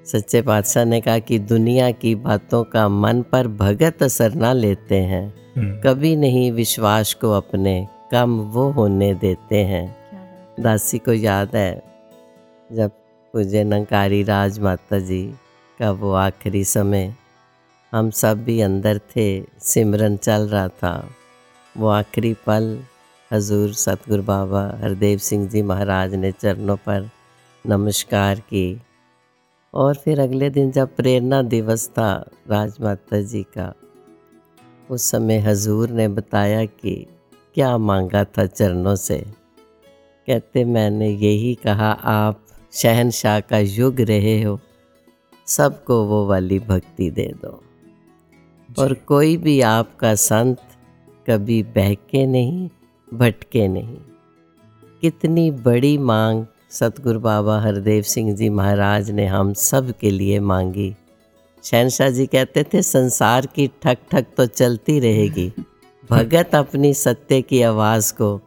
सच्चे 0.06 0.42
पातशाह 0.42 0.86
ने 0.86 1.02
कहा 1.02 1.20
कि 1.20 1.40
दुनिया 1.40 1.92
की 1.92 2.16
बातों 2.16 2.64
का 2.64 2.90
मन 2.90 3.22
पर 3.22 3.48
भगत 3.48 4.04
असर 4.04 4.34
ना 4.34 4.54
लेते 4.54 4.96
हैं। 4.96 5.34
हम्म, 5.58 5.82
कभी 5.82 6.16
नहीं 6.16 6.52
विश्वास 6.52 7.14
को 7.14 7.32
अपने 7.32 7.88
कम 8.12 8.40
वो 8.40 8.70
होने 8.72 9.14
देते 9.14 9.58
हैं। 9.58 9.96
दासी 10.60 10.98
को 10.98 11.14
याद 11.14 11.56
है 11.56 11.84
जब 12.72 12.92
पूज्य 13.34 13.64
नंकारी 13.64 14.24
राज 14.24 14.60
माता 14.60 15.00
जी 15.00 15.34
का 15.80 15.92
वो 15.92 16.14
आखिरी 16.14 16.64
समय, 16.64 17.16
हम 17.94 18.10
सब 18.10 18.44
भी 18.44 18.62
अंदर 18.62 18.98
थे, 18.98 19.44
सिमरन 19.60 20.18
चल 20.18 20.48
रहा 20.48 20.68
था। 20.68 21.10
वो 21.78 21.88
आखिरी 21.88 22.34
पल, 22.34 22.84
हजूर 23.34 23.74
सतगुरु 23.74 24.24
बाबा 24.24 24.78
हरदेव 24.82 25.18
सिंह 25.18 25.48
जी 25.50 25.62
महाराज 25.62 26.16
ने 26.16 26.32
चरणों 26.32 26.76
पर 26.76 27.10
नमस्कार 27.68 28.40
की। 28.40 28.82
और 29.74 29.96
फिर 29.96 30.20
अगले 30.20 30.50
दिन 30.50 30.72
जब 30.72 30.96
प्रेरणा 30.96 31.42
दिवस 31.42 31.90
था 31.90 32.30
राजमाता 32.50 33.22
जी 33.22 33.44
का, 33.44 33.74
उस 34.90 35.12
समय 35.12 35.38
हजूर 35.38 35.90
ने 35.90 36.08
बताया 36.08 36.66
कि 36.66 37.08
क्या 37.56 37.78
मांगा 37.78 38.24
था 38.24 38.46
चरणों 38.46 38.96
से। 38.96 39.18
कहते, 40.28 40.66
मैंने 40.66 41.10
यही 41.10 41.56
कहा, 41.56 41.92
आप 41.92 42.46
शहनशाह 42.74 43.40
का 43.40 43.60
युग 43.60 44.02
रहे 44.02 44.44
हो 44.44 44.60
सबको 45.48 46.06
वो 46.06 46.28
वाली 46.28 46.60
भक्ति 46.60 47.10
दे 47.10 47.34
दो। 47.42 47.64
और 48.80 48.94
कोई 48.94 49.38
भी 49.38 49.62
आपका 49.62 50.16
संत 50.16 50.58
कभी 51.28 51.64
बहके 51.64 52.26
नहीं 52.26 52.70
भटके 53.14 53.68
नहीं। 53.68 53.98
कितनी 55.02 55.52
बड़ी 55.52 55.98
मांग 55.98 56.46
सतगुरु 56.70 57.20
बाबा 57.20 57.62
हरदेव 57.62 58.04
सिंह 58.04 58.36
जी 58.36 58.50
महाराज 58.50 59.12
ने 59.12 59.26
हम 59.26 59.54
सब 59.54 59.92
के 59.92 60.10
लिए 60.10 60.40
मांगी। 60.40 60.96
शहनशाह 61.64 62.10
जी 62.10 62.26
कहते 62.26 62.64
थे 62.64 62.82
संसार 62.82 63.46
की 63.46 63.68
ठक 63.68 63.98
ठक 64.12 64.26
तो 64.38 64.46
चलती 64.46 65.00
रहेगी। 65.00 65.54
भगत 66.10 66.56
अपनी 66.56 66.94
सत्य 66.94 67.42
की 67.42 67.62
आवाज़ 67.62 68.14
को 68.14 68.42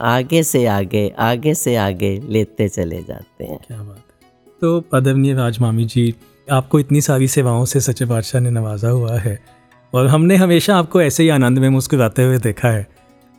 आगे 0.00 0.42
से 0.42 0.64
आगे 0.66 1.08
आगे 1.18 1.54
से 1.54 1.74
आगे 1.76 2.10
लेते 2.28 2.68
चले 2.68 3.02
जाते 3.02 3.44
हैं। 3.44 3.58
क्या 3.66 3.78
बात 3.78 3.96
है। 3.96 4.26
तो 4.60 4.84
आदरणीय 4.94 5.34
राजमामी 5.34 5.84
जी 5.84 6.14
आपको 6.50 6.80
इतनी 6.80 7.00
सारी 7.00 7.28
सेवाओं 7.28 7.64
से 7.64 7.80
सच्चे 7.80 8.04
बादशाह 8.04 8.40
ने 8.42 8.50
नवाजा 8.50 8.88
हुआ 8.88 9.18
है 9.18 9.38
और 9.92 10.06
हमने 10.06 10.36
हमेशा 10.36 10.76
आपको 10.76 11.02
ऐसे 11.02 11.22
ही 11.22 11.28
आनंद 11.28 11.58
में 11.58 11.68
मुस्कुराते 11.68 12.24
हुए 12.24 12.38
देखा 12.38 12.68
है। 12.68 12.86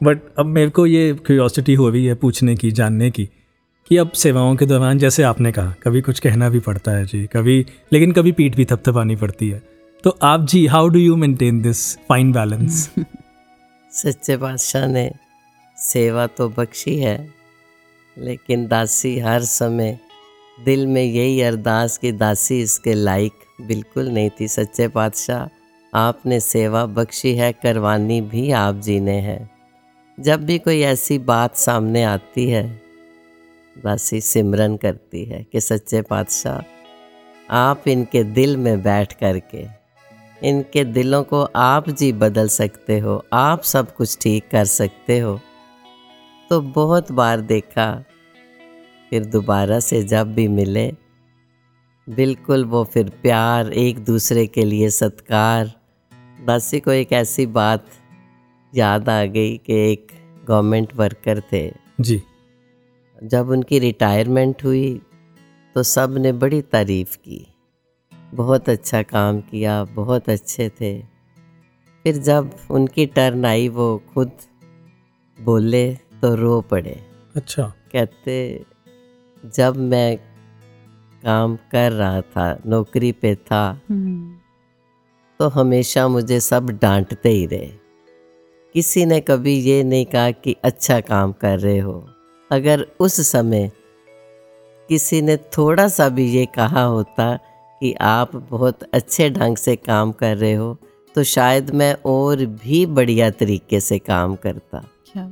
बट 0.01 0.19
अब 0.39 0.45
मेरे 0.45 0.69
को 0.69 0.85
ये 0.85 1.13
क्यूरियोसिटी 1.13 1.73
हो 1.73 1.89
रही 1.89 2.05
है 2.05 2.15
पूछने 2.15 2.55
की 2.55 2.71
जानने 2.71 3.09
की 3.11 3.29
कि 3.91 3.97
अब 3.97 4.11
सेवाओं 4.11 4.55
के 4.55 4.65
दौरान 4.65 4.99
जैसे 4.99 5.23
आपने 5.23 5.51
कहा 5.51 5.73
कभी 5.83 6.01
कुछ 6.01 6.19
कहना 6.19 6.49
भी 6.49 6.59
पड़ता 6.59 6.91
है 6.91 7.05
जी 7.05 7.25
कभी 7.25 7.65
लेकिन 7.93 8.11
कभी 8.11 8.31
पीठ 8.31 8.55
भी 8.55 8.65
थपथपानी 8.65 9.15
पड़ती 9.15 9.49
है। 9.49 9.61
तो 10.03 10.17
आप 10.23 10.45
जी 10.45 10.65
how 10.67 10.87
do 10.87 10.99
you 10.99 11.15
maintain 11.15 11.61
this 11.61 11.97
fine 12.09 12.31
balance 12.31 12.89
सच्चे 13.91 14.37
बादशाह 14.37 14.87
ने 14.87 15.11
सेवा 15.79 16.25
तो 16.27 16.47
बख्शी 16.49 16.95
है, 16.97 17.17
लेकिन 18.17 18.67
दासी 18.67 19.17
हर 19.19 19.43
समय 19.43 19.97
दिल 20.57 20.85
में 20.87 21.03
यही 21.03 21.39
अरदास 21.41 21.97
कि 21.97 22.11
दासी 22.11 22.59
इसके 22.61 22.93
लायक 22.93 23.33
बिल्कुल 23.61 24.09
नहीं 24.09 24.29
थी। 24.39 24.47
सच्चे 24.47 24.87
पातशाह, 24.87 25.47
आपने 25.93 26.39
सेवा 26.39 26.85
बख्शी 26.87 27.33
है, 27.35 27.51
करवानी 27.53 28.19
भी 28.23 28.49
आप 28.53 28.75
जी 28.77 28.99
ने 28.99 29.19
है। 29.19 29.49
जब 30.17 30.45
भी 30.45 30.57
कोई 30.59 30.81
ऐसी 30.81 31.17
बात 31.19 31.55
सामने 31.55 32.03
आती 32.03 32.49
है, 32.49 32.67
दासी 33.75 34.21
सिमरन 34.21 34.77
करती 34.77 35.23
है 35.25 35.43
कि 35.43 35.61
सच्चे 35.61 36.01
पातशाह, 36.01 36.61
आप 37.49 37.87
इनके 37.87 38.23
दिल 38.23 38.57
में 38.57 38.81
बैठ 38.83 39.13
करके, 39.13 39.65
इनके 40.41 40.83
दिलों 40.85 41.23
को 41.23 41.41
आप 41.55 41.89
जी 41.89 42.11
बदल 42.13 42.47
सकते 42.49 42.99
हो, 42.99 43.23
आप 43.33 43.63
सब 43.63 43.95
कुछ 43.95 44.17
ठीक 44.21 44.49
कर 44.51 44.65
सकते 44.67 45.19
हो। 45.19 45.39
तो 46.49 46.59
बहुत 46.61 47.11
बार 47.11 47.41
देखा। 47.41 47.91
फिर 49.09 49.25
दोबारा 49.25 49.79
से 49.79 50.01
जब 50.03 50.33
भी 50.33 50.47
मिले 50.47 50.91
बिल्कुल 52.07 52.65
वो 52.65 52.83
फिर 52.83 53.09
प्यार 53.21 53.71
एक 53.73 53.99
दूसरे 53.99 54.45
के 54.47 54.63
लिए 54.65 54.89
सत्कार। 54.89 55.71
दासी 56.45 56.79
को 56.79 56.91
एक 56.91 57.11
ऐसी 57.11 57.45
बात 57.45 57.85
याद 58.73 59.09
आ 59.09 59.23
गई 59.25 59.57
कि 59.57 59.75
एक 59.91 60.07
गवर्नमेंट 60.47 60.95
वर्कर 60.95 61.41
थे। 61.53 61.71
जी। 62.01 62.21
जब 63.23 63.49
उनकी 63.49 63.79
रिटायरमेंट 63.79 64.63
हुई 64.63 65.01
तो 65.75 65.83
सबने 65.83 66.31
बड़ी 66.33 66.61
तारीफ़ 66.61 67.17
की। 67.17 67.45
बहुत 68.33 68.69
अच्छा 68.69 69.01
काम 69.03 69.41
किया 69.41 69.83
बहुत 69.83 70.29
अच्छे 70.29 70.69
थे। 70.81 70.99
फिर 72.05 72.17
जब 72.17 72.51
उनकी 72.71 73.05
टर्न 73.05 73.45
आई 73.45 73.67
वो 73.69 73.97
खुद 74.13 74.31
बोले 75.37 75.87
तो 76.21 76.33
रो 76.35 76.59
पड़े। 76.61 76.99
अच्छा। 77.35 77.63
कहते 77.91 78.65
जब 79.43 79.77
मैं 79.77 80.17
काम 81.23 81.55
कर 81.71 81.91
रहा 81.91 82.21
था 82.21 82.57
नौकरी 82.65 83.11
पे 83.11 83.35
था 83.35 83.61
तो 85.39 85.47
हमेशा 85.49 86.07
मुझे 86.07 86.39
सब 86.39 86.69
डांटते 86.81 87.29
ही 87.29 87.45
रहे। 87.45 87.67
किसी 88.75 89.05
ने 89.05 89.19
कभी 89.21 89.53
ये 89.53 89.83
नहीं 89.83 90.05
कहा 90.05 90.31
कि 90.31 90.55
अच्छा 90.63 90.99
काम 91.01 91.31
कर 91.31 91.59
रहे 91.59 91.77
हो। 91.79 92.05
अगर 92.51 92.85
उस 92.99 93.19
समय 93.27 93.71
किसी 94.89 95.21
ने 95.21 95.37
थोड़ा 95.37 95.87
सा 95.87 96.09
भी 96.09 96.25
ये 96.29 96.45
कहा 96.45 96.83
होता 96.83 97.33
कि 97.81 97.93
आप 98.01 98.35
बहुत 98.35 98.83
अच्छे 98.83 99.29
ढंग 99.29 99.57
से 99.57 99.75
काम 99.75 100.11
कर 100.11 100.37
रहे 100.37 100.53
हो 100.53 100.77
तो 101.15 101.23
शायद 101.25 101.69
मैं 101.73 101.93
और 102.05 102.45
भी 102.45 102.85
बढ़िया 102.85 103.29
तरीके 103.31 103.79
से 103.79 103.99
काम 103.99 104.35
करता। 104.35 104.85
क्या 105.13 105.23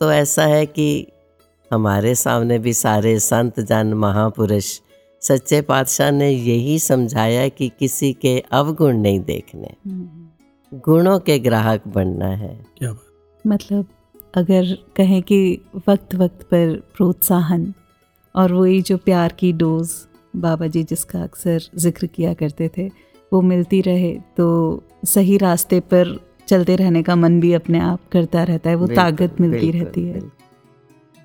तो 0.00 0.12
ऐसा 0.12 0.44
है 0.44 0.66
कि 0.66 1.06
हमारे 1.72 2.14
सामने 2.14 2.58
भी 2.58 2.72
सारे 2.72 3.18
संत 3.20 3.60
जन 3.60 3.94
महापुरुष 3.94 4.80
सच्चे 5.22 5.60
पातशाह 5.60 6.10
ने 6.10 6.30
यही 6.30 6.78
समझाया 6.78 7.48
कि 7.48 7.70
किसी 7.78 8.12
के 8.12 8.44
अवगुण 8.52 8.96
नहीं 8.96 9.20
देखने। 9.20 9.74
हम्म। 9.86 10.78
गुणों 10.78 11.18
के 11.18 11.38
ग्राहक 11.38 11.88
बनना 11.88 12.26
है। 12.26 12.66
क्या 12.78 12.96
मतलब 13.46 13.86
अगर 14.34 14.78
कहें 14.96 15.22
कि 15.22 15.60
वक्त 15.88 16.14
वक्त 16.14 16.42
पर 16.42 16.82
प्रोत्साहन 16.96 17.74
और 18.34 18.52
वही 18.52 18.82
जो 18.82 18.96
प्यार 18.96 19.32
की 19.32 19.52
डोज 19.52 19.90
बाबा 20.36 20.66
जी 20.66 20.82
जिसका 20.82 21.22
अक्सर 21.22 21.62
ज़िक्र 21.76 22.06
किया 22.06 22.34
करते 22.34 22.70
थे 22.78 22.90
वो 23.32 23.40
मिलती 23.40 23.80
रहे 23.80 24.18
तो 24.36 24.48
सही 25.04 25.36
रास्ते 25.36 25.80
पर 25.80 26.25
चलते 26.48 26.76
रहने 26.76 27.02
का 27.02 27.16
मन 27.16 27.40
भी 27.40 27.52
अपने 27.52 27.78
आप 27.78 28.00
करता 28.12 28.42
रहता 28.42 28.70
है 28.70 28.76
वो 28.76 28.86
ताकत 28.86 29.40
मिलती 29.40 29.70
रहती 29.70 30.02
है। 30.02 30.20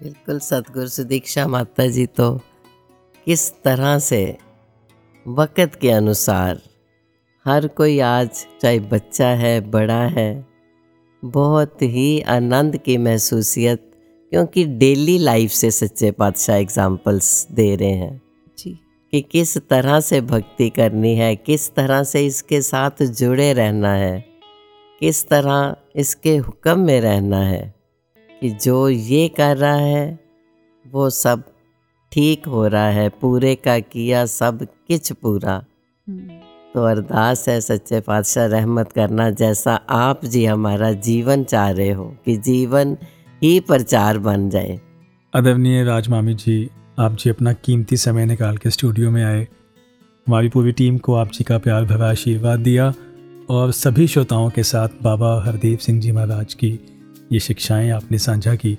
बिल्कुल। 0.01 0.39
सतगुरु 0.39 0.87
सुदीक्षा 0.87 1.47
माता 1.47 1.87
जी 1.87 2.05
तो 2.05 2.33
किस 3.27 3.51
तरह 3.63 3.97
से 3.99 4.37
वक़्त 5.25 5.75
के 5.75 5.89
अनुसार 5.89 6.61
हर 7.45 7.67
कोई 7.67 7.99
आज 7.99 8.45
चाहे 8.61 8.79
बच्चा 8.79 9.27
है 9.27 9.59
बड़ा 9.71 10.01
है 10.07 10.45
बहुत 11.23 11.81
ही 11.81 12.21
आनंद 12.29 12.77
की 12.77 12.97
महसूसियत 12.97 13.87
क्योंकि 14.31 14.63
डेली 14.65 15.17
लाइफ 15.17 15.51
से 15.51 15.71
सच्चे 15.71 16.11
पातशाह 16.11 16.55
एग्जाम्पल्स 16.55 17.47
दे 17.51 17.75
रहे 17.75 17.91
हैं। 17.91 18.21
जी। 18.57 18.77
कि 19.13 19.21
किस 19.21 19.57
तरह 19.57 19.99
से 19.99 20.21
भक्ति 20.21 20.69
करनी 20.69 21.15
है 21.15 21.35
किस 21.35 21.69
तरह 21.75 22.03
से 22.03 22.25
इसके 22.25 22.61
साथ 22.61 23.03
जुड़े 23.03 23.51
रहना 23.53 23.93
है 23.93 24.30
किस 25.01 25.29
तरह 25.29 25.75
इसके 25.95 26.37
हुक्म 26.37 26.79
में 26.79 27.01
रहना 27.01 27.37
है 27.37 27.73
कि 28.41 28.49
जो 28.49 28.89
ये 28.89 29.27
कर 29.27 29.57
रहा 29.57 29.75
है 29.75 30.19
वो 30.91 31.09
सब 31.09 31.43
ठीक 32.11 32.45
हो 32.45 32.67
रहा 32.67 32.89
है 32.89 33.09
पूरे 33.09 33.55
का 33.55 33.79
किया 33.79 34.25
सब 34.25 34.67
किच 34.87 35.11
पूरा। 35.11 35.65
हम्म। 36.09 36.19
तो 36.73 36.83
अरदास 36.85 37.49
है 37.49 37.61
सच्चे 37.61 37.99
पातशाह 37.99 38.45
रहमत 38.45 38.91
करना 38.91 39.29
जैसा 39.29 39.75
आप 39.89 40.25
जी 40.25 40.45
हमारा 40.45 40.91
जीवन 40.91 41.43
चाह 41.43 41.69
रहे 41.69 41.91
हो 41.91 42.17
कि 42.25 42.37
जीवन 42.37 42.97
ही 43.43 43.59
प्रचार 43.59 44.17
बन 44.17 44.49
जाए। 44.49 44.79
आदरणीय 45.35 45.83
राजमामी 45.83 46.33
जी 46.33 46.69
आप 46.99 47.15
जी 47.15 47.29
अपना 47.29 47.53
कीमती 47.53 47.97
समय 47.97 48.25
निकाल 48.25 48.57
के 48.57 48.69
स्टूडियो 48.69 49.11
में 49.11 49.23
आए। 49.23 49.47
हमारी 50.27 50.49
पूरी 50.49 50.71
टीम 50.71 50.97
को 50.97 51.13
आप 51.13 51.31
जी 51.31 51.43
का 51.43 51.57
प्यार 51.57 51.85
भरा 51.85 52.09
आशीर्वाद 52.09 52.59
दिया। 52.59 52.93
और 53.51 53.71
सभी 53.71 54.07
श्रोताओं 54.07 54.49
के 54.49 54.63
साथ 54.63 54.89
बाबा 55.03 55.43
हरदेव 55.45 55.77
सिंह 55.77 56.01
जी 56.01 56.11
महाराज 56.11 56.53
की 56.53 56.79
ये 57.31 57.39
शिक्षाएँ 57.39 57.89
आपने 57.89 58.17
साझा 58.17 58.55
की। 58.55 58.77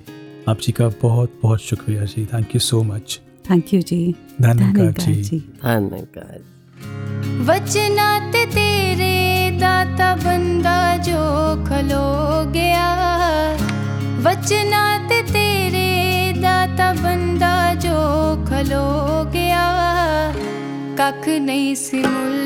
आप 0.49 0.59
जी 0.59 0.71
का 0.71 0.87
बहुत 1.01 1.39
बहुत 1.43 1.61
शुक्रिया 1.61 2.03
जी। 2.03 2.25
Thank 2.25 2.45
you 2.55 2.59
so 2.59 2.83
much 2.83 3.19
thank 3.49 3.73
you 3.73 3.81
जी। 3.81 4.15
धन्यवाद 4.41 4.95
जी। 4.99 5.39
धन्यवाद 5.39 6.39
वचनात 7.49 8.35
तेरे 8.35 9.51
दाता 9.51 10.15
बंदा 10.15 10.97
जो 10.97 11.21
खलो 11.65 12.07
गया। 12.51 12.89
वचनात 14.19 15.11
तेरे 15.11 16.33
दाता 16.41 16.93
बंदा 16.93 17.73
जो 17.73 17.99
खलो 18.45 18.87
गया। 19.31 19.67
कख 20.99 21.29
नहीं 21.29 21.75
सी 21.75 21.97
मुल 21.97 22.43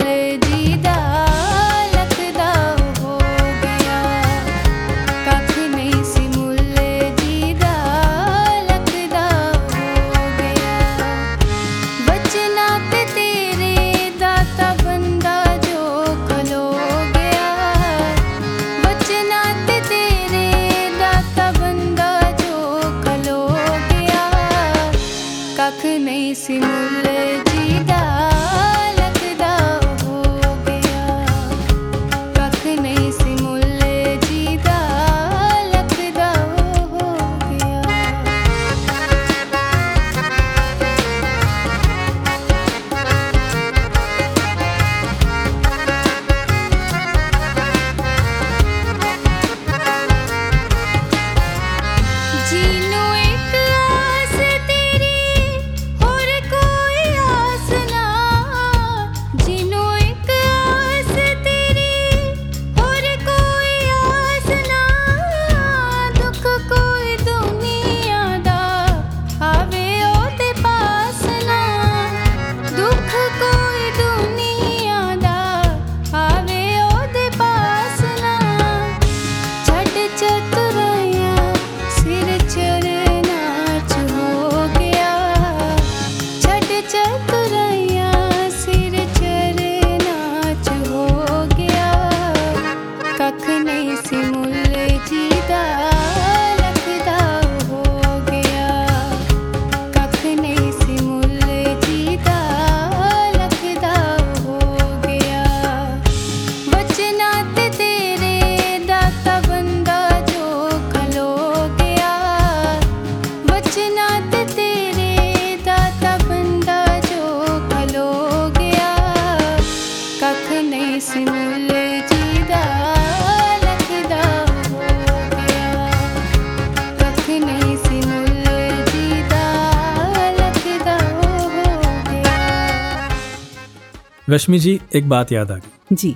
रश्मि 134.37 134.59
जी 134.59 134.79
एक 134.95 135.09
बात 135.09 135.31
याद 135.31 135.51
आ 135.51 135.55
गई। 135.55 135.95
जी। 135.95 136.15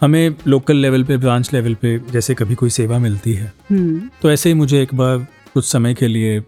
हमें 0.00 0.34
लोकल 0.46 0.76
लेवल 0.76 1.02
पे 1.04 1.16
ब्रांच 1.16 1.52
लेवल 1.52 1.74
पे 1.74 1.98
जैसे 2.12 2.34
कभी 2.34 2.54
कोई 2.54 2.70
सेवा 2.70 2.98
मिलती 2.98 3.32
है 3.32 3.52
हम्म। 3.70 4.08
तो 4.22 4.30
ऐसे 4.30 4.48
ही 4.48 4.54
मुझे 4.54 4.80
एक 4.82 4.94
बार 4.94 5.26
कुछ 5.54 5.64
समय 5.64 5.94
के 5.94 6.08
लिए 6.08 6.42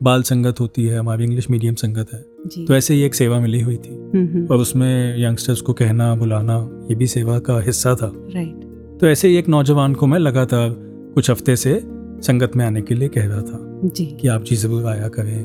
बाल 0.00 0.22
संगत 0.22 0.60
होती 0.60 0.84
है 0.86 0.98
हमारी 0.98 1.24
इंग्लिश 1.24 1.50
मीडियम 1.50 1.74
संगत 1.74 2.12
है 2.14 2.22
जी। 2.46 2.64
तो 2.66 2.74
ऐसे 2.74 2.94
ही 2.94 3.02
एक 3.02 3.14
सेवा 3.14 3.38
मिली 3.40 3.60
हुई 3.60 3.76
थी। 3.76 3.94
हम्म 3.94 4.26
हम्म, 4.26 4.46
और 4.46 4.58
उसमें 4.58 5.18
यंगस्टर्स 5.18 5.60
को 5.60 5.72
कहना 5.72 6.14
बुलाना 6.14 6.56
ये 6.90 6.94
भी 6.94 7.06
सेवा 7.06 7.38
का 7.38 7.60
हिस्सा 7.60 7.94
था। 7.94 8.12
राइट 8.34 8.98
तो 9.00 9.06
ऐसे 9.06 9.28
ही 9.28 9.36
एक 9.36 9.48
नौजवान 9.48 9.94
को 9.94 10.06
मैं 10.06 10.18
लगातार 10.18 10.74
कुछ 11.14 11.30
हफ़्ते 11.30 11.56
से 11.56 11.80
संगत 12.22 12.56
में 12.56 12.64
आने 12.64 12.82
के 12.82 12.94
लिए 12.94 13.08
कह 13.08 13.26
रहा 13.26 13.42
था 13.42 13.58
जी। 13.86 14.06
कि 14.20 14.28
आप 14.28 14.44
जी 14.44 14.56
ज़रूर 14.56 14.86
आया 14.86 15.08
करें। 15.08 15.44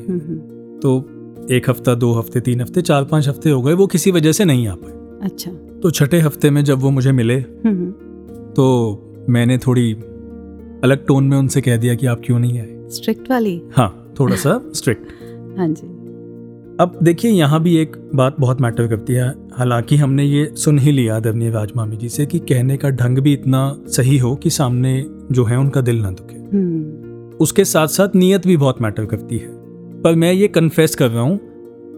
तो 0.82 0.98
एक 1.52 1.70
हफ़्ता 1.70 1.94
दो 1.94 2.12
हफ़्ते 2.12 2.40
तीन 2.40 2.60
हफ़्ते 2.60 2.82
चार 2.82 3.04
पाँच 3.04 3.28
हफ़्ते 3.28 3.50
हो 3.50 3.62
गए 3.62 3.72
वो 3.72 3.86
किसी 3.86 4.10
वजह 4.10 4.32
से 4.32 4.44
नहीं 4.44 4.66
आ 4.68 4.74
पाए। 4.74 4.92
अच्छा। 5.28 5.50
तो 5.82 5.90
छठे 5.90 6.18
हफ़्ते 6.20 6.50
में 6.50 6.64
जब 6.64 6.78
वो 6.78 6.90
मुझे 6.90 7.12
मिले 7.12 7.34
हम्म 7.34 7.68
हम्म, 7.68 7.90
तो 8.54 9.26
मैंने 9.28 9.58
थोड़ी 9.58 9.92
अलग 10.84 11.06
टोन 11.06 11.24
में 11.24 11.36
उनसे 11.36 11.60
कह 11.60 11.76
दिया 11.76 11.94
कि 11.94 12.06
आप 12.06 12.20
क्यों 12.24 12.38
नहीं 12.38 12.58
आए। 12.60 12.88
स्ट्रिक्ट 12.90 13.30
वाली? 13.30 13.62
हाँ 13.76 14.14
थोड़ा 14.20 14.36
सा 14.36 14.60
स्ट्रिक्ट 14.74 15.06
हाँ 15.58 15.68
जी। 15.68 15.86
अब 16.80 16.98
देखिए 17.02 17.30
यहाँ 17.30 17.62
भी 17.62 17.76
एक 17.76 17.96
बात 18.14 18.36
बहुत 18.40 18.60
मैटर 18.60 18.86
करती 18.88 19.12
है। 19.12 19.28
हालाँकि 19.58 19.96
हमने 19.96 20.24
ये 20.24 20.52
सुन 20.56 20.78
ही 20.78 20.92
लिया 20.92 21.16
आदरणीय 21.16 21.50
राज 21.50 21.72
मामी 21.76 21.96
जी 21.96 22.08
से 22.08 22.26
कि 22.26 22.38
कहने 22.38 22.76
का 22.76 22.90
ढंग 22.90 23.18
भी 23.18 23.32
इतना 23.32 23.76
सही 23.86 24.18
हो 24.18 24.34
कि 24.36 24.50
सामने 24.50 25.06
जो 25.32 25.44
है 25.44 25.58
उनका 25.58 25.80
दिल 25.80 26.00
ना 26.02 26.10
दुखे। 26.10 26.56
हम्म। 26.56 27.36
उसके 27.36 27.64
साथ 27.64 27.88
साथ 27.88 28.08
नीयत 28.16 28.46
भी 28.46 28.56
बहुत 28.56 28.82
मैटर 28.82 29.04
करती 29.04 29.38
है। 29.38 29.65
पर 30.04 30.14
मैं 30.14 30.32
ये 30.32 30.48
कन्फेस 30.48 30.94
कर 30.94 31.10
रहा 31.10 31.22
हूँ 31.22 31.38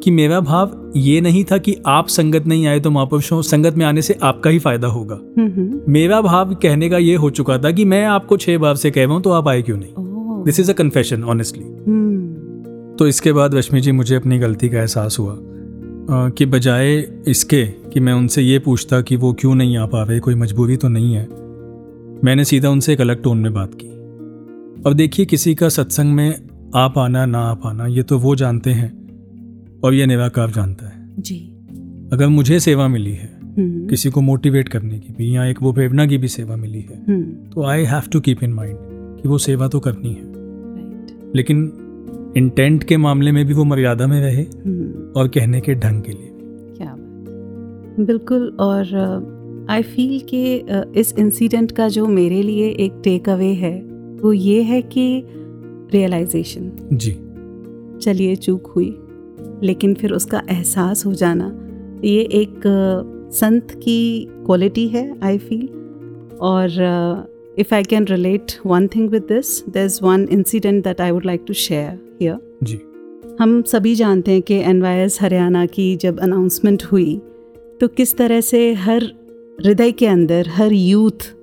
कि 0.05 0.11
मेरा 0.11 0.40
भाव 0.40 0.92
ये 0.96 1.20
नहीं 1.20 1.44
था 1.44 1.59
कि 1.59 1.76
आप 1.86 2.09
संगत 2.09 2.46
नहीं 2.46 2.66
आए 2.66 2.80
तो 2.80 2.90
महापुरुषों 2.90 3.42
संगत 3.42 3.74
में 3.74 3.84
आने 3.86 4.03
से 4.03 4.16
आपका 4.22 4.51
ही 4.51 4.59
फ़ायदा 4.59 4.88
होगा। 4.88 5.18
मेरा 5.92 6.20
भाव 6.20 6.55
कहने 6.55 6.88
का 6.90 6.99
ये 6.99 7.14
हो 7.14 7.30
चुका 7.30 7.59
था 7.59 7.70
कि 7.70 7.84
मैं 7.84 8.05
आपको 8.07 8.36
छह 8.36 8.59
बार 8.59 8.76
से 8.76 8.90
कह 8.90 9.05
रहा 9.05 9.14
हूँ 9.14 9.22
तो 9.22 9.30
आप 9.30 9.49
आए 9.49 9.62
क्यों 9.62 9.76
नहीं? 9.76 9.92
This 10.44 10.61
is 10.61 10.70
a 10.70 10.74
confession 10.74 11.24
honestly 11.24 11.64
तो 12.99 13.07
इसके 13.07 13.32
बाद 13.32 13.55
रश्मि 13.55 13.80
जी 13.80 13.92
मुझे 13.92 14.14
अपनी 14.16 14.38
गलती 14.38 14.68
का 14.68 14.78
एहसास 14.78 15.18
हुआ 15.18 15.32
अ, 15.32 16.28
कि 16.30 16.46
बजाय 16.46 16.96
इसके 17.28 17.64
कि 17.66 18.01
मैं 18.01 18.12
उनसे 18.12 18.42
ये 18.42 18.59
पूछता 18.59 19.01
कि 19.01 19.16
वो 19.16 19.32
क्यों 19.32 19.55
नहीं 19.55 19.76
आ 19.76 19.86
पा 19.86 20.03
रहे 20.03 20.18
कोई 20.20 20.34
मजबूरी 20.34 20.76
तो 20.76 20.88
नहीं 20.88 21.14
है 21.14 21.26
मैंने 22.24 22.44
सीधा 22.44 22.70
उनसे 22.70 22.92
एक 22.92 23.01
अलग 23.01 23.22
टोन 23.22 23.38
में 23.38 23.53
बात 23.55 23.74
की। 23.74 23.86
अब 24.86 24.92
देखिए 24.92 25.26
किसी 25.26 25.55
का 25.55 25.68
सत्संग 25.68 26.12
में 26.14 26.47
आ 26.76 26.86
पाना 26.88 27.24
ना 27.26 27.38
आ 27.40 27.54
पाना 27.54 27.86
ये 27.86 28.02
तो 28.02 28.18
वो 28.18 28.34
जानते 28.36 28.70
हैं 28.70 28.90
और 29.84 29.94
ये 29.94 30.06
निराकार 30.06 30.50
जानता 30.50 30.86
है। 30.88 31.22
जी। 31.22 31.36
अगर 32.12 32.28
मुझे 32.28 32.58
सेवा 32.60 32.88
मिली 32.88 33.12
है 33.12 33.30
हम्म, 33.58 33.86
किसी 33.86 34.10
को 34.10 34.20
मोटिवेट 34.20 34.68
करने 34.68 34.98
की 34.98 35.12
भी 35.18 35.34
या 35.36 35.44
एक 35.44 35.62
वो 35.62 35.72
प्रेरणा 35.72 36.06
की 36.06 36.18
भी 36.18 36.28
सेवा 36.28 36.56
मिली 36.56 36.80
है 36.80 37.02
हम्म, 37.08 37.22
तो 37.50 37.64
I 37.64 37.84
have 37.84 38.02
to 38.12 38.20
keep 38.20 38.42
in 38.44 38.52
mind 38.52 38.76
कि 39.22 39.28
वो 39.28 39.38
सेवा 39.38 39.68
तो 39.68 39.80
करनी 39.80 40.08
है। 40.08 40.22
राइट 40.24 41.32
लेकिन 41.36 41.64
इंटेंट 42.36 42.84
के 42.84 42.96
मामले 42.96 43.32
में 43.32 43.44
भी 43.46 43.54
वो 43.54 43.64
मर्यादा 43.64 44.06
में 44.06 44.20
रहे 44.20 44.42
हम्म, 44.42 45.12
और 45.16 45.28
कहने 45.28 45.60
के 45.60 45.74
ढंग 45.74 46.02
के 46.02 46.12
लिए। 46.12 46.30
क्या 46.76 46.94
बात। 46.98 48.06
बिल्कुल 48.06 48.48
और 48.60 49.66
आई 49.70 49.82
फील 49.82 50.20
कि 50.28 50.58
अ, 50.58 50.82
इस 50.96 51.14
इंसिडेंट 51.18 51.72
का 51.72 51.88
जो 51.88 52.06
मेरे 52.08 52.42
लिए 52.42 52.68
एक 52.70 53.00
टेक 53.04 53.28
अवे 53.28 53.52
है 53.54 53.74
वो 54.22 54.32
ये 54.32 54.62
है 54.62 54.80
कि 54.82 55.06
रियलाइजेशन 55.93 56.70
जी। 56.93 57.12
चलिए 58.03 58.36
चूक 58.36 58.66
हुई 58.66 58.97
लेकिन 59.62 59.95
फिर 59.95 60.12
उसका 60.12 60.43
एहसास 60.51 61.07
हो 61.07 61.14
जाना 61.14 61.53
ये 62.05 62.20
एक 62.20 62.61
संत 63.32 63.70
की 63.70 64.28
क्वालिटी 64.47 64.89
है 64.89 65.20
आई 65.22 65.39
फील 65.39 65.68
और 66.41 66.70
if 67.59 67.74
I 67.74 67.82
can 67.82 68.05
relate 68.05 68.53
one 68.66 68.86
thing 68.86 69.11
with 69.11 69.22
this 69.22 69.66
there 69.68 69.84
is 69.86 69.99
one 70.03 70.28
incident 70.30 70.84
that 70.84 71.01
I 71.01 71.11
would 71.11 71.26
like 71.26 71.45
to 71.49 71.55
share 71.55 71.99
here 72.20 72.57
जी। 72.62 72.80
हम 73.41 73.62
सभी 73.62 73.95
जानते 73.95 74.32
हैं 74.32 74.43
कि 74.43 74.55
एन 74.55 74.82
हरियाणा 75.20 75.66
की 75.66 75.97
जब 75.97 76.18
अनाउंसमेंट 76.18 76.84
हुई 76.84 77.20
तो 77.80 77.89
किस 77.89 78.16
तरह 78.16 78.41
से 78.41 78.72
हर 78.74 79.05
हृदय 79.64 79.93
के 79.93 80.07
अंदर 80.07 80.49
हर 80.49 80.72
यूथ 80.72 81.34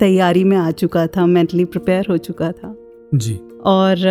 तैयारी 0.00 0.44
में 0.44 0.56
आ 0.56 0.70
चुका 0.70 1.06
था 1.06 1.26
मेंटली 1.26 1.64
प्रिपेयर 1.64 2.06
हो 2.10 2.16
चुका 2.16 2.52
था। 2.52 2.76
जी। 3.14 3.38
और 3.64 4.08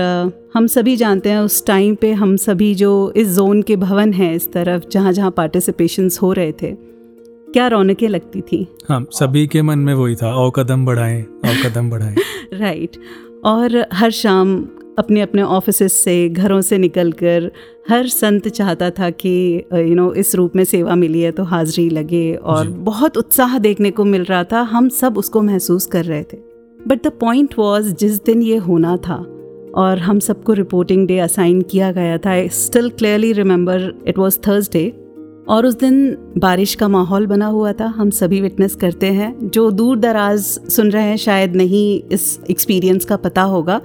हम 0.54 0.68
सभी 0.68 0.96
जानते 0.96 1.30
हैं 1.30 1.40
उस 1.40 1.66
टाइम 1.66 1.96
पे 1.96 2.14
हम 2.14 2.36
सभी 2.36 2.76
जो 2.76 3.14
इस 3.16 3.28
जोन 3.28 3.62
के 3.62 3.76
भवन 3.76 4.14
हैं 4.14 4.36
इस 4.36 4.52
तरफ़ 4.52 4.90
जहाँ 4.92 5.14
जहाँ 5.14 5.32
पार्टिसिपेशंस 5.32 6.22
हो 6.22 6.34
रहे 6.34 6.52
थे 6.52 6.72
क्या 7.54 7.68
रौनकें 7.68 8.08
लगती 8.08 8.42
थी? 8.42 8.68
हाँ 8.90 9.08
सभी 9.12 9.48
के 9.48 9.62
मन 9.62 9.80
में 9.80 9.94
वही 9.94 10.16
था 10.16 10.36
और 10.36 10.52
कदम 10.56 10.86
बढ़ाएँ 10.86 11.24
और 11.24 11.70
कदम 11.70 11.90
बढ़ाएँ। 11.90 12.16
राइट 12.54 12.98
और 13.44 13.88
हर 13.94 14.12
शाम 14.12 14.66
अपने 15.00 15.22
अपने 15.22 15.42
ऑफ़िस 15.42 15.94
से 15.94 16.30
घरों 16.30 16.62
से 16.62 16.78
निकलकर 16.78 17.52
हर 17.90 18.08
संत 18.08 18.48
चाहता 18.48 18.90
था 18.90 19.10
कि 19.10 19.64
यू 19.74 19.96
नो 19.96 20.14
इस 20.14 20.36
रूप 20.36 20.56
में 20.56 20.64
सेवा 20.64 20.96
मिली 20.96 21.22
है 21.22 21.32
तो 21.32 21.44
हाजिरी 21.44 21.90
लगे 21.90 22.34
और 22.34 22.68
बहुत 22.68 23.18
उत्साह 23.18 23.58
देखने 23.58 23.92
को 23.92 24.06
मिल 24.06 24.24
रहा 24.24 24.44
था 24.44 24.62
हम 24.62 24.90
सब 24.90 25.18
उसको 25.18 25.42
महसूस 25.42 25.86
कर 25.86 26.06
रहे 26.06 26.24
थे। 26.24 26.38
बट 26.88 27.08
द 27.08 27.08
पॉइंट 27.08 27.56
वॉज़ 27.60 27.96
जिस 27.96 28.24
दिन 28.24 28.42
ये 28.42 28.58
होना 28.58 28.98
था 28.98 29.33
और 29.76 30.00
हम 30.00 30.20
सबको 30.20 30.54
रिपोर्टिंग 30.54 31.08
डे 31.08 31.20
असाइन 31.20 31.62
किया 31.62 31.92
गया 31.92 32.18
था। 32.18 32.30
I 32.30 32.50
still 32.50 32.90
clearly 32.90 33.34
remember 33.34 34.04
it 34.08 34.18
was 34.18 34.40
Thursday 34.48 35.00
और 35.50 35.66
उस 35.66 35.80
दिन 35.80 36.18
बारिश 36.38 36.76
का 36.76 36.88
माहौल 36.88 37.28
बना 37.28 37.46
हुआ 37.46 37.74
था। 37.74 37.86
हम 37.86 38.10
सभी 38.10 38.42
विटनेस 38.42 38.76
करते 38.76 39.08
हैं। 39.08 39.50
जो 39.50 39.72
दूर 39.72 40.00
दराज 40.00 40.40
सुन 40.44 40.92
रहे 40.92 41.04
हैं, 41.04 41.18
शायद 41.18 41.56
नहीं 41.56 42.02
इस 42.12 42.40
एक्सपीरियंस 42.50 43.06
का 43.06 43.16
पता 43.16 43.42
होगा। 43.42 43.82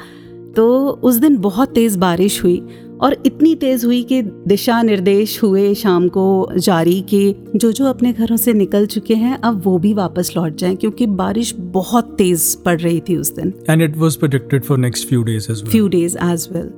तो 0.58 0.88
उस 1.02 1.16
दिन 1.16 1.36
बहुत 1.38 1.68
तेज़ 1.68 1.98
बारिश 1.98 2.42
हुई 2.44 2.66
और 3.00 3.22
इतनी 3.26 3.54
तेज़ 3.54 3.86
हुई 3.86 4.02
कि 4.02 4.22
दिशा 4.22 4.82
निर्देश 4.82 5.42
हुए 5.42 5.74
शाम 5.74 6.08
को 6.08 6.48
जारी 6.56 7.00
कि 7.00 7.20
जो 7.56 7.72
जो 7.72 7.84
अपने 7.84 8.12
घरों 8.12 8.36
से 8.36 8.52
निकल 8.52 8.86
चुके 8.86 9.14
हैं 9.14 9.38
अब 9.38 9.62
वो 9.64 9.78
भी 9.78 9.94
वापस 9.94 10.32
लौट 10.36 10.56
जाएँ 10.56 10.76
क्योंकि 10.76 11.06
बारिश 11.06 11.54
बहुत 11.58 12.14
तेज़ 12.18 12.56
पड़ 12.64 12.80
रही 12.80 13.00
थी 13.00 13.16
उस 13.16 13.34
दिन। 13.34 13.54
And 13.70 13.82
it 13.82 13.96
was 13.96 14.16
predicted 14.16 14.64
for 14.64 14.78
next 14.78 15.08
few 15.08 15.22
days 15.22 15.52
as 15.52 15.62
well 15.62 15.72
few 15.72 15.88
days 15.94 16.18
as 16.30 16.50
well. 16.52 16.68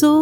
So 0.00 0.12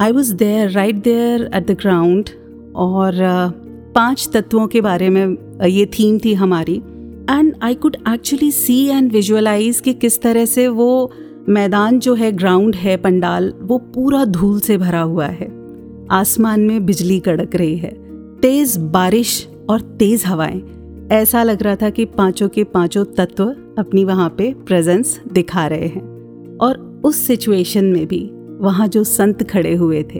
I 0.00 0.12
was 0.12 0.36
there, 0.36 0.70
right 0.70 1.04
there 1.04 1.42
at 1.54 1.66
the 1.70 1.80
ground 1.86 2.30
और 2.76 3.12
uh, 3.12 3.52
पाँच 3.94 4.30
तत्वों 4.34 4.66
के 4.66 4.80
बारे 4.80 5.08
में 5.10 5.26
uh, 5.58 5.66
ये 5.66 5.86
थीम 5.86 6.18
थी 6.18 6.34
हमारी। 6.34 6.76
And 7.30 7.54
I 7.62 7.74
could 7.74 7.96
actually 8.08 8.50
see 8.50 8.84
and 8.86 9.12
visualize 9.12 9.80
कि 9.80 9.94
किस 9.94 10.22
तरह 10.22 10.44
से 10.44 10.68
वो 10.68 11.12
मैदान 11.48 11.98
जो 11.98 12.14
है 12.14 12.32
ग्राउंड 12.32 12.74
है, 12.74 12.96
पंडाल, 12.96 13.54
वो 13.60 13.78
पूरा 13.78 14.24
धूल 14.24 14.60
से 14.60 14.78
भरा 14.78 15.00
हुआ 15.00 15.26
है। 15.26 15.52
आसमान 16.10 16.60
में 16.60 16.86
बिजली 16.86 17.20
कड़क 17.20 17.56
रही 17.56 17.76
है। 17.76 17.90
तेज 18.40 18.76
बारिश 18.76 19.48
और 19.68 19.80
तेज 19.80 20.24
हवाएँ। 20.26 20.62
ऐसा 21.12 21.42
लग 21.42 21.62
रहा 21.62 21.76
था 21.76 21.90
कि 21.90 22.04
पाँचों 22.04 22.48
के 22.48 22.64
पाँचों 22.64 23.04
तत्व 23.04 23.44
अपनी 23.78 24.04
वहाँ 24.04 24.34
पे 24.38 24.54
प्रेजेंस 24.66 25.20
दिखा 25.32 25.66
रहे 25.66 25.86
हैं। 25.86 26.16
और 26.56 27.00
उस 27.04 27.16
सिचुएशन 27.16 27.84
में 27.84 28.06
भी 28.06 28.30
वहाँ 28.60 28.88
जो 28.88 29.04
संत 29.04 29.42
खड़े 29.50 29.74
हुए 29.74 30.02
थे 30.02 30.18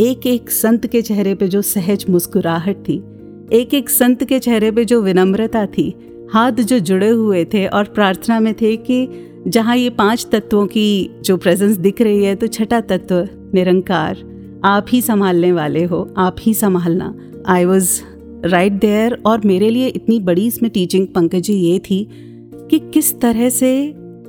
एक 0.00 0.26
एक 0.26 0.50
संत 0.50 0.86
के 0.86 1.02
चेहरे 1.02 1.34
पे 1.34 1.48
जो 1.48 1.62
सहज 1.62 2.06
मुस्कुराहट 2.10 2.76
थी 2.76 3.04
एक 3.52 3.74
एक 3.74 3.90
संत 3.90 4.24
के 4.24 4.38
चेहरे 4.38 4.70
पे 4.70 4.84
जो 4.84 5.02
विनम्रता 5.02 5.66
थी, 5.66 5.94
हाथ 6.32 6.52
जो 6.52 6.78
जुड़े 6.78 7.08
हुए 7.08 7.44
थे 7.44 7.66
और 7.66 7.84
प्रार्थना 7.84 8.40
में 8.40 8.54
थे 8.54 8.76
कि 8.76 9.08
जहाँ 9.48 9.76
ये 9.76 9.90
पाँच 9.90 10.26
तत्वों 10.32 10.66
की 10.66 11.10
जो 11.24 11.36
प्रेजेंस 11.36 11.76
दिख 11.76 12.00
रही 12.02 12.24
है 12.24 12.34
तो 12.34 12.46
छठा 12.46 12.80
तत्व, 12.80 13.28
निरंकार, 13.54 14.18
आप 14.64 14.86
ही 14.88 15.02
संभालने 15.02 15.52
वाले 15.52 15.84
हो, 15.84 16.14
आप 16.16 16.36
ही 16.40 16.54
संभालना। 16.54 17.14
आई 17.46 17.64
वॉज़ 17.64 18.00
राइट 18.44 18.72
देयर 18.72 19.22
और 19.26 19.40
मेरे 19.44 19.70
लिए 19.70 19.86
इतनी 19.86 20.18
बड़ी 20.20 20.46
इसमें 20.46 20.70
टीचिंग 20.70 21.06
पंकज 21.06 21.40
जी 21.40 21.54
ये 21.54 21.78
थी 21.78 22.08
कि 22.70 22.78
किस 22.78 23.20
तरह 23.20 23.48
से 23.48 23.72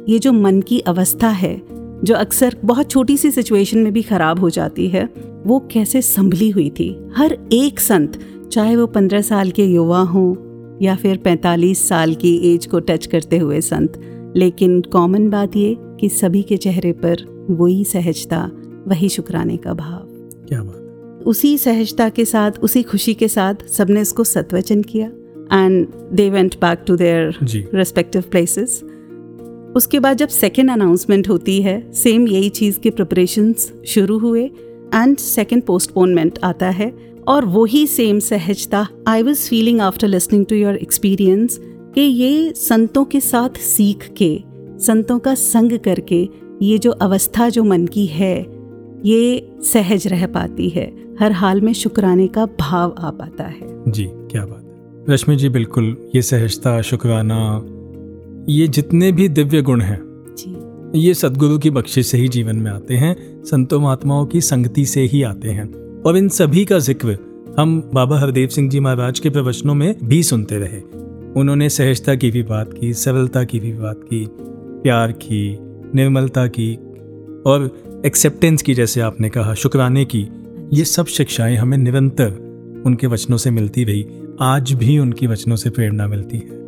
ये 0.10 0.20
जो 0.20 0.34
मन 0.34 0.62
की 0.62 0.80
अवस्था 0.80 1.30
है, 1.30 1.62
जो 2.04 2.16
अक्सर 2.16 2.56
बहुत 2.66 2.92
छोटी 2.92 3.18
सी 3.18 3.32
सिचुएशन 3.32 3.78
में 3.78 3.94
भी 3.94 4.02
खराब 4.02 4.40
हो 4.40 4.50
जाती 4.50 4.88
है, 4.88 5.10
वो 5.48 5.60
कैसे 5.72 6.02
संभली 6.02 6.50
हुई 6.50 6.70
थी? 6.70 6.96
हर 7.16 7.38
एक 7.54 7.80
संत, 7.80 8.20
चाहे 8.52 8.76
वो 8.76 8.88
पंद्रह 8.88 9.22
साल 9.22 9.52
के 9.52 9.66
युवा 9.66 10.00
हों 10.00 10.36
या 10.82 10.96
फिर 10.96 11.18
पैंतालीस 11.18 11.88
साल 11.88 12.14
की 12.14 12.36
एज 12.54 12.66
को 12.66 12.80
टच 12.80 13.06
करते 13.06 13.38
हुए 13.38 13.62
संत 13.62 14.02
लेकिन 14.36 14.82
कॉमन 14.82 15.30
बात 15.30 15.56
ये 15.56 15.76
कि 16.00 16.10
सभी 16.10 16.42
के 16.42 16.58
चेहरे 16.58 16.92
पर 16.92 17.26
वही 17.50 17.84
सहजता 17.86 18.52
वही 18.88 19.10
शुक्राने 19.10 19.58
का 19.58 19.74
भाव। 19.74 20.00
क्या 20.48 20.62
बात 20.64 21.24
उसी 21.26 21.58
सहजता 21.58 22.10
के 22.10 22.26
साथ 22.26 22.52
उसी 22.64 22.84
खुशी 22.84 23.14
के 23.14 23.28
साथ 23.28 23.68
सबने 23.68 24.02
इसको 24.02 24.24
सत्वचन 24.24 24.82
किया। 24.82 25.08
And 25.54 25.88
they 26.14 26.30
went 26.30 26.56
back 26.56 26.84
to 26.88 26.96
their 26.96 27.38
respective 27.74 28.24
places 28.32 28.82
उसके 29.76 30.00
बाद 30.00 30.18
जब 30.18 30.28
सेकेंड 30.28 30.72
अनाउंसमेंट 30.72 31.30
होती 31.30 31.62
है 31.62 31.92
सेम 31.94 32.28
यही 32.28 32.50
चीज़ 32.50 32.80
के 32.80 32.90
प्रिपरेशंस 32.90 33.72
शुरू 33.86 34.18
हुए 34.18 34.44
एंड 34.96 35.18
सेकेंड 35.18 35.64
पोस्टपोनमेंट 35.64 36.40
आता 36.44 36.70
है। 36.70 36.94
और 37.28 37.46
वही 37.46 37.86
सेम 37.88 38.20
सहजता 38.20 38.88
I 39.08 39.24
was 39.24 39.50
feeling 39.50 39.82
after 39.82 40.08
listening 40.08 40.46
to 40.46 40.56
your 40.56 40.76
experience 40.76 41.60
कि 41.96 42.02
ये 42.02 42.54
संतों 42.54 43.04
के 43.06 43.20
साथ 43.20 43.58
सीख 43.60 44.08
के 44.18 44.38
संतों 44.80 45.18
का 45.20 45.34
संग 45.36 45.78
करके 45.80 46.28
ये 46.62 46.78
जो 46.78 46.92
अवस्था 46.92 47.50
जो 47.50 47.64
मन 47.64 47.86
की 47.88 48.06
है 48.06 48.36
ये 49.06 49.56
सहज 49.64 50.08
रह 50.08 50.26
पाती 50.28 50.70
है। 50.70 50.86
हर 51.20 51.32
हाल 51.32 51.62
में 51.62 51.74
शुक्राने 51.74 52.28
का 52.28 52.46
भाव 52.60 52.96
आ 53.00 53.10
पाता 53.10 53.44
है। 53.44 53.92
जी 53.92 54.06
क्या 54.06 54.46
बात 54.46 54.64
है। 54.64 55.14
रश्मि 55.14 55.36
जी 55.36 55.50
बिल्कुल 55.50 55.96
ये 56.16 56.22
सहजता 56.22 56.82
शुक्राना 56.82 57.40
ये 58.50 58.68
जितने 58.68 59.12
भी 59.12 59.28
दिव्य 59.30 59.62
गुण 59.62 59.82
हैं 59.82 60.00
जी। 60.38 61.00
ये 61.00 61.14
सदगुरु 61.14 61.58
की 61.58 61.70
बख्शिश 61.70 62.08
से 62.08 62.18
ही 62.18 62.28
जीवन 62.28 62.56
में 62.56 62.72
आते 62.72 62.94
हैं 62.94 63.16
संतों 63.44 63.80
महात्माओं 63.80 64.26
की 64.26 64.42
संगति 64.42 64.86
से 64.86 65.02
ही 65.02 65.24
आते 65.24 65.50
हैं। 65.50 65.70
और 66.02 66.18
इन 66.18 66.30
सभी 66.30 66.66
का 66.66 66.80
ज़िक्र 66.80 67.18
हम 67.60 67.80
बाबा 67.94 68.20
हरदेव 68.20 68.48
सिंह 68.48 68.70
जी 68.70 68.80
महाराज 68.80 69.20
के 69.20 69.30
प्रवचनों 69.30 69.76
में 69.76 69.96
भी 70.04 70.24
सुनते 70.24 70.58
रहे। 70.58 70.82
उन्होंने 71.38 71.70
सहजता 71.70 72.16
की 72.16 72.32
भी 72.32 72.44
बात 72.44 72.74
की, 72.74 72.94
सरलता 72.94 73.44
की 73.44 73.60
भी 73.60 73.74
बात 73.74 74.00
की, 74.04 74.28
प्यार 74.84 75.12
की, 75.12 75.58
निर्मलता 75.96 76.48
की 76.48 76.76
और 77.46 77.84
एक्सेप्टेंस 78.06 78.62
की, 78.62 78.74
जैसे 78.74 79.02
आपने 79.02 79.30
कहा, 79.30 79.54
शुक्राने 79.54 80.06
की। 80.06 80.28
ये 80.74 80.86
सब 80.86 81.06
शिक्षाएँ 81.06 81.56
हमें 81.56 81.78
निरंतर 81.78 82.52
उनके 82.86 83.08
वचनों 83.08 83.38
से 83.38 83.52
मिलती 83.52 83.84
रही। 83.84 84.08
आज 84.42 84.72
भी 84.72 85.00
उनकी 85.00 85.28
वचनों 85.28 85.56
से 85.56 85.70
प्रेरणा 85.70 86.08
मिलती 86.08 86.38
है। 86.38 86.62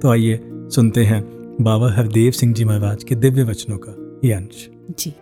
तो 0.00 0.08
आइए 0.08 0.40
सुनते 0.46 1.04
हैं 1.04 1.24
बाबा 1.60 1.92
हरदेव 1.92 2.30
सिंह 2.30 2.54
जी 2.54 2.64
महाराज 2.64 3.04
के 3.04 3.14
दिव्य 3.14 3.42
वचनों 3.42 3.78
का 3.78 4.20
ये 4.28 4.34
अंश। 4.34 4.68
जी। 4.98 5.14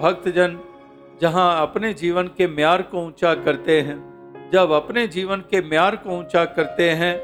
भक्तजन, 0.00 0.58
जहाँ 1.22 1.60
अपने 1.62 1.92
जीवन 1.94 2.26
के 2.36 2.46
म्यार 2.48 2.82
को 2.82 2.98
ऊँचा 2.98 3.34
करते 3.36 3.80
हैं, 3.80 3.98
जब 4.52 4.72
अपने 4.72 5.06
जीवन 5.08 5.40
के 5.50 5.60
म्यार 5.62 5.96
को 5.96 6.18
ऊँचा 6.18 6.44
करते 6.46 6.90
हैं 6.92 7.18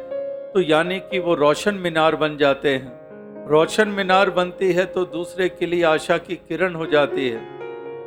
तो 0.53 0.61
यानी 0.63 0.99
कि 1.01 1.19
वो 1.19 1.35
रोशन 1.35 1.75
मीनार 1.77 2.17
बन 2.17 2.37
जाते 2.37 2.75
हैं। 2.75 3.49
रोशन 3.49 3.89
मीनार 3.89 4.31
बनती 4.31 4.73
है 4.73 4.85
तो 4.87 5.05
दूसरे 5.07 5.49
के 5.49 5.67
लिए 5.67 5.83
आशा 5.85 6.19
की 6.19 6.35
किरण 6.39 6.75
हो 6.75 6.87
जाती 6.87 7.29
है, 7.29 7.41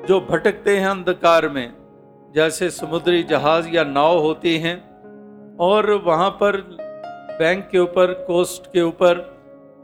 जो 0.05 0.19
भटकते 0.21 0.77
हैं 0.77 0.87
अंधकार 0.87 1.47
में, 1.49 1.73
जैसे 2.35 2.69
समुद्री 2.71 3.21
जहाज़ 3.23 3.69
या 3.69 3.83
नाव 3.83 4.19
होती 4.19 4.57
हैं, 4.57 4.77
और 5.59 5.91
वहाँ 6.05 6.29
पर 6.41 6.57
बैंक 7.39 7.67
के 7.71 7.79
ऊपर, 7.79 8.13
कोस्ट 8.23 8.71
के 8.73 8.81
ऊपर 8.81 9.25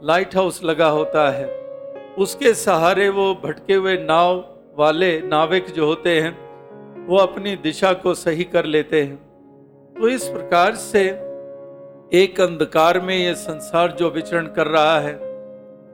लाइट 0.02 0.36
हाउस 0.36 0.62
लगा 0.64 0.88
होता 0.90 1.30
है। 1.30 1.46
उसके 2.18 2.52
सहारे 2.56 3.08
वो 3.10 3.32
भटके 3.44 3.74
हुए 3.74 3.96
नाव 4.00 4.44
वाले 4.78 5.20
नाविक 5.20 5.66
जो 5.66 5.86
होते 5.86 6.20
हैं, 6.20 6.30
वो 7.06 7.16
अपनी 7.16 7.54
दिशा 7.56 7.92
को 7.92 8.14
सही 8.14 8.44
कर 8.44 8.64
लेते 8.64 9.02
हैं। 9.02 9.16
तो 9.96 10.08
इस 10.08 10.24
प्रकार 10.28 10.74
से 10.74 11.04
एक 12.14 12.40
अंधकार 12.40 13.00
में 13.00 13.16
ये 13.16 13.34
संसार 13.34 13.92
जो 13.92 14.10
विचरण 14.10 14.46
कर 14.46 14.66
रहा 14.66 14.98
है, 14.98 15.18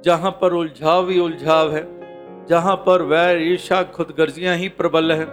जहाँ 0.04 0.30
पर 0.30 0.52
उलझाव 0.52 1.10
ही 1.10 1.18
उलझाव 1.20 1.74
है, 1.74 1.86
जहाँ 2.46 2.76
पर 2.76 3.02
वैर 3.02 3.42
ईर्षा 3.42 3.82
खुदगर्जियाँ 3.82 4.56
ही 4.56 4.68
प्रबल 4.68 5.12
हैं, 5.12 5.26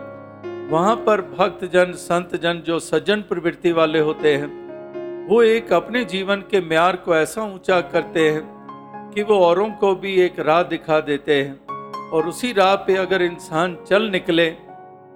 वहाँ 0.70 0.95
पर 0.95 1.22
भक्त 1.22 1.66
जन 1.66 1.91
संत 1.91 2.36
जन 2.36 2.62
जो 2.66 2.80
सज्जन 2.80 3.22
प्रवृत्ति 3.22 3.72
वाले 3.72 4.00
होते 4.00 4.36
हैं, 4.36 5.28
वो 5.28 5.41
एक 5.43 5.74
अपने 5.74 6.04
जीवन 6.06 6.41
के 6.52 6.62
म्यार 6.62 6.95
को 6.95 7.16
ऐसा 7.16 7.43
ऊँचा 7.43 7.80
करते 7.82 8.30
हैं 8.30 9.12
कि 9.14 9.24
वो 9.24 9.39
औरों 9.39 9.70
को 9.72 9.95
भी 9.95 10.14
एक 10.22 10.39
राह 10.39 10.62
दिखा 10.64 11.00
देते 11.00 11.41
हैं। 11.43 11.68
और 12.14 12.28
उसी 12.28 12.51
राह 12.53 12.76
पे 12.76 12.95
अगर 12.95 13.22
इंसान 13.22 13.78
चल 13.89 14.03
निकले 14.03 14.49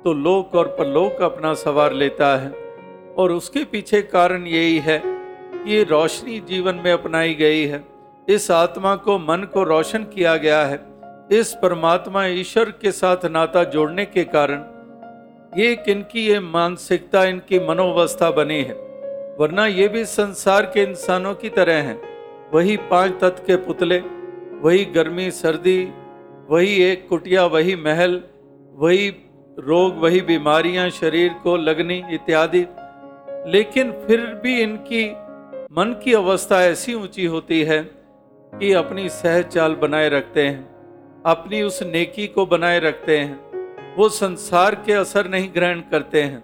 तो 0.03 0.13
लोक 0.13 0.55
और 0.55 0.67
परलोक 0.79 1.21
अपना 1.21 1.53
सवार 1.53 1.93
लेता 1.93 2.35
है। 2.37 2.51
और 3.17 3.31
उसके 3.31 3.63
पीछे 3.63 4.01
कारण 4.01 4.45
यही 4.47 4.77
है 4.79 5.01
कि 5.05 5.73
ये 5.73 5.83
रोशनी 5.83 6.39
जीवन 6.39 6.75
में 6.75 6.91
अपनाई 6.91 7.33
गई 7.33 7.65
है। 7.65 7.83
इस 8.29 8.49
आत्मा 8.51 8.95
को 8.95 9.17
मन 9.19 9.47
को 9.53 9.63
रोशन 9.63 10.03
किया 10.03 10.35
गया 10.37 10.65
है। 10.65 10.79
इस 11.31 11.53
परमात्मा 11.61 12.25
ईश्वर 12.25 12.69
के 12.81 12.91
साथ 12.91 13.25
नाता 13.25 13.63
जोड़ने 13.63 14.05
के 14.05 14.23
कारण 14.23 14.63
ये 15.57 15.71
एक 15.71 15.89
इनकी 15.89 16.25
ये 16.27 16.39
मानसिकता, 16.39 17.23
इनकी 17.23 17.59
मनोवस्था 17.59 18.31
बनी 18.31 18.61
है। 18.61 18.73
वरना 19.39 19.65
ये 19.67 19.87
भी 19.87 20.05
संसार 20.05 20.65
के 20.65 20.83
इंसानों 20.83 21.33
की 21.35 21.49
तरह 21.49 21.81
हैं। 21.81 21.99
वही 22.53 22.77
पाँच 22.77 23.19
तत्व 23.21 23.43
के 23.43 23.55
पुतले, 23.55 23.99
वही 24.61 24.85
गर्मी, 24.85 25.29
सर्दी 25.31 25.77
वही 26.53 26.73
एक 26.83 27.07
कुटिया, 27.09 27.45
वही 27.45 27.75
महल, 27.75 28.21
वही 28.75 29.07
रोग, 29.59 29.97
वही 29.97 30.21
बीमारियाँ, 30.21 30.89
शरीर 30.91 31.29
को 31.43 31.55
लगनी 31.57 32.01
इत्यादि। 32.11 32.65
लेकिन 33.47 33.91
फिर 34.01 34.19
भी 34.43 34.61
इनकी 34.61 35.03
मन 35.71 35.95
की 36.03 36.13
अवस्था 36.13 36.61
ऐसी 36.63 36.93
ऊँची 36.93 37.25
होती 37.25 37.61
है 37.63 37.79
कि 38.53 38.71
अपनी 38.73 39.07
सहज 39.09 39.45
चाल 39.45 39.75
बनाए 39.75 40.09
रखते 40.09 40.41
हैं, 40.41 41.23
अपनी 41.25 41.61
उस 41.61 41.81
नेकी 41.83 42.27
को 42.27 42.45
बनाए 42.45 42.79
रखते 42.79 43.17
हैं। 43.17 43.95
वो 43.95 44.09
संसार 44.09 44.75
के 44.75 44.93
असर 44.93 45.27
नहीं 45.27 45.49
ग्रहण 45.55 45.79
करते 45.91 46.21
हैं 46.21 46.43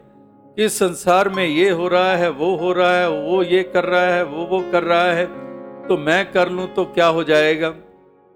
कि 0.58 0.70
संसार 0.70 1.30
में 1.30 1.46
ये 1.46 1.70
हो 1.70 1.88
रहा 1.88 2.16
है, 2.16 2.30
वो 2.32 2.56
हो 2.56 2.72
रहा 2.74 2.96
है, 2.96 3.10
वो 3.10 3.44
ये 3.44 3.62
कर 3.64 3.86
रहा 3.86 4.16
है, 4.16 4.24
वो 4.24 4.46
वो 4.46 4.60
कर 4.72 4.84
रहा 4.84 5.12
है 5.12 5.26
तो 5.88 5.98
मैं 6.00 6.32
कर 6.32 6.50
लूँ 6.50 6.68
तो 6.68 6.86
क्या 6.86 7.08
हो 7.08 7.24
जाएगा? 7.24 7.74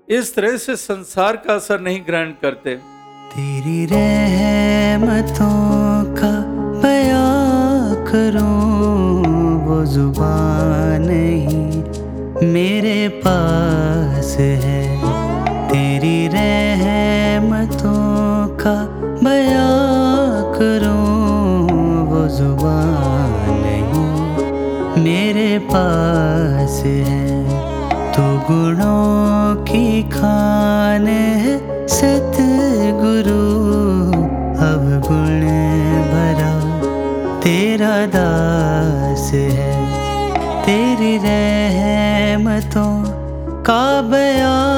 इस 0.09 0.35
तरह 0.35 0.57
से 0.57 0.75
संसार 0.75 1.35
का 1.35 1.53
असर 1.55 1.79
नहीं 1.79 1.99
ग्रहण 2.07 2.31
करते। 2.41 2.75
तेरी 3.33 3.85
रहमतों 3.85 5.45
का 6.15 6.31
बयां 6.81 7.95
करूँ, 8.05 9.63
वो 9.65 9.77
ज़ुबान 9.85 11.05
नहीं 11.07 12.51
मेरे 12.53 13.07
पास 13.23 14.35
है। 14.39 14.81
तेरी 15.69 16.27
रहमतों 16.27 17.97
का 18.57 18.75
बयां 19.23 20.43
करूँ, 20.53 21.07
वो 22.09 22.27
ज़ुबान 22.27 23.49
नहीं 23.63 25.03
मेरे 25.03 25.51
पास 25.59 26.81
है। 26.85 27.21
तू 28.11 28.23
गुणों 28.47 29.01
की 29.33 29.42
खान 30.23 31.07
है 31.07 31.53
सतगुरु 31.87 33.39
अब 34.67 34.83
गुण 35.07 35.41
भरा। 36.11 36.51
तेरा 37.39 37.95
दास 38.15 39.25
है 39.33 39.71
तेरी 40.65 41.13
रहमतों 41.25 42.93
का 43.69 43.83
बयां 44.11 44.72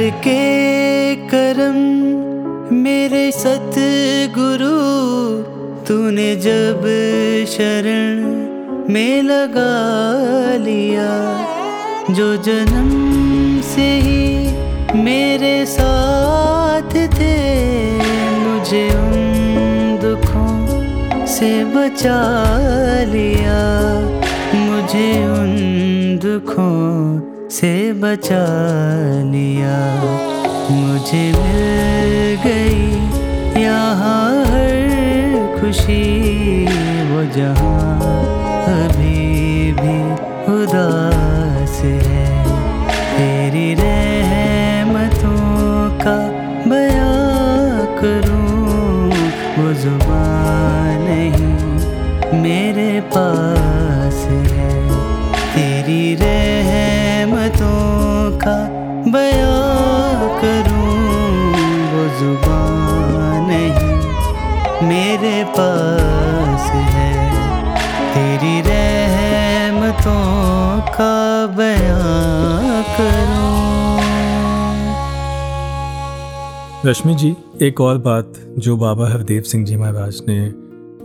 करके 0.00 1.16
करम 1.28 1.76
मेरे 2.74 3.30
सतगुरु, 3.32 4.76
तूने 5.88 6.36
जब 6.36 6.80
शरण 7.48 8.22
में 8.92 9.22
लगा 9.22 9.74
लिया। 10.64 11.10
जो 12.10 12.36
जन्म 12.36 12.88
से 13.60 13.88
ही 14.00 15.02
मेरे 15.02 15.66
साथ 15.66 16.96
थे, 17.18 17.36
मुझे 18.38 18.88
उन 18.88 19.98
दुखों 20.02 21.26
से 21.26 21.64
बचा 21.64 22.20
लिया। 23.04 23.60
मुझे 24.66 25.10
उन 25.26 25.52
दुखों 26.22 27.19
से 27.60 27.92
बचा 27.92 28.44
लिया। 29.32 29.78
मुझे 30.70 31.24
मिल 31.32 32.12
गई 32.44 33.60
यहाँ 33.62 34.44
हर 34.46 34.70
खुशी, 35.56 36.06
वो 37.10 37.20
जहाँ 37.36 37.92
अभी 38.76 39.72
भी 39.80 39.98
उदास 40.54 41.76
है। 41.84 42.24
तेरी 43.12 43.68
रहमतों 43.82 45.44
का 46.04 46.18
बयां 46.70 47.86
करूँ, 48.00 49.10
वो 49.58 49.72
ज़ुबान 49.82 51.02
नहीं 51.08 52.42
मेरे 52.42 52.92
पास। 53.12 53.59
मेरे 64.82 65.44
पास 65.44 66.70
है। 66.70 67.10
तेरी 68.14 68.60
रहमतों 68.60 70.20
का 70.80 71.46
बयां 71.46 72.82
करूँ। 72.82 73.50
रश्मि 76.90 77.14
जी 77.14 77.36
एक 77.62 77.80
और 77.80 77.98
बात 77.98 78.32
जो 78.58 78.76
बाबा 78.76 79.08
हरदेव 79.08 79.42
सिंह 79.42 79.64
जी 79.64 79.76
महाराज 79.76 80.22
ने 80.28 80.46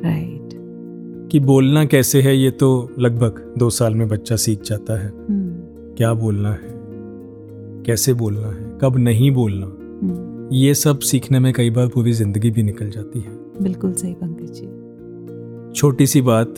Right 0.05 0.42
कि 1.33 1.41
बोलना 1.41 1.85
कैसे 1.85 2.23
है 2.23 2.37
ये 2.37 2.51
तो 2.51 2.91
लगभग 2.99 3.55
दो 3.59 3.71
साल 3.71 3.95
में 3.95 4.09
बच्चा 4.09 4.37
सीख 4.37 4.63
जाता 4.63 5.01
है। 5.01 5.09
हम्म। 5.09 5.95
क्या 5.95 6.15
बोलना 6.15 6.51
है? 6.51 6.73
कैसे 7.87 8.15
बोलना 8.15 8.49
है? 8.49 8.79
कब 8.83 8.97
नहीं 8.97 9.31
बोलना? 9.31 9.67
हम्म, 9.67 10.49
ये 10.55 10.75
सब 10.75 10.99
सीखने 10.99 11.39
में 11.39 11.53
कई 11.53 11.71
बार 11.71 11.89
पूरी 11.89 12.13
ज़िंदगी 12.13 12.51
भी 12.51 12.63
निकल 12.63 12.91
जाती 12.91 13.21
है। 13.21 13.31
बिल्कुल 13.63 13.93
सही 13.93 14.15
पंकज 14.15 14.53
जी। 14.53 15.81
छोटी 15.81 16.07
सी 16.07 16.23
बात 16.23 16.55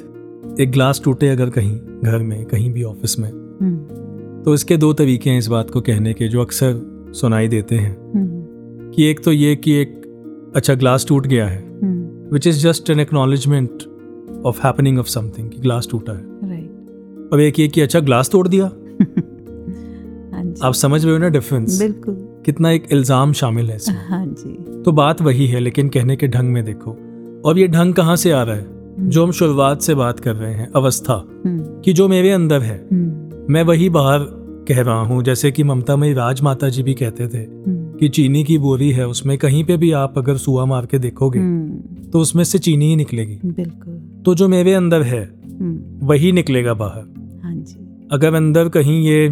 एक 0.60 0.70
ग्लास 0.70 1.02
टूटे 1.04 1.28
अगर 1.28 1.50
कहीं 1.50 1.76
घर 2.04 2.18
में 2.18 2.44
कहीं 2.44 2.72
भी 2.72 2.82
ऑफ़िस 2.82 3.18
में 3.18 3.30
हम्म। 3.30 4.42
तो 4.42 4.54
इसके 4.54 4.76
दो 4.76 4.92
तरीके 4.92 5.30
हैं 5.30 5.38
इस 5.38 5.46
बात 5.46 5.70
को 5.70 5.80
कहने 5.80 6.14
के 6.14 6.28
जो 6.28 6.40
अक्सर 6.40 6.80
सुनाई 7.14 7.48
देते 7.48 7.74
हैं। 7.74 7.96
कि 8.96 9.04
एक 9.04 9.24
तो 9.24 9.32
ये 9.32 9.56
कि 9.56 9.72
एक 9.72 10.02
अच्छा 10.56 10.74
ग्लास 10.74 11.06
टूट 11.08 11.26
गया 11.26 11.46
है 11.46 11.62
which 12.32 12.46
is 12.46 12.68
just 12.68 12.90
an 12.90 13.00
acknowledgement 13.00 13.93
of 14.46 14.66
happening 14.66 14.98
of 14.98 15.06
something 15.06 15.50
कि 15.50 15.58
ग्लास 15.58 15.88
टूटा 15.90 16.12
है। 16.12 16.24
राइट 16.24 17.30
और 17.32 17.40
एक 17.40 17.58
ये 17.58 17.68
कि 17.68 17.80
अच्छा 17.80 18.00
ग्लास 18.00 18.30
तोड़ 18.30 18.48
दिया? 18.48 18.64
हाँ 20.34 20.54
आप 20.62 20.72
समझ 20.72 21.04
रहे 21.04 21.12
हो 21.12 21.18
ना 21.18 21.28
डिफरेंस 21.28 21.78
बिल्कुल। 21.78 22.14
कितना 22.46 22.70
एक 22.70 22.84
इल्ज़ाम 22.92 23.32
शामिल 23.32 23.70
है 23.70 23.76
इसमें। 23.76 24.08
हाँ 24.08 24.26
जी। 24.26 24.82
तो 24.82 24.92
बात 24.92 25.22
वही 25.22 25.46
है 25.46 25.60
लेकिन 25.60 25.88
कहने 25.88 26.16
के 26.16 26.28
ढंग 26.28 26.48
में 26.52 26.64
देखो। 26.64 26.90
और 27.44 27.58
ये 27.58 27.68
ढंग 27.68 27.94
कहाँ 27.94 28.16
से 28.16 28.30
आ 28.30 28.42
रहा 28.42 28.56
है? 28.56 28.66
जो 29.00 29.24
हम 29.24 29.32
शुरुआत 29.32 29.82
से 29.82 29.94
बात 29.94 30.20
कर 30.20 30.34
रहे 30.36 30.54
हैं 30.54 30.70
अवस्था। 30.76 31.28
हम्म। 31.46 31.80
कि 31.80 31.92
जो 31.92 32.08
मेरे 32.08 32.30
अंदर 32.30 32.60
है। 32.60 32.88
हम्म। 32.92 33.30
मैं 33.50 33.62
वही 33.62 33.88
बाहर 33.88 34.18
कह 34.68 34.80
रहा 34.82 35.00
हूँ 35.00 35.22
जैसे 35.22 35.50
कि 35.52 35.62
ममता 35.64 35.96
मई 35.96 36.12
राज 36.12 36.42
माता 36.42 36.68
जी 36.68 36.82
भी 36.82 36.94
कहते 36.94 37.28
थे 37.28 37.38
हम्म। 37.38 37.98
कि 37.98 38.08
चीनी 38.08 38.44
की 38.44 38.58
बोरी 38.58 38.90
है 38.90 39.08
उसमें 39.08 39.38
कहीं 39.38 39.64
पे 39.64 39.76
भी 39.76 39.92
आप 39.92 40.18
अगर 40.18 40.36
सुआ 40.36 40.64
मार 40.64 40.86
के 40.86 40.98
देखोगे 40.98 41.38
हम्म, 41.38 42.04
तो 42.10 42.18
उसमें 42.18 42.44
से 42.44 42.58
चीनी 42.58 42.84
ही 42.84 42.96
निकलेगी। 42.96 43.40
बिल्कुल। 43.44 44.03
तो 44.24 44.34
जो 44.34 44.48
मेरे 44.48 44.72
अंदर 44.74 45.02
है 45.02 45.22
हम्म। 45.22 46.06
वही 46.06 46.32
निकलेगा 46.32 46.74
बाहर। 46.74 47.02
हाँ 47.42 47.54
जी। 47.54 48.08
अगर 48.12 48.34
अंदर 48.34 48.68
कहीं 48.68 49.04
ये 49.06 49.24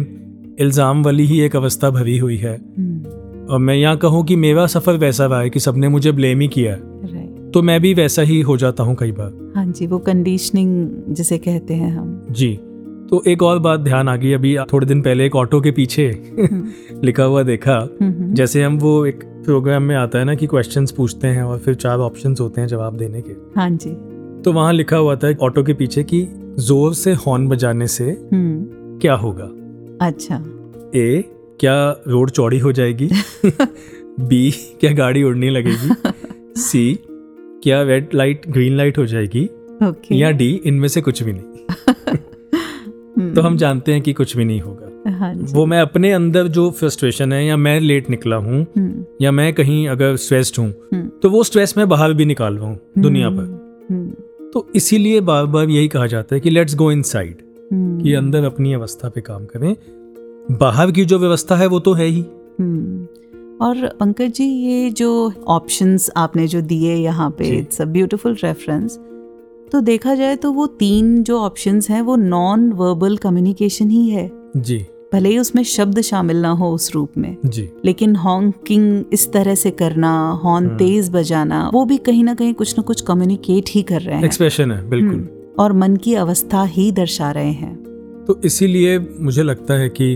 इल्ज़ाम 0.59 1.03
वाली 1.03 1.25
ही 1.25 1.39
एक 1.41 1.55
अवस्था 1.55 1.89
भरी 1.89 2.17
हुई 2.17 2.37
है 2.37 2.55
हम्म। 2.55 3.47
और 3.47 3.59
मैं 3.59 3.75
यहाँ 3.75 3.97
कहूँ 3.97 4.23
कि 4.25 4.35
मेरा 4.35 4.65
सफ़र 4.67 4.97
वैसा 4.97 5.25
रहा 5.25 5.39
है 5.39 5.49
कि 5.49 5.59
सबने 5.59 5.89
मुझे 5.89 6.11
ब्लेम 6.11 6.39
ही 6.39 6.47
किया 6.47 6.73
है 6.73 6.91
तो 7.51 7.61
मैं 7.61 7.79
भी 7.81 7.93
वैसा 7.93 8.21
ही 8.21 8.39
हो 8.41 8.55
जाता 8.57 8.83
हूँ 8.83 8.95
कई 8.95 9.11
बार। 9.11 9.51
हाँ 9.55 9.65
जी 9.65 9.87
वो 9.87 9.97
कंडीशनिंग 9.99 11.13
जिसे 11.15 11.37
कहते 11.37 11.73
हैं 11.73 11.91
हम। 11.91 12.27
जी। 12.31 12.53
तो 13.09 13.21
एक 13.27 13.43
और 13.43 13.59
बात 13.59 13.79
ध्यान 13.79 14.09
आ 14.09 14.15
गई 14.15 14.31
अभी 14.33 14.55
थोड़े 14.73 14.87
दिन 14.87 15.01
पहले 15.01 15.25
एक 15.25 15.35
ऑटो 15.35 15.59
के 15.61 15.71
पीछे 15.71 16.07
लिखा 17.03 17.23
हुआ 17.23 17.43
देखा। 17.43 17.75
हम्म 18.01 18.33
जैसे 18.33 18.63
हम 18.63 18.77
वो 18.79 19.05
एक 19.05 19.23
प्रोग्राम 19.45 19.83
में 19.83 19.95
आता 19.95 20.19
है 20.19 20.25
ना 20.25 20.35
कि 20.35 20.47
क्वेश्चंस 20.47 20.91
पूछते 20.91 21.27
हैं 21.27 21.43
और 21.43 21.59
फिर 21.59 21.75
चार 21.75 21.99
ऑप्शंस 21.99 22.41
होते 22.41 22.61
हैं 22.61 22.67
जवाब 22.67 22.97
देने 22.97 23.21
के। 23.21 23.33
हाँ 23.59 23.69
जी। 23.69 23.95
तो 24.45 24.51
वहाँ 24.53 24.73
लिखा 24.73 24.97
हुआ 24.97 25.15
था 25.15 25.33
ऑटो 25.41 25.63
के 25.63 25.73
पीछे 25.73 26.03
कि 26.03 26.27
ज़ोर 26.59 26.93
से 26.93 27.13
हॉर्न 27.13 27.47
बजाने 27.47 27.87
से 27.87 28.03
हम्म। 28.03 28.99
क्या 28.99 29.13
होगा? 29.13 29.45
अच्छा। 30.07 30.35
ए 30.95 31.23
क्या 31.59 32.03
रोड 32.07 32.31
चौड़ी 32.31 32.59
हो 32.59 32.71
जाएगी? 32.71 33.09
बी 34.19 34.51
क्या 34.79 34.91
गाड़ी 34.91 35.23
उड़ने 35.23 35.49
लगेगी? 35.49 35.93
सी 36.61 36.99
क्या 37.63 37.81
रेड 37.83 38.09
लाइट 38.13 38.47
ग्रीन 38.47 38.77
लाइट 38.77 38.97
हो 38.97 39.05
जाएगी? 39.05 39.45
ओके 39.83 40.15
या 40.15 40.31
डी 40.31 40.49
इनमें 40.65 40.87
से 40.87 41.01
कुछ 41.01 41.23
भी 41.23 41.33
नहीं। 41.33 41.43
तो 43.33 43.41
हम 43.41 43.57
जानते 43.57 43.93
हैं 43.93 44.01
कि 44.01 44.13
कुछ 44.13 44.37
भी 44.37 44.45
नहीं 44.45 44.59
होगा। 44.61 45.11
हाँ 45.11 45.33
वो 45.35 45.65
मैं 45.65 45.79
अपने 45.79 46.11
अंदर 46.11 46.47
जो 46.47 46.69
फ्रस्ट्रेशन 46.71 47.33
है 47.33 47.45
या 47.45 47.57
मैं 47.57 47.79
लेट 47.79 48.09
निकला 48.09 48.35
हूँ 48.35 48.61
हम्म। 48.77 49.05
या 49.21 49.31
मैं 49.31 49.53
कहीं 49.53 49.87
अगर 49.87 50.15
स्ट्रेस्ड 50.15 50.59
हूँ 50.59 50.69
हम्म। 50.93 51.07
तो 51.23 51.29
वो 51.29 51.43
स्ट्रेस 51.43 51.73
मैं 51.77 51.89
बाहर 51.89 52.13
भी 52.13 52.25
निकाल 52.25 52.57
रहा 52.57 52.67
हूँ 52.67 52.79
दुनिया 52.97 53.29
पर। 53.29 54.32
तो 54.53 54.67
इसीलिए 54.75 55.21
बार 55.21 55.45
बार 55.45 55.69
यही 55.69 55.87
कहा 55.87 56.07
जाता 56.07 56.35
है 56.35 56.41
कि 56.41 56.49
लेट्स 56.49 56.75
गो 56.75 56.91
इन 56.91 57.01
साइड 57.01 57.37
कि 57.73 58.13
अंदर 58.13 58.43
अपनी 58.43 58.73
अवस्था 58.73 59.09
पे 59.09 59.21
काम 59.21 59.45
करें। 59.45 59.75
बाहर 60.51 60.91
की 60.91 61.05
जो 61.05 61.19
व्यवस्था 61.19 61.55
है 61.55 61.67
वो 61.67 61.79
तो 61.79 61.93
है 61.93 62.05
ही। 62.05 62.25
हम्म। 62.59 63.07
और 63.61 63.87
पंकज 63.99 64.31
जी 64.31 64.43
ये 64.43 64.89
जो 64.89 65.33
ऑप्शंस 65.47 66.09
आपने 66.17 66.47
जो 66.47 66.61
दिए 66.61 66.95
यहाँ 66.95 67.29
पे। 67.29 67.47
इट्स 67.49 67.81
अ 67.81 67.85
ब्यूटीफुल 67.85 68.37
रेफरेंस 68.43 68.97
तो 69.71 69.81
देखा 69.81 70.15
जाए 70.15 70.35
तो 70.35 70.51
वो 70.51 70.67
तीन 70.67 71.23
जो 71.23 71.39
ऑप्शंस 71.39 71.89
हैं 71.89 72.01
वो 72.01 72.15
नॉन 72.15 72.71
वर्बल 72.71 73.17
कम्युनिकेशन 73.17 73.89
ही 73.89 74.09
है। 74.09 74.31
जी। 74.57 74.85
भले 75.13 75.29
ही 75.29 75.37
उसमें 75.39 75.63
शब्द 75.63 76.01
शामिल 76.01 76.37
ना 76.37 76.49
हो 76.49 76.71
उस 76.71 76.91
रूप 76.95 77.17
में 77.17 77.35
जी। 77.45 77.69
लेकिन 77.85 78.15
हॉन्किंग 78.15 79.03
इस 79.13 79.31
तरह 79.33 79.55
से 79.55 79.71
करना 79.71 80.11
हॉर्न 80.43 80.65
हम्म। 80.65 80.77
तेज 80.77 81.09
बजाना 81.09 81.69
वो 81.73 81.85
भी 81.85 81.97
कहीं 81.97 82.23
ना 82.23 82.33
कहीं 82.33 82.53
कुछ 82.53 82.77
ना 82.77 82.81
कुछ 82.81 83.01
कम्युनिकेट 83.01 83.69
ही 83.69 83.81
कर 83.83 84.01
रहे 84.01 84.15
हैं। 84.15 84.23
एक्सप्रेशन 84.23 84.71
है 84.71 84.89
बिल्कुल। 84.89 85.15
हम्म, 85.15 85.27
और 85.59 85.73
मन 85.73 85.95
की 85.95 86.13
अवस्था 86.15 86.63
ही 86.63 86.91
दर्शा 86.91 87.31
रहे 87.31 87.51
हैं। 87.51 87.75
तो 88.27 88.39
इसीलिए 88.45 88.99
मुझे 89.19 89.43
लगता 89.43 89.73
है 89.73 89.89
कि 89.89 90.11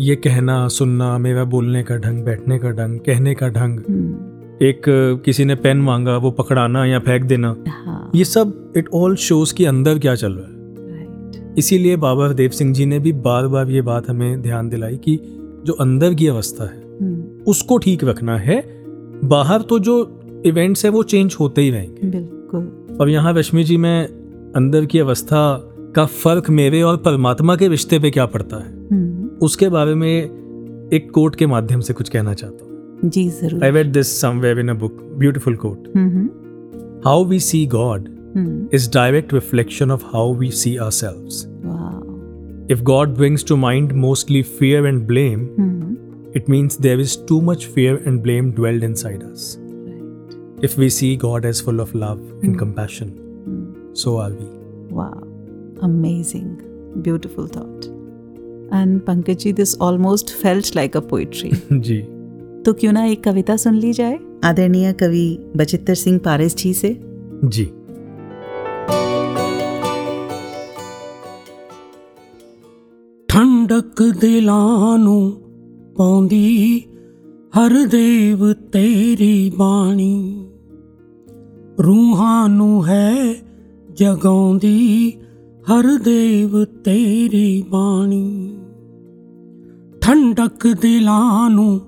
ये 0.00 0.16
कहना 0.16 0.66
सुनना 0.68 1.16
मेरा 1.18 1.44
बोलने 1.44 1.82
का 1.82 1.96
ढंग 1.96 2.24
बैठने 2.24 2.58
का 2.58 2.70
ढंग 2.70 2.98
कहने 3.00 3.34
का 3.34 3.48
ढंग 3.48 3.80
हम्म, 3.88 4.66
एक 4.66 4.82
किसी 5.24 5.44
ने 5.44 5.54
पेन 5.54 5.76
मांगा 5.76 6.16
वो 6.16 6.30
पकड़ाना 6.30 6.84
या 6.86 6.98
फेंक 6.98 7.24
देना 7.24 7.54
हाँ। 7.68 8.10
ये 8.14 8.24
सब 8.24 8.72
इट 8.76 8.88
ऑल 8.94 9.16
शोज़ 9.16 9.54
कि 9.54 9.64
अंदर 9.64 9.98
क्या 9.98 10.14
चल 10.14 10.32
रहा 10.32 10.46
है। 10.46 10.59
इसीलिए 11.58 11.96
बाबा 11.96 12.26
हरदेव 12.26 12.50
सिंह 12.50 12.72
जी 12.74 12.86
ने 12.86 12.98
भी 12.98 13.12
बार 13.12 13.46
बार 13.48 13.70
ये 13.70 13.82
बात 13.82 14.08
हमें 14.10 14.42
ध्यान 14.42 14.68
दिलाई 14.68 14.96
कि 14.96 15.18
जो 15.64 15.72
अंदर 15.72 16.14
की 16.14 16.26
अवस्था 16.26 16.64
है 16.64 16.82
हम्म, 17.00 17.44
उसको 17.46 17.78
ठीक 17.78 18.04
रखना 18.04 18.36
है। 18.38 18.62
बाहर 19.24 19.62
तो 19.62 19.78
जो 19.78 19.96
इवेंट्स 20.46 20.84
है 20.84 20.90
वो 20.90 21.02
चेंज 21.02 21.36
होते 21.40 21.60
ही 21.60 21.70
रहेंगे। 21.70 22.06
बिल्कुल। 22.06 22.98
और 23.00 23.08
यहाँ 23.08 23.32
रश्मि 23.34 23.64
जी 23.64 23.76
में 23.76 24.52
अंदर 24.56 24.84
की 24.84 24.98
अवस्था 24.98 25.42
का 25.96 26.04
फ़र्क 26.06 26.50
मेरे 26.50 26.82
और 26.82 26.96
परमात्मा 26.96 27.56
के 27.56 27.68
रिश्ते 27.68 27.98
पे 27.98 28.10
क्या 28.10 28.26
पड़ता 28.26 28.56
है? 28.56 28.72
हम्म, 28.88 29.28
उसके 29.42 29.68
बारे 29.68 29.94
में 29.94 30.88
एक 30.92 31.10
कोट 31.10 31.36
के 31.36 31.46
माध्यम 31.46 31.80
से 31.80 31.92
कुछ 31.92 32.08
कहना 32.08 32.34
चाहता 32.34 32.64
हूँ। 32.64 32.70
जी 33.04 33.28
ज़रूर। 33.28 33.64
I 33.64 33.72
read 33.72 33.92
this 33.92 34.20
somewhere 34.20 34.58
in 34.60 34.68
a 34.68 34.74
book 34.74 34.98
beautiful 35.18 35.56
quote 35.56 35.88
how 37.06 37.24
we 37.24 37.40
see 37.40 37.66
God 37.66 38.08
Hmm, 38.29 38.67
is 38.77 38.87
direct 38.95 39.33
reflection 39.37 39.93
of 39.95 40.05
how 40.13 40.25
we 40.43 40.49
see 40.61 40.73
ourselves. 40.87 41.43
Wow, 41.65 42.03
If 42.73 42.79
God 42.89 43.11
brings 43.17 43.43
to 43.49 43.55
mind 43.61 43.91
mostly 44.03 44.39
fear 44.59 44.77
and 44.91 45.01
blame, 45.09 45.41
hmm, 45.59 45.95
it 46.39 46.47
means 46.53 46.77
there 46.85 47.01
is 47.03 47.15
too 47.31 47.37
much 47.49 47.65
fear 47.75 47.97
and 48.09 48.21
blame 48.23 48.47
dwelled 48.59 48.85
inside 48.87 49.23
us. 49.27 49.43
right, 49.59 50.65
If 50.69 50.77
we 50.83 50.89
see 50.95 51.11
God 51.25 51.45
as 51.51 51.61
full 51.67 51.83
of 51.85 51.93
love 52.05 52.23
and 52.31 52.49
Hmm. 52.49 52.57
compassion, 52.63 53.11
hmm, 53.47 53.93
so 54.03 54.15
are 54.23 54.31
we. 54.39 54.47
wow, 54.99 55.21
amazing, 55.89 56.49
beautiful 57.07 57.47
thought. 57.57 57.87
And 58.71 58.99
Pankaj 59.07 59.37
ji, 59.45 59.51
this 59.61 59.73
almost 59.87 60.31
felt 60.43 60.75
like 60.81 60.95
a 60.95 61.01
poetry. 61.13 61.51
जी 61.89 62.01
तो 62.65 62.73
क्यों 62.73 62.91
ना 62.93 63.03
एक 63.05 63.23
कविता 63.23 63.55
सुन 63.63 63.75
ली 63.79 63.91
जाए 63.93 64.19
आदरणीय 64.45 64.91
कवि 64.99 65.25
Bachittar 65.57 65.95
Singh 65.95 66.17
Paris 66.25 66.55
जी 66.57 66.73
से 66.73 66.97
जी 67.55 67.65
ਠੰਡਕ 74.00 74.18
ਦਿਲਾਂ 74.18 74.98
ਨੂੰ 74.98 75.32
ਪਾਉਂਦੀ, 75.96 76.82
ਹਰ 77.58 77.86
ਦੇਵ 77.86 78.52
ਤੇਰੀ 78.52 79.52
ਬਾਣੀ। 79.56 80.44
ਰੂਹਾਂ 81.86 82.48
ਨੂੰ 82.48 82.86
ਹੈ 82.86 83.34
ਜਗਾਉਂਦੀ, 83.92 85.12
ਹਰ 85.62 85.98
ਦੇਵ 85.98 86.64
ਤੇਰੀ 86.64 87.64
ਬਾਣੀ। 87.70 88.58
ਠੰਡਕ 90.00 90.66
ਦਿਲਾਂ 90.66 91.50
ਨੂੰ 91.50 91.80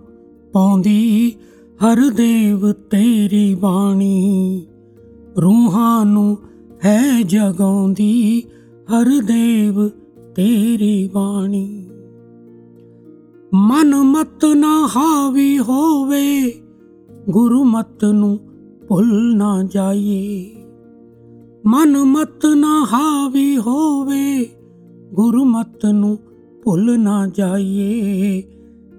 ਪਾਉਂਦੀ, 0.52 1.32
ਹਰ 1.84 2.10
ਦੇਵ 2.10 2.72
ਤੇਰੀ 2.72 3.54
ਬਾਣੀ। 3.54 4.66
ਰੂਹਾਂ 5.42 6.04
ਨੂੰ 6.04 6.38
ਹੈ 6.84 7.22
ਜਗਾਉਂਦੀ, 7.22 8.42
ਹਰ 8.90 9.20
ਦੇਵ 9.22 9.88
ਤੇਰੀ 10.34 11.10
ਬਾਣੀ। 11.14 11.81
ਮਨ 13.54 13.94
ਮਤ 13.94 14.44
ਨਾ 14.44 14.88
ਹਾਵੀ 14.96 15.58
ਹੋਵੇ, 15.58 16.52
ਗੁਰੂ 17.30 17.64
ਮਤ 17.64 18.04
ਨੂੰ 18.04 18.38
ਭੁੱਲ 18.88 19.36
ਨਾ 19.36 19.62
ਜਾਈਏ। 19.62 20.50
ਮਨ 21.66 21.98
ਮਤ 21.98 22.46
ਨਾ 22.46 22.86
ਹਾਵੀ 22.92 23.56
ਹੋਵੇ, 23.56 24.46
ਗੁਰੂ 25.14 25.44
ਮਤ 25.44 25.86
ਨੂੰ 25.86 26.18
ਭੁੱਲ 26.64 27.00
ਨਾ 27.00 27.26
ਜਾਈਏ। 27.26 28.42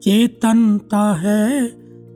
ਚੇਤਨਤਾ 0.00 1.14
ਹੈ 1.14 1.68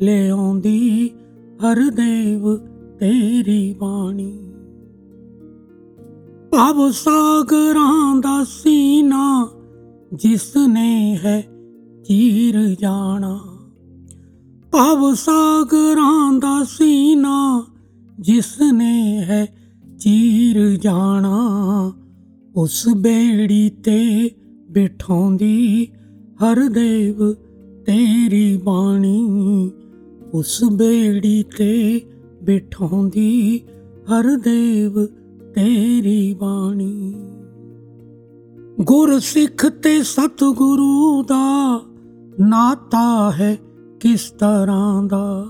ਲੈ 0.02 0.30
ਆਉਂਦੀ 0.30 1.10
ਹਰ 1.56 1.90
ਦੇਵ 1.90 2.56
ਤੇਰੀ 2.98 3.74
ਬਾਣੀ। 3.80 4.51
ਭਵ 6.52 6.90
ਸਾਗਰਾਂ 6.90 8.16
ਦਾ 8.16 8.44
ਸੀਨਾ 8.44 9.48
ਜਿਸ 10.14 10.56
ਨੇ 10.66 11.18
ਹੈ 11.24 11.40
ਚੀਰ 12.08 12.76
ਜਾਣਾ। 12.80 13.40
ਭਵ 14.72 15.14
ਸਾਗਰਾਂ 15.14 16.32
ਦਾ 16.32 16.64
ਸੀਨਾ 16.64 17.64
ਜਿਸ 18.20 18.60
ਨੇ 18.72 19.18
ਹੈ 19.18 19.46
ਚੀਰ 20.00 20.76
ਜਾਣਾ। 20.76 21.38
ਉਸ 22.56 22.88
ਬੇੜੀ 22.88 23.70
ਤੇ 23.70 24.30
ਬਿਠਾਉਂਦੀ, 24.70 25.88
ਹਰ 26.44 26.68
ਦੇਵ 26.68 27.32
ਤੇਰੀ 27.86 28.56
ਬਾਣੀ। 28.56 29.70
ਉਸ 30.34 30.64
ਬੇੜੀ 30.64 31.44
ਤੇ 31.58 32.00
ਬਿਠਾਉਂਦੀ, 32.42 33.60
ਹਰ 34.10 34.36
ਦੇਵ 34.36 35.06
ਤੇਰੀ 35.54 36.34
ਬਾਣੀ। 36.34 37.14
ਗੁਰ 38.80 39.18
ਸਿੱਖ 39.18 39.66
ਤੇ 39.66 40.02
ਸਤਿਗੁਰੂ 40.02 41.22
ਦਾ 41.22 41.80
ਨਾਤਾ 42.40 43.30
ਹੈ 43.30 43.58
ਕਿਸ 44.00 44.30
ਤਰ੍ਹਾਂ 44.30 45.02
ਦਾ? 45.02 45.46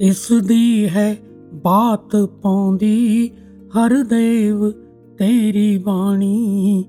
ਇਸ 0.00 0.32
ਦੀ 0.32 0.88
ਹੈ 0.88 1.18
ਬਾਤ 1.64 2.16
ਪਾਉਂਦੀ 2.42 3.30
ਹਰ 3.76 4.04
ਦੇਵ 4.04 4.70
ਤੇਰੀ 5.18 5.78
ਬਾਣੀ। 5.78 6.84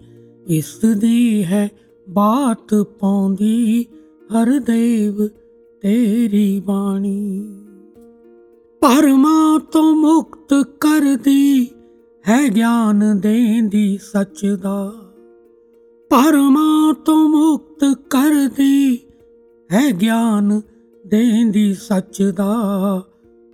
ਇਸ 0.48 0.80
ਦੀ 1.00 1.44
ਹੈ 1.44 1.70
ਬਾਤ 2.10 2.74
ਪਾਉਂਦੀ 3.00 3.86
ਹਰ 4.32 4.60
ਦੇਵ 4.60 5.28
ਤੇਰੀ 5.82 6.60
ਬਾਣੀ। 6.60 7.48
ਪਰਮਾ 8.82 9.60
ਤੋਂ 9.72 9.96
ਮੁਕਤ 9.96 10.54
ਕਰਦੀ 10.80 11.68
ਹੈ 12.30 12.56
ਗਿਆਨ 12.56 13.20
ਦੇਂਦੀ 13.20 14.00
ਸੱਚ 14.12 14.46
ਦਾ। 14.62 14.94
ਪਰਮਾ 16.10 16.94
ਤੋਂ 17.06 17.30
ਮੁਕਤ 17.30 18.10
ਕਰਦੀ 18.10 19.00
ਹੈ 19.74 19.92
ਗਿਆਨ 20.02 20.62
ਦੇਂਦੀ 21.08 21.74
ਸੱਚ 21.74 22.24
ਦਾ। 22.24 22.56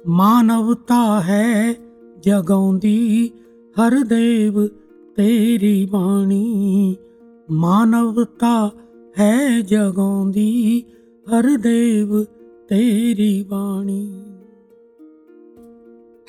ਮਾਨਵਤਾ 0.08 1.22
ਹੈ 1.22 1.76
ਜਗਾਉਂਦੀ, 2.20 3.32
ਹਰ 3.80 4.04
ਦੇਵ 4.04 4.68
ਤੇਰੀ 5.16 5.86
ਬਾਣੀ। 5.86 6.96
ਮਾਨਵਤਾ 7.52 8.72
ਹੈ 9.20 9.62
ਜਗਾਉਂਦੀ, 9.62 10.84
ਹਰ 11.30 11.58
ਦੇਵ 11.58 12.24
ਤੇਰੀ 12.70 13.44
ਬਾਣੀ। 13.44 14.27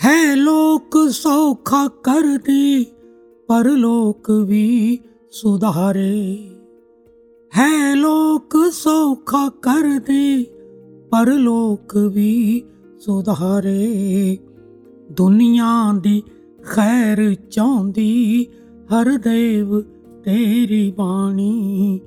ਹੈ 0.04 0.36
ਲੋਕ 0.36 1.08
ਸੌਖਾ 1.10 1.88
ਕਰਦੀ, 1.88 2.86
ਪਰ 3.46 3.70
ਲੋਕ 3.70 4.30
ਵੀ 4.30 4.98
ਸੁਧਾਰੇ। 5.30 6.50
ਹੈ 7.58 7.94
ਲੋਕ 7.94 8.56
ਸੌਖਾ 8.72 9.48
ਕਰਦੀ, 9.48 10.44
ਪਰ 11.10 11.32
ਲੋਕ 11.32 11.96
ਵੀ 11.96 12.62
ਸੁਧਾਰੇ। 13.00 14.38
ਦੁਨੀਆ 15.12 15.92
ਦੀ 16.02 16.22
ਖੈਰ 16.62 17.34
ਚਾਹੁੰਦੀ, 17.34 18.46
ਹਰ 18.94 19.16
ਦੇਵ 19.18 19.80
ਤੇਰੀ 20.24 20.94
ਬਾਣੀ। 20.98 22.00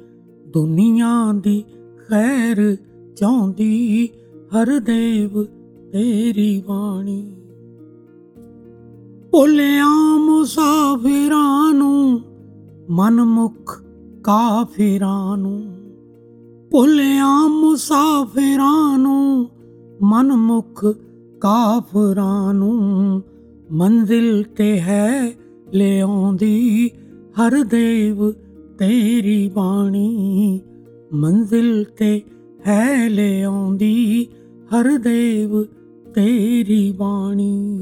ਦੁਨੀਆ 0.48 1.34
ਦੀ 1.34 1.64
ਖੈਰ 2.10 2.78
ਚਾਹੁੰਦੀ, 3.16 4.10
ਹਰ 4.56 4.80
ਦੇਵ 4.80 5.44
ਤੇਰੀ 5.92 6.64
ਬਾਣੀ। 6.68 7.41
ਭੁੱਲਿਆਂ 9.32 10.20
ਮੁਸਾਫਿਰਾਂ 10.20 11.74
ਨੂੰ 11.74 12.22
ਮਨਮੁਖ 12.90 13.84
ਕਾਫਿਰਾਂ 14.24 15.38
ਨੂੰ। 15.38 15.64
ਭੁੱਲਿਆਂ 16.72 17.50
ਮੁਸਾਫਿਰਾਂ 17.50 18.98
ਨੂੰ 18.98 19.50
ਮਨਮੁਖ 20.02 20.86
ਕਾਫਰਾਂ 21.42 22.54
ਨੂੰ। 22.54 23.22
ਮੰਜ਼ਿਲ 23.72 24.44
ਤੇ 24.44 24.80
ਹੈ 24.80 25.32
ਲਿਆਉਂਦੀ 25.74 26.92
ਹਰ 27.10 27.64
ਦੇਵ 27.64 28.32
ਤੇਰੀ 28.78 29.52
ਬਾਣੀ। 29.56 30.60
ਮੰਜ਼ਿਲ 31.14 31.86
ਤੇ 31.98 32.22
ਹੈ 32.68 33.10
ਲਿਆਉਂਦੀ 33.10 34.28
ਹਰ 34.66 34.98
ਦੇਵ 34.98 35.64
ਤੇਰੀ 36.14 36.92
ਬਾਣੀ। 36.92 37.80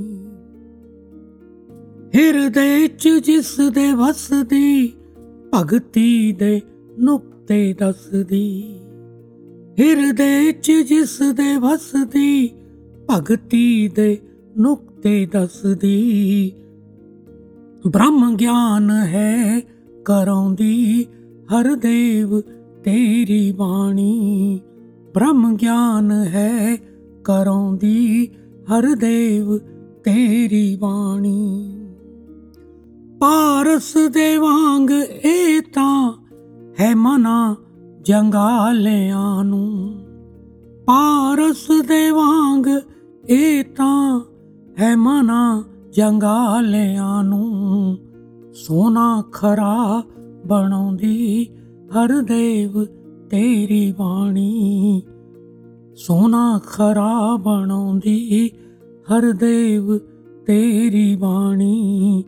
ਹਿਰਦੇ 2.16 2.88
ਚ 2.88 3.10
ਜਿਸ 3.10 3.57
ਦੇ 3.74 3.93
ਵਸਦੀ, 3.93 4.93
ਭਗਤੀ 5.55 6.32
ਦੇ 6.32 6.62
ਨੁਕਤੇ 6.99 7.74
ਦੱਸਦੀ। 7.74 8.80
ਹਿਰਦੇ 9.80 10.51
ਚ 10.51 10.72
ਜਿਸ 10.72 11.20
ਦੇ 11.20 11.57
ਵਸਦੀ, 11.57 12.49
ਭਗਤੀ 13.12 13.88
ਦੇ 13.88 14.18
ਨੁਕਤੇ 14.57 15.26
ਦੱਸਦੀ। 15.26 16.51
ਬ੍ਰਹਮ 17.88 18.36
ਗਿਆਨ 18.36 18.91
ਹੈ 18.91 19.60
ਕਰਾਉਂਦੀ, 20.05 21.05
ਹਰ 21.53 21.76
ਦੇਵ 21.76 22.41
ਤੇਰੀ 22.84 23.51
ਬਾਣੀ। 23.51 24.60
ਬ੍ਰਹਮ 25.14 25.55
ਗਿਆਨ 25.55 26.12
ਹੈ 26.12 26.78
ਕਰਾਉਂਦੀ, 27.24 28.28
ਹਰ 28.64 28.95
ਦੇਵ 28.95 29.57
ਤੇਰੀ 30.03 30.76
ਬਾਣੀ। 30.76 31.76
ਪਾਰਸ 33.20 33.93
ਦੇ 34.13 34.38
ਵਾਂਗ 34.38 34.91
ਇਹ 35.26 35.61
ਤਾਂ 35.61 36.13
ਹੈ 36.80 36.95
ਮਨਾ 36.95 37.55
ਜੰਗਾਲਿਆਂ 38.01 39.43
ਨੂੰ। 39.43 39.95
ਪਾਰਸ 40.86 41.67
ਦੇ 41.88 42.11
ਵਾਂਗ 42.11 42.65
ਇਹ 43.30 43.63
ਤਾਂ 43.63 44.22
ਹੈ 44.80 44.95
ਮਨਾ 44.95 45.63
ਜੰਗਾਲਿਆਂ 45.93 47.24
ਨੂੰ। 47.24 47.97
ਸੋਨਾ 48.53 49.24
ਖਰਾ 49.32 50.03
ਬਣਾਉਂਦੀ 50.45 51.47
ਹਰ 51.91 52.22
ਦੇਵ 52.22 52.86
ਤੇਰੀ 53.30 53.91
ਬਾਣੀ। 53.91 55.01
ਸੋਨਾ 55.95 56.59
ਖਰਾ 56.65 57.36
ਬਣਾਉਂਦੀ 57.36 58.51
ਹਰ 59.11 59.32
ਦੇਵ 59.32 59.97
ਤੇਰੀ 60.45 61.15
ਬਾਣੀ। 61.15 62.24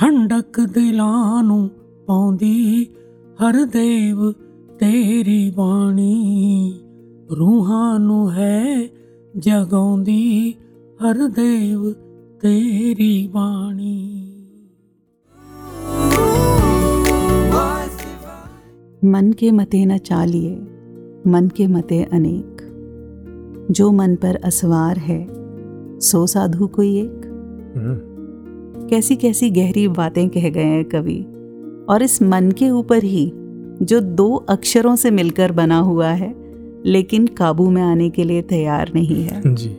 ਠੰਡਕ 0.00 0.60
ਦਿਲਾਂ 0.74 1.42
ਨੂੰ 1.42 1.68
ਪਾਉਂਦੀ 2.06 2.84
ਹਰ 3.38 3.64
ਦੇਵ 3.72 4.30
ਤੇਰੀ 4.80 5.50
ਬਾਣੀ 5.50 6.80
ਰੂਹਾਂ 7.30 7.98
ਨੂੰ 8.00 8.30
ਹੈ 8.32 8.88
ਜਗਾਉਂਦੀ 9.34 10.52
ਹਰ 11.00 11.26
ਦੇਵ 11.28 11.92
ਤੇਰੀ 12.42 13.26
ਬਾਣੀ 13.28 14.22
मन 19.02 19.26
के 19.32 19.50
मते 19.52 19.84
न 19.84 19.96
चालिए 20.00 20.54
मन 21.26 21.48
के 21.56 21.66
मते 21.66 22.02
अनेक 22.12 22.62
जो 23.70 23.90
मन 23.92 24.14
पर 24.16 24.36
असवार 24.44 24.98
है 25.00 25.18
सो 26.00 26.26
साधु 26.26 26.66
कोई 26.68 26.88
एक 26.98 27.20
हम्म, 27.76 27.94
कैसी 28.91 29.15
कैसी 29.15 29.49
गहरी 29.49 29.87
बातें 29.87 30.29
कह 30.29 30.49
गए 30.49 30.63
हैं 30.63 30.83
कवि। 30.85 31.19
और 31.89 32.03
इस 32.03 32.21
मन 32.21 32.51
के 32.51 32.69
ऊपर 32.69 33.03
ही 33.03 33.31
जो 33.81 33.99
दो 33.99 34.33
अक्षरों 34.49 34.95
से 34.95 35.11
मिलकर 35.11 35.51
बना 35.51 35.77
हुआ 35.79 36.07
है 36.07 36.33
लेकिन 36.85 37.27
काबू 37.27 37.69
में 37.69 37.81
आने 37.81 38.09
के 38.09 38.23
लिए 38.23 38.41
तैयार 38.41 38.91
नहीं 38.95 39.23
है। 39.23 39.41
जी। 39.45 39.69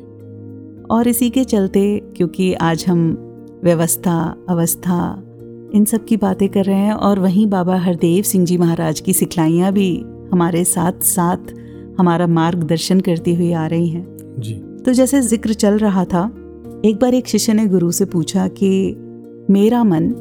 और 0.90 1.08
इसी 1.08 1.30
के 1.30 1.44
चलते 1.44 2.02
क्योंकि 2.16 2.52
आज 2.54 2.84
हम 2.88 3.04
व्यवस्था 3.64 4.36
अवस्था 4.48 5.22
इन 5.74 5.84
सब 5.84 6.04
की 6.04 6.16
बातें 6.16 6.48
कर 6.48 6.64
रहे 6.64 6.76
हैं 6.76 6.92
और 6.92 7.18
वहीं 7.18 7.46
बाबा 7.46 7.76
हरदेव 7.76 8.22
सिंह 8.22 8.44
जी 8.46 8.58
महाराज 8.58 9.00
की 9.00 9.12
सिखलाइयाँ 9.12 9.72
भी 9.72 10.04
हमारे 10.32 10.64
साथ 10.64 10.92
साथ 10.92 11.54
हमारा 11.98 12.26
मार्गदर्शन 12.26 13.00
करती 13.00 13.34
हुई 13.34 13.52
आ 13.52 13.66
रही 13.66 13.88
हैं। 13.88 14.06
जी। 14.38 14.54
तो 14.54 14.92
जैसे 14.92 15.20
ज़िक्र 15.20 15.52
चल 15.52 15.78
रहा 15.78 16.04
था 16.04 16.30
एक 16.84 16.98
बार 17.02 17.14
एक 17.14 17.28
शिष्य 17.28 17.52
ने 17.52 17.66
गुरु 17.66 17.90
से 17.90 18.04
पूछा 18.04 18.48
कि 18.48 18.94
मेरा 19.50 19.82
मन 19.84 20.12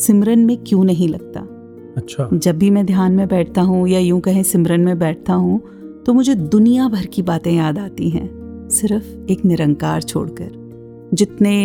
सिमरन 0.00 0.38
में 0.38 0.56
क्यों 0.64 0.84
नहीं 0.84 1.08
लगता? 1.08 1.40
अच्छा। 1.96 2.28
जब 2.34 2.58
भी 2.58 2.70
मैं 2.70 2.84
ध्यान 2.86 3.12
में 3.12 3.26
बैठता 3.28 3.62
हूँ 3.62 3.88
या 3.88 3.98
यूँ 3.98 4.20
कहें 4.20 4.42
सिमरन 4.42 4.80
में 4.80 4.98
बैठता 4.98 5.34
हूँ 5.34 5.60
तो 6.06 6.12
मुझे 6.14 6.34
दुनिया 6.34 6.88
भर 6.88 7.06
की 7.06 7.22
बातें 7.22 7.52
याद 7.52 7.78
आती 7.78 8.10
हैं 8.10 8.68
सिर्फ़ 8.68 9.30
एक 9.30 9.44
निरंकार 9.44 10.02
छोड़कर। 10.02 11.10
जितने 11.14 11.56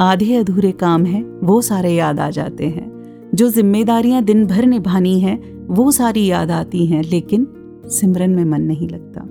आधे 0.00 0.36
अधूरे 0.36 0.72
काम 0.72 1.04
हैं 1.04 1.24
वो 1.42 1.60
सारे 1.60 1.92
याद 1.94 2.20
आ 2.20 2.30
जाते 2.30 2.66
हैं। 2.66 3.30
जो 3.34 3.50
जिम्मेदारियाँ 3.50 4.22
दिन 4.22 4.46
भर 4.46 4.66
निभानी 4.66 5.18
हैं 5.20 5.66
वो 5.66 5.90
सारी 5.90 6.26
याद 6.26 6.50
आती 6.50 6.86
हैं 6.86 7.02
लेकिन 7.02 7.46
सिमरन 7.86 8.30
में 8.30 8.44
मन 8.44 8.62
नहीं 8.62 8.88
लगता। 8.88 9.24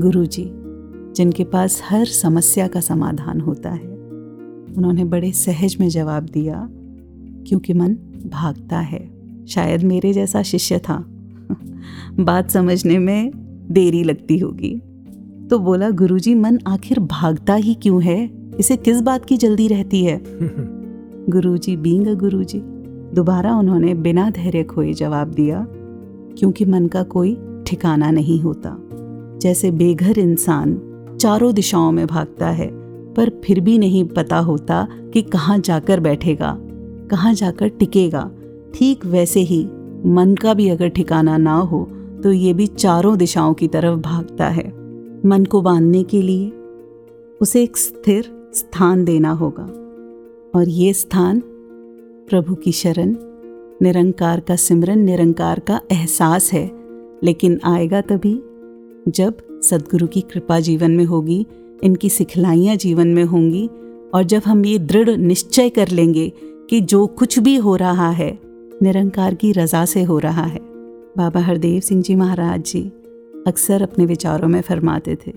गुरु 0.00 0.24
जी 0.26 0.50
जिनके 1.16 1.44
पास 1.44 1.82
हर 1.84 2.04
समस्या 2.04 2.68
का 2.68 2.80
समाधान 2.80 3.40
होता 3.40 3.70
है 3.70 3.89
उन्होंने 4.76 5.04
बड़े 5.04 5.32
सहज 5.32 5.76
में 5.80 5.88
जवाब 5.88 6.22
दिया 6.22 6.68
क्योंकि 7.46 7.72
मन 7.72 7.94
भागता 8.32 8.78
है। 8.78 9.10
शायद 9.48 9.82
मेरे 9.82 10.12
जैसा 10.12 10.42
शिष्य 10.42 10.78
था। 10.78 11.04
बात 12.20 12.50
समझने 12.50 12.98
में 12.98 13.32
देरी 13.70 14.04
लगती 14.04 14.38
होगी। 14.38 14.82
तो 15.50 15.58
बोला 15.58 15.90
गुरुजी 15.90 16.34
मन 16.34 16.58
आखिर 16.66 17.00
भागता 17.00 17.54
ही 17.54 17.74
क्यों 17.74 18.02
है? 18.02 18.30
इसे 18.58 18.76
किस 18.76 19.00
बात 19.00 19.24
की 19.24 19.36
जल्दी 19.36 19.68
रहती 19.68 20.04
है? 20.04 20.22
गुरुजी 21.28 21.76
बींग 21.76 22.06
गुरुजी। 22.06 22.58
दोबारा 23.14 23.56
उन्होंने 23.56 23.94
बिना 23.94 24.30
धैर्य 24.30 24.62
खोए 24.62 24.92
जवाब 24.92 25.28
दिया 25.28 25.66
क्योंकि 26.38 26.64
मन 26.64 26.86
का 26.86 27.02
कोई 27.02 27.38
ठिकाना 27.66 28.10
नहीं 28.10 28.40
होता। 28.40 28.76
जैसे 29.42 29.70
बेघर 29.70 30.18
इंसान 30.18 30.80
चारों 31.20 31.54
दिशाओं 31.54 31.92
में 31.92 32.06
भागता 32.06 32.50
है 32.50 32.79
पर 33.16 33.30
फिर 33.44 33.60
भी 33.60 33.78
नहीं 33.78 34.04
पता 34.04 34.38
होता 34.38 34.88
कि 35.12 35.22
कहाँ 35.22 35.58
जाकर 35.58 36.00
बैठेगा, 36.00 36.56
कहाँ 37.10 37.34
जाकर 37.34 37.68
टिकेगा। 37.68 38.30
ठीक 38.74 39.06
वैसे 39.06 39.40
ही, 39.40 39.66
मन 40.06 40.36
का 40.42 40.54
भी 40.54 40.68
अगर 40.68 40.88
ठिकाना 40.88 41.36
ना 41.36 41.54
हो 41.54 41.88
तो 42.22 42.32
ये 42.32 42.52
भी 42.52 42.66
चारों 42.66 43.18
दिशाओं 43.18 43.54
की 43.54 43.68
तरफ़ 43.68 43.98
भागता 43.98 44.48
है। 44.48 44.72
मन 45.26 45.44
को 45.44 45.60
बांधने 45.62 46.02
के 46.02 46.22
लिए 46.22 46.52
उसे 47.40 47.62
एक 47.62 47.76
स्थिर 47.76 48.50
स्थान 48.54 49.04
देना 49.04 49.30
होगा। 49.30 49.64
और 50.58 50.68
ये 50.68 50.92
स्थान 50.92 51.42
प्रभु 52.28 52.54
की 52.54 52.72
शरण, 52.72 53.16
निरंकार 53.82 54.40
का 54.40 54.56
सिमरन, 54.56 54.98
निरंकार 54.98 55.58
का 55.58 55.80
एहसास 55.90 56.52
है। 56.52 56.80
लेकिन 57.22 57.60
आएगा 57.64 58.00
तभी 58.00 58.42
जब 59.08 59.60
सदगुरु 59.62 60.06
की 60.06 60.20
कृपा 60.20 60.60
जीवन 60.60 60.90
में 60.90 61.04
होगी 61.04 61.46
इनकी 61.84 62.08
सिखलाइयाँ 62.08 62.76
जीवन 62.76 63.08
में 63.08 63.24
होंगी 63.24 63.70
और 64.14 64.22
जब 64.22 64.42
हम 64.46 64.64
ये 64.64 64.78
दृढ़ 64.78 65.10
निश्चय 65.10 65.68
कर 65.68 65.88
लेंगे 65.88 66.32
कि 66.70 66.80
जो 66.80 67.06
कुछ 67.06 67.38
भी 67.38 67.56
हो 67.56 67.76
रहा 67.76 68.10
है 68.10 68.38
निरंकार 68.82 69.34
की 69.34 69.52
रज़ा 69.52 69.84
से 69.84 70.02
हो 70.02 70.18
रहा 70.18 70.42
है। 70.42 70.60
बाबा 71.18 71.40
हरदेव 71.40 71.80
सिंह 71.80 72.02
जी 72.02 72.14
महाराज 72.14 72.64
जी 72.64 72.92
अक्सर 73.46 73.82
अपने 73.82 74.06
विचारों 74.06 74.48
में 74.48 74.60
फरमाते 74.60 75.14
थे 75.14 75.32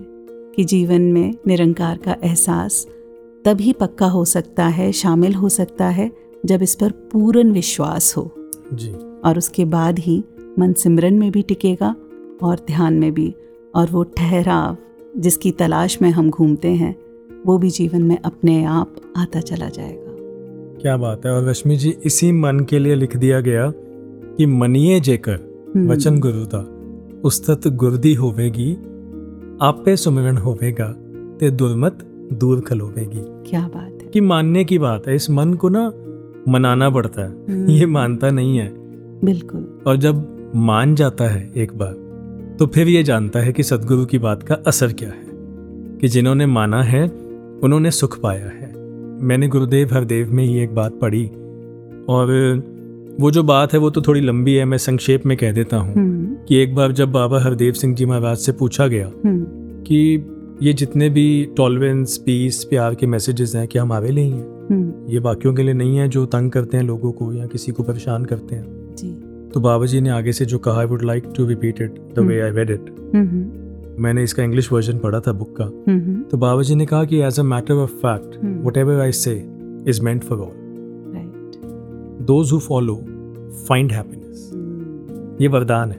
कि 0.56 0.64
जीवन 0.64 1.02
में 1.02 1.34
निरंकार 1.46 1.96
का 1.96 2.16
एहसास 2.24 2.86
तभी 3.44 3.72
पक्का 3.72 4.06
हो 4.06 4.24
सकता 4.24 4.66
है 4.66 4.92
शामिल 4.92 5.34
हो 5.34 5.48
सकता 5.48 5.88
है 5.88 6.12
जब 6.46 6.62
इस 6.62 6.74
पर 6.74 6.90
पूर्ण 6.90 7.52
विश्वास 7.52 8.16
हो। 8.16 8.34
जी। 8.72 8.92
और 9.24 9.38
उसके 9.38 9.64
बाद 9.64 9.98
ही 9.98 10.24
मन 10.58 10.72
सिमरन 10.72 11.14
में 11.14 11.30
भी 11.30 11.42
टिकेगा 11.42 11.96
और 12.42 12.56
ध्यान 12.66 12.94
में 12.94 13.14
भी 13.14 13.34
और 13.74 13.90
वो 13.90 14.02
ठहराव 14.02 14.76
जिसकी 15.16 15.50
तलाश 15.50 16.02
में 16.02 16.10
हम 16.10 16.30
घूमते 16.30 16.68
हैं 16.68 16.96
वो 17.46 17.58
भी 17.58 17.70
जीवन 17.70 18.02
में 18.02 18.18
अपने 18.18 18.64
आप 18.64 18.94
आता 19.16 19.40
चला 19.40 19.68
जाएगा। 19.68 20.04
क्या 20.82 20.96
बात 20.96 21.26
है 21.26 21.32
और 21.32 21.48
रश्मि 21.48 21.76
जी 21.76 21.96
इसी 22.04 22.32
मन 22.32 22.60
के 22.60 22.78
लिए 22.78 22.94
लिख 22.94 23.16
दिया 23.16 23.40
गया 23.40 23.72
कि 24.36 24.46
मनिए 24.46 25.00
जेकर 25.00 25.66
हम्म। 25.76 25.88
वचन 25.88 26.18
गुरु 26.18 26.44
दा 26.44 26.70
उस्तत 27.24 27.60
गुरदी 27.68 28.14
होवेगी 28.14 28.72
आपे 29.62 29.96
सुमिरन 29.96 30.36
होवेगा 30.36 30.88
ते 31.40 31.50
दुर्मत 31.50 31.98
दूर 32.32 32.60
खलोवेगी। 32.60 33.50
क्या 33.50 33.68
बात 33.74 33.98
है। 34.02 34.08
कि 34.08 34.20
मानने 34.20 34.64
की 34.64 34.78
बात 34.78 35.08
है 35.08 35.14
इस 35.14 35.30
मन 35.30 35.54
को 35.54 35.68
ना 35.68 35.92
मनाना 36.48 36.90
पड़ता 36.90 37.22
है। 37.22 37.30
हम्म। 37.30 37.70
ये 37.70 37.86
मानता 37.86 38.30
नहीं 38.30 38.58
है। 38.58 38.72
बिल्कुल। 39.24 39.78
और 39.86 39.96
जब 39.96 40.36
मान 40.56 40.94
जाता 40.94 41.24
है 41.24 41.52
एक 41.56 41.78
बार 41.78 42.03
तो 42.58 42.66
फिर 42.66 42.88
ये 42.88 43.02
जानता 43.02 43.40
है 43.40 43.52
कि 43.52 43.62
सदगुरु 43.62 44.04
की 44.06 44.18
बात 44.18 44.42
का 44.42 44.54
असर 44.66 44.92
क्या 44.92 45.08
है 45.08 45.22
कि 46.00 46.08
जिन्होंने 46.08 46.46
माना 46.46 46.82
है 46.82 47.04
उन्होंने 47.64 47.90
सुख 47.90 48.20
पाया 48.20 48.46
है। 48.46 48.72
मैंने 49.22 49.48
गुरुदेव 49.48 49.88
हरदेव 49.92 50.32
में 50.32 50.44
ही 50.44 50.58
एक 50.58 50.74
बात 50.74 50.98
पढ़ी 51.02 51.26
और 52.08 52.32
वो 53.20 53.30
जो 53.30 53.42
बात 53.42 53.72
है 53.72 53.78
वो 53.78 53.90
तो 53.90 54.02
थोड़ी 54.02 54.20
लंबी 54.20 54.54
है 54.54 54.64
मैं 54.64 54.78
संक्षेप 54.78 55.26
में 55.26 55.36
कह 55.36 55.52
देता 55.52 55.76
हूँ 55.76 55.94
हम्म, 55.94 56.34
कि 56.48 56.56
एक 56.56 56.74
बार 56.74 56.92
जब 56.92 57.12
बाबा 57.12 57.40
हरदेव 57.40 57.72
सिंह 57.72 57.94
जी 57.94 58.06
महाराज 58.06 58.36
से 58.36 58.52
पूछा 58.52 58.86
गया 58.86 59.06
हम्म, 59.06 59.44
कि 59.82 60.30
ये 60.62 60.72
जितने 60.72 61.08
भी 61.10 61.48
टॉलरेंस 61.56 62.16
पीस 62.16 62.64
प्यार 62.64 62.94
के 62.94 63.06
मैसेजेस 63.06 63.54
हैं 63.54 63.68
कि 63.68 63.78
हमारे 63.78 64.10
लिए 64.10 64.24
ही 64.24 64.30
हैं? 64.30 64.66
हम्म, 64.70 65.12
ये 65.12 65.20
बाकियों 65.20 65.54
के 65.54 65.62
लिए 65.62 65.74
नहीं 65.74 65.96
है 65.96 66.08
जो 66.08 66.26
तंग 66.26 66.50
करते 66.50 66.76
हैं 66.76 66.84
लोगों 66.84 67.12
को 67.12 67.32
या 67.32 67.46
किसी 67.46 67.72
को 67.72 67.82
परेशान 67.82 68.24
करते 68.24 68.56
हैं। 68.56 68.94
जी। 68.96 69.23
तो 69.54 69.60
बाबा 69.60 69.86
जी 69.86 70.00
ने 70.00 70.10
आगे 70.10 70.32
से 70.32 70.44
जो 70.44 70.58
कहा 70.58 70.78
I 70.80 70.86
would 70.86 71.02
like 71.02 71.24
to 71.36 71.46
repeat 71.46 71.80
it 71.82 71.98
the 72.14 72.18
way 72.28 72.40
I 72.40 72.50
read 72.50 72.70
it 72.70 72.86
मैंने 74.00 74.22
इसका 74.22 74.42
इंग्लिश 74.42 74.70
वर्जन 74.72 74.98
पढ़ा 74.98 75.20
था 75.20 75.32
बुक 75.32 75.54
का। 75.56 75.64
हम्म, 75.64 76.22
तो 76.22 76.36
बाबा 76.36 76.62
जी 76.62 76.74
ने 76.74 76.86
कहा 76.86 77.04
कि 77.04 77.20
as 77.22 77.38
a 77.40 77.42
matter 77.42 77.74
of 77.74 77.90
fact. 77.96 78.36
Whatever 78.76 79.00
I 79.00 79.12
say 79.12 79.34
is 79.88 80.00
meant 80.02 80.24
for 80.24 80.38
all 80.38 80.52
those 82.26 82.52
who 82.52 82.58
follow 82.58 82.94
find 83.68 83.92
happiness 83.92 84.50
ये 85.42 85.48
वरदान 85.48 85.90
है। 85.90 85.98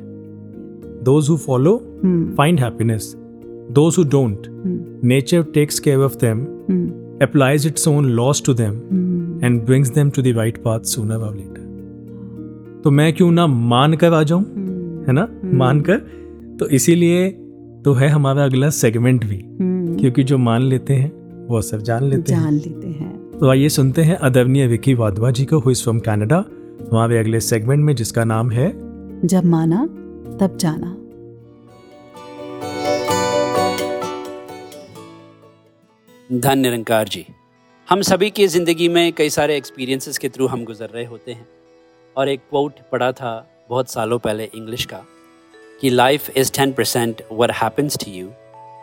Those 1.04 1.30
who 1.30 1.38
follow 1.38 1.78
find 2.38 2.60
happiness 2.60 3.14
those 3.72 3.96
who 3.98 4.04
don't 4.10 4.48
nature 5.04 5.44
takes 5.54 5.80
care 5.80 6.00
of 6.00 6.18
them 6.26 6.46
applies 7.24 7.66
its 7.68 7.86
own 7.90 8.08
laws 8.16 8.40
to 8.46 8.54
them 8.56 8.74
hmm, 8.88 9.40
and 9.46 9.62
brings 9.68 9.92
them 9.98 10.10
to 10.16 10.24
the 10.24 10.34
right 10.40 10.58
path 10.66 10.90
sooner 10.94 11.20
or 11.20 11.30
later 11.36 11.65
तो 12.86 12.92
मैं 12.92 13.14
क्यों 13.14 13.32
ना 13.32 13.46
मान 13.48 13.94
कर 13.94 14.14
आ 14.14 14.22
जाऊँ? 14.24 14.42
हम्म, 14.44 15.06
है 15.08 15.14
ना? 15.14 15.22
हम्म। 15.22 15.58
मान 15.58 15.82
कर 15.82 15.98
तो 16.60 16.68
इसीलिए 16.68 17.30
तो 17.86 17.94
है 17.94 18.08
हमारा 18.08 18.44
अगला 18.46 18.70
सेगमेंट 18.70 19.26
भी। 19.26 19.38
हम्म, 19.38 19.98
क्योंकि 19.98 20.24
जो 20.24 20.38
मान 20.38 20.62
लेते 20.62 20.94
हैं 20.94 21.48
वो 21.48 21.58
असर 21.58 21.82
जान 21.82 22.04
लेते 22.04 22.34
हैं। 22.34 22.42
जान 22.42 22.54
लेते 22.54 22.88
हैं। 22.88 23.14
तो 23.32 23.50
आइए 23.50 23.70
सुनते 23.70 24.02
हैं 24.02 24.16
अदरणीय 24.16 24.68
विकी 24.68 24.94
वाधवा 24.94 25.32
जी 25.32 25.46
को 25.46 25.60
हुई 25.60 25.74
फ्रॉम 25.74 26.00
कनाडा 26.00 26.38
हमारे 26.92 27.18
अगले 27.18 27.40
सेगमेंट 27.40 27.84
में 27.84 27.96
जिसका 27.96 28.24
नाम 28.24 28.52
है 28.52 28.70
जब 29.28 29.46
माना 29.46 29.86
तब 30.38 30.58
जाना। 30.58 30.94
धन 36.40 36.60
निरंकार 36.60 37.08
जी। 37.08 37.26
हम 37.90 38.02
सभी 38.02 38.30
की 38.30 38.48
ज़िंदगी 38.48 38.90
में 38.90 39.14
कई 39.14 39.30
सारे 39.30 39.58
एक्सपीरियंसेस 39.58 40.18
के 40.18 40.30
थ्रू 40.30 40.48
हम 40.48 40.66
गुजर 40.66 40.90
रहे 40.90 41.06
होते 41.06 41.32
हैं। 41.32 41.48
और 42.18 42.30
एक 42.30 42.42
कोट 42.52 42.80
पढ़ा 42.92 43.12
था 43.12 43.34
बहुत 43.70 43.90
सालों 43.90 44.20
पहले 44.20 44.50
इंग्लिश 44.56 44.86
का, 44.86 45.04
कि 45.82 45.90
life 45.90 46.30
is 46.30 46.52
ten 46.54 46.72
percent 46.74 47.22
what 47.32 47.52
happens 47.54 47.98
to 47.98 48.12
you 48.12 48.28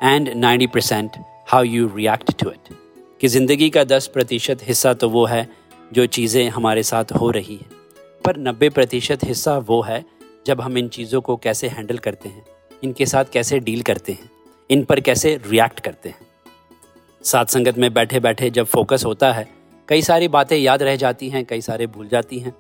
and 0.03 0.29
ninety 0.29 0.67
percent 0.67 1.17
how 1.49 1.63
you 1.63 1.91
react 1.97 2.33
to 2.43 2.51
it 2.51 2.75
कि 3.21 3.29
ज़िंदगी 3.29 3.69
का 3.71 3.85
दस 3.85 4.07
प्रतिशत 4.07 4.63
हिस्सा 4.63 4.93
तो 4.95 5.09
वो 5.09 5.25
है 5.27 5.47
जो 5.93 6.07
चीज़ें 6.09 6.49
हमारे 6.49 6.83
साथ 6.83 7.13
हो 7.13 7.31
रही 7.31 7.57
हैं। 7.57 7.71
पर 8.25 8.37
नब्बे 8.39 8.69
प्रतिशत 8.71 9.25
हिस्सा 9.25 9.57
वो 9.61 9.81
है 9.83 10.05
जब 10.47 10.61
हम 10.61 10.79
इन 10.79 10.89
चीज़ों 10.89 11.21
को 11.21 11.37
कैसे 11.37 11.69
हैंडल 11.69 11.99
करते 11.99 12.29
हैं, 12.29 12.45
इनके 12.83 13.07
साथ 13.07 13.25
कैसे 13.33 13.59
डील 13.61 13.83
करते 13.83 14.13
हैं, 14.13 14.31
इन 14.71 14.85
पर 14.85 15.01
कैसे 15.01 15.35
रिएक्ट 15.47 15.81
करते 15.81 16.09
हैं। 16.09 16.27
साथ 17.25 17.45
संगत 17.47 17.79
में 17.79 17.93
बैठे 17.95 18.21
बैठे 18.21 18.51
जब 18.51 18.67
फोकस 18.67 19.05
होता 19.05 19.33
है, 19.33 19.49
कई 19.89 20.03
सारी 20.03 20.29
बातें 20.29 20.57
याद 20.57 20.83
रह 20.83 20.97
जाती 20.97 21.29
हैं, 21.29 21.45
कई 21.45 21.61
सारे 21.61 21.87
भूल 21.87 22.09
जाती 22.09 22.39
हैं। 22.39 22.55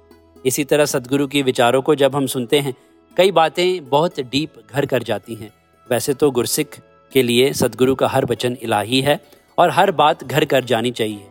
इसी 0.45 0.65
तरह 0.65 0.85
सदगुरु 0.85 1.27
के 1.27 1.43
विचारों 1.43 1.83
को 1.83 1.95
जब 1.95 2.17
हम 2.17 2.27
सुनते 2.27 2.59
हैं, 2.59 2.75
कई 3.17 3.31
बातें 3.31 3.89
बहुत 3.89 4.21
डीप 4.21 4.55
घर 4.71 4.87
कर 4.87 5.03
जाती 5.03 5.35
हैं। 5.35 5.51
वैसे 5.91 6.15
तो 6.15 6.31
गुरसिख 6.31 6.81
के 7.13 7.23
लिए 7.23 7.53
सदगुरु 7.53 7.95
का 7.95 8.09
हर 8.09 8.25
वचन 8.25 8.57
इलाही 8.63 9.01
है 9.01 9.19
और 9.59 9.71
हर 9.71 9.91
बात 9.91 10.25
घर 10.25 10.45
कर 10.45 10.65
जानी 10.65 10.91
चाहिए। 10.91 11.27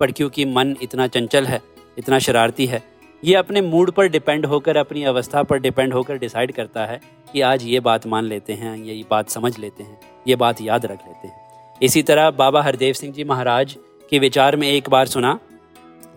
पर 0.00 0.12
क्योंकि 0.12 0.44
मन 0.44 0.76
इतना 0.82 1.06
चंचल 1.06 1.46
है, 1.46 1.60
इतना 1.98 2.18
शरारती 2.18 2.66
है, 2.66 2.82
ये 3.22 3.34
अपने 3.34 3.60
मूड 3.60 3.90
पर 3.90 4.08
डिपेंड 4.08 4.46
होकर, 4.46 4.76
अपनी 4.76 5.02
अवस्था 5.04 5.42
पर 5.42 5.58
डिपेंड 5.58 5.92
होकर 5.94 6.18
डिसाइड 6.18 6.52
करता 6.52 6.84
है 6.86 7.00
कि 7.32 7.40
आज 7.40 7.64
ये 7.64 7.80
बात 7.80 8.06
मान 8.06 8.24
लेते 8.24 8.52
हैं, 8.52 8.76
ये 8.76 9.04
बात 9.10 9.30
समझ 9.30 9.58
लेते 9.58 9.82
हैं, 9.82 9.98
ये 10.28 10.36
बात 10.36 10.60
याद 10.60 10.86
रख 10.86 11.06
लेते 11.06 11.28
हैं। 11.28 11.76
इसी 11.82 12.02
तरह 12.02 12.30
बाबा 12.30 12.62
हरदेव 12.62 12.92
सिंह 12.92 13.12
जी 13.12 13.24
महाराज 13.24 13.76
के 14.10 14.18
विचार 14.18 14.56
में 14.56 14.68
एक 14.68 14.88
बार 14.88 15.06
सुना, 15.06 15.38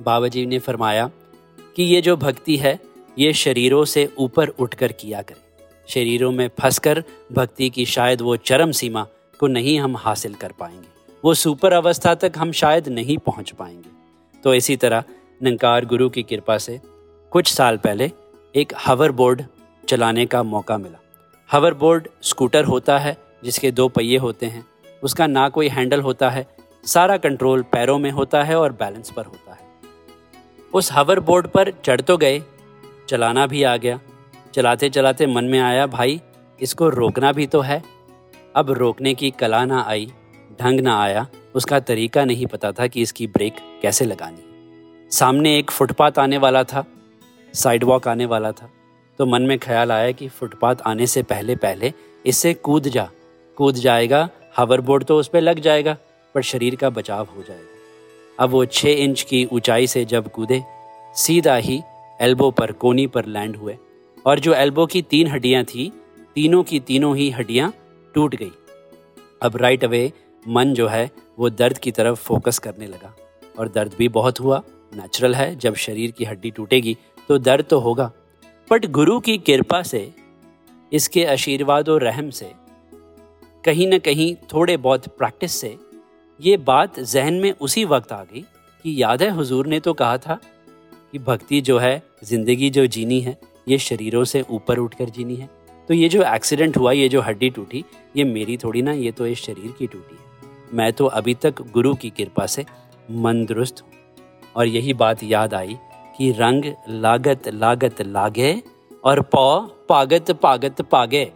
बाबा 0.02 0.28
जी 0.28 0.46
ने 0.46 0.60
फरमाया 0.60 1.10
कि 1.76 1.84
ये 1.84 2.02
जो 2.02 2.18
भक्ति 2.18 2.58
है, 2.58 2.80
ये 3.20 3.34
शरीरों 3.34 3.86
से 3.86 4.14
ऊपर 4.18 4.48
उठकर 4.48 4.92
किया 4.92 5.22
करें। 5.22 5.42
शरीरों 5.88 6.32
में 6.32 6.50
फंसकर 6.60 7.04
भक्ति 7.32 7.70
की 7.70 7.86
शायद 7.86 8.22
वो 8.22 8.36
चरम 8.36 8.72
सीमा 8.72 9.08
को 9.40 9.48
नहीं 9.48 9.80
हम 9.80 9.98
हासिल 9.98 10.34
कर 10.34 10.52
पाएँगे। 10.60 10.88
वो 11.26 11.34
सुपर 11.34 11.74
अवस्था 11.74 12.16
तक 12.16 12.34
हम 12.38 12.52
शायद 12.52 12.88
नहीं 12.88 13.18
पहुँच 13.18 13.52
पाएँगे। 13.52 13.90
तो 14.44 14.54
इसी 14.54 14.76
तरह 14.76 15.04
नंकार 15.44 15.86
गुरु 15.86 16.10
की 16.10 16.24
कृपा 16.24 16.58
से 16.58 16.82
कुछ 17.32 17.54
साल 17.54 17.78
पहले 17.78 18.12
एक 18.56 18.74
हवर 18.86 19.12
बोर्ड 19.12 19.44
चलाने 19.90 20.26
का 20.26 20.44
मौका 20.44 20.78
मिला। 20.78 21.00
हवर 21.52 21.74
बोर्ड 21.74 22.08
स्कूटर 22.22 22.64
होता 22.64 22.98
है, 22.98 23.18
जिसके 23.44 23.72
दो 23.72 23.88
पहिए 23.88 24.18
होते 24.18 24.46
हैं। 24.46 24.66
उसका 25.04 25.28
ना 25.28 25.50
कोई 25.50 25.68
हैंडल 25.68 26.02
होता 26.02 26.30
है, 26.30 26.48
सारा 26.86 27.18
कंट्रोल 27.18 27.62
पैरों 27.62 28.00
में 28.00 28.12
होता 28.12 28.44
है 28.44 28.56
और 28.56 28.72
बैलेंस 28.72 29.12
पर 29.12 29.26
होता 29.26 29.54
है। 29.54 29.71
उस 30.74 30.92
हवर 30.92 31.20
बोर्ड 31.20 31.48
पर 31.48 31.72
चढ़ 31.86 32.02
तो 32.02 32.18
गए। 32.18 32.42
चलाना 33.10 33.46
भी 33.48 33.64
आ 33.64 33.76
गया। 33.78 34.00
चलाते 34.54 34.90
चलाते 34.90 35.28
मन 35.28 35.46
में 35.46 35.60
आया, 35.60 35.86
भाई, 35.88 36.22
इसको 36.60 36.90
रोकना 36.90 37.32
भी 37.32 37.48
तो 37.48 37.62
है। 37.62 37.82
अब 38.56 38.72
रोकने 38.72 39.14
की 39.14 39.32
कला 39.32 39.64
ना 39.66 39.82
आई, 39.82 40.12
ढंग 40.62 40.80
ना 40.80 41.02
आया। 41.02 41.28
उसका 41.56 41.80
तरीका 41.80 42.26
नहीं 42.26 42.46
पता 42.46 42.72
था 42.72 42.88
कि 42.88 43.02
इसकी 43.02 43.28
ब्रेक 43.28 43.56
कैसे 43.82 44.06
लगानी 44.06 45.10
सामने 45.12 45.58
एक 45.58 45.72
फुटपाथ 45.72 46.20
आने 46.20 46.38
वाला 46.38 46.64
था 46.64 46.84
साइड 47.54 47.84
वॉक 47.84 48.08
आने 48.08 48.26
वाला 48.26 48.52
था। 48.52 48.70
तो 49.20 49.26
मन 49.26 49.42
में 49.42 49.58
ख्याल 49.60 49.92
आया 49.92 50.12
कि 50.12 50.28
फुटपाथ 50.28 50.76
आने 50.88 51.08
से 51.08 51.24
पहले 51.24 51.56
पहले 51.56 51.92
इससे 52.26 52.54
कूद 52.54 52.88
जा। 52.88 53.10
कूद 53.58 53.76
जाएगा 53.76 54.30
हावर 54.54 54.82
बोर्ड 54.82 55.04
तो 55.04 55.20
उस 55.20 55.28
पर 55.28 55.42
लग 55.42 55.60
जाएगा, 55.60 55.98
पर 56.36 56.42
शरीर 56.42 56.76
का 56.76 56.90
बचाव 56.90 57.28
हो 57.38 57.44
जाएगा। 57.44 57.71
अब 58.42 58.50
वो 58.50 58.64
छः 58.66 59.04
इंच 59.04 59.22
की 59.22 59.44
ऊंचाई 59.46 59.88
से 59.88 60.04
जब 60.06 60.32
कूदे, 60.32 60.62
सीधा 61.16 61.56
ही 61.56 61.82
एल्बो 62.22 62.50
पर 62.52 62.72
कोनी 62.72 63.06
पर 63.08 63.26
लैंड 63.26 63.56
हुए 63.56 63.78
और 64.26 64.40
जो 64.40 64.54
एल्बो 64.54 64.86
की 64.86 65.02
तीन 65.02 65.28
हड्डियाँ 65.28 65.64
थी, 65.64 65.92
तीनों 66.36 66.64
की 66.64 66.80
तीनों 66.80 67.16
ही 67.18 67.30
हड्डियाँ 67.30 67.72
टूट 68.16 68.36
गई। 68.36 68.52
अब 69.42 69.58
राइट 69.58 69.84
अवे 69.84 70.12
मन 70.46 70.74
जो 70.74 70.88
है, 70.88 71.10
वो 71.40 71.50
दर्द 71.50 71.78
की 71.78 71.92
तरफ़ 71.92 72.18
फोकस 72.18 72.60
करने 72.60 72.88
लगा 72.88 73.14
और 73.60 73.68
दर्द 73.68 73.96
भी 73.98 74.08
बहुत 74.08 74.40
हुआ। 74.40 74.62
नेचुरल 74.94 75.36
है, 75.36 75.56
जब 75.56 75.76
शरीर 75.76 76.12
की 76.12 76.26
हड्डी 76.26 76.52
टूटेगी 76.52 76.98
तो 77.30 77.38
दर्द 77.38 77.66
तो 77.66 77.80
होगा। 77.80 78.12
बट 78.72 78.86
गुरु 78.92 79.20
की 79.20 79.38
कृपा 79.38 79.82
से, 79.84 80.12
इसके 80.92 81.26
आशीर्वाद 81.26 81.90
और 81.90 82.04
रहम 82.04 82.30
से, 82.30 82.52
कहीं 83.66 83.88
ना 83.88 83.98
कहीं 84.00 84.34
थोड़े 84.54 84.78
बहुत 84.80 85.08
प्रैक्टिस 85.08 85.52
से 85.52 85.76
ये 86.42 86.58
बात 86.58 87.00
जहन 87.00 87.34
में 87.34 87.52
उसी 87.52 87.86
वक्त 87.86 88.12
आ 88.12 88.24
गई 88.24 88.42
कि 88.86 89.04
याद 89.04 89.24
है 89.24 89.30
हुजूर 89.30 89.68
ने 89.68 89.80
तो 89.80 89.94
कहा 89.94 90.18
था 90.18 90.40
कि 91.12 91.20
भक्ति 91.20 91.62
जो 91.62 91.78
है, 91.78 92.04
ज़िंदगी 92.24 92.70
जो 92.70 92.86
जीनी 92.86 93.20
है, 93.22 93.38
ये 93.68 93.78
शरीरों 93.78 94.24
से 94.24 94.46
ऊपर 94.50 94.78
उठकर 94.78 95.10
जीनी 95.10 95.36
है। 95.36 95.50
तो 95.88 95.94
ये 95.94 96.10
जो 96.10 96.24
एक्सीडेंट 96.24 96.78
हुआ, 96.78 96.92
ये 96.92 97.10
जो 97.10 97.22
हड्डी 97.22 97.50
टूटी, 97.50 97.84
ये 98.18 98.24
मेरी 98.24 98.58
थोड़ी 98.58 98.82
ना, 98.82 98.92
ये 98.92 99.12
तो 99.12 99.28
इस 99.28 99.42
शरीर 99.42 99.72
की 99.72 99.88
टूटी 99.88 100.16
है। 100.16 100.50
मैं 100.74 100.94
तो 100.94 101.06
अभी 101.06 101.34
तक 101.34 101.62
गुरु 101.62 101.94
की 101.96 102.10
कृपा 102.10 102.46
से 102.46 102.66
मन 103.12 103.46
दुरुस्त 103.46 103.82
हूँ। 103.82 103.92
और 104.56 104.68
यही 104.68 104.94
बात 104.94 105.24
याद 105.24 105.54
आई 105.54 105.78
कि 106.18 106.32
रंग 106.32 106.74
लागत 106.90 107.48
लागत 107.48 108.02
लागे 108.02 108.64
और 109.04 109.22
पौ 109.22 109.60
पागत 109.90 110.32
पागत 110.32 110.82
पागे। 110.82 111.32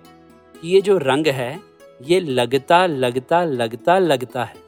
ये 0.63 0.81
जो 0.81 0.97
रंग 0.97 1.27
है, 1.27 1.59
ये 2.01 2.19
लगता 2.19 2.85
लगता 2.85 3.43
लगता 3.43 3.99
लगता 3.99 4.43
है। 4.43 4.64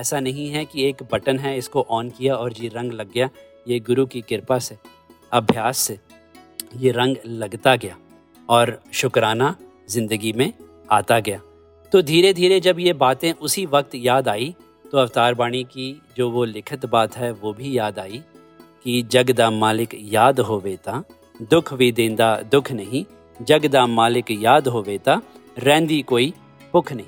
ऐसा 0.00 0.20
नहीं 0.20 0.48
है 0.50 0.64
कि 0.64 0.84
एक 0.84 1.02
बटन 1.12 1.38
है, 1.38 1.56
इसको 1.58 1.86
ऑन 1.90 2.10
किया 2.10 2.36
और 2.36 2.52
ये 2.52 2.68
रंग 2.68 2.92
लग 2.92 3.12
गया। 3.12 3.28
ये 3.66 3.78
गुरु 3.80 4.06
की 4.06 4.20
कृपा 4.22 4.58
से, 4.58 4.76
अभ्यास 5.32 5.78
से 5.78 5.98
ये 6.76 6.90
रंग 6.92 7.16
लगता 7.26 7.74
गया 7.76 7.96
और 8.48 8.80
शुक्राना 8.92 9.54
ज़िंदगी 9.88 10.32
में 10.32 10.52
आता 10.88 11.18
गया। 11.20 11.40
तो 11.92 12.02
धीरे 12.02 12.32
धीरे 12.32 12.60
जब 12.60 12.78
ये 12.80 12.92
बातें 12.94 13.32
उसी 13.32 13.64
वक्त 13.68 13.94
याद 13.96 14.28
आई 14.28 14.54
तो 14.84 14.98
अवतार 14.98 15.34
बाणी 15.34 15.62
की 15.64 15.86
जो 16.16 16.30
वो 16.30 16.44
लिखित 16.46 16.86
बात 16.86 17.16
है, 17.16 17.30
वो 17.32 17.52
भी 17.52 17.76
याद 17.78 17.98
आई 17.98 18.22
कि 18.84 19.02
जग 19.12 19.30
दा 19.32 19.50
मालिक 19.52 19.96
याद 20.12 20.40
होवे 20.40 20.76
ता 20.78 21.02
दुख 21.50 21.72
भी 21.74 21.90
देंदा 21.92 22.34
दुख 22.50 22.70
नहीं। 22.72 23.04
जग 23.40 23.66
दा 23.66 23.86
मालिक 23.88 24.30
याद 24.32 24.68
होवे 24.68 24.96
ता 24.98 25.20
रहंदी 25.58 26.00
कोई 26.04 26.32
भुख 26.72 26.92
नहीं। 26.92 27.06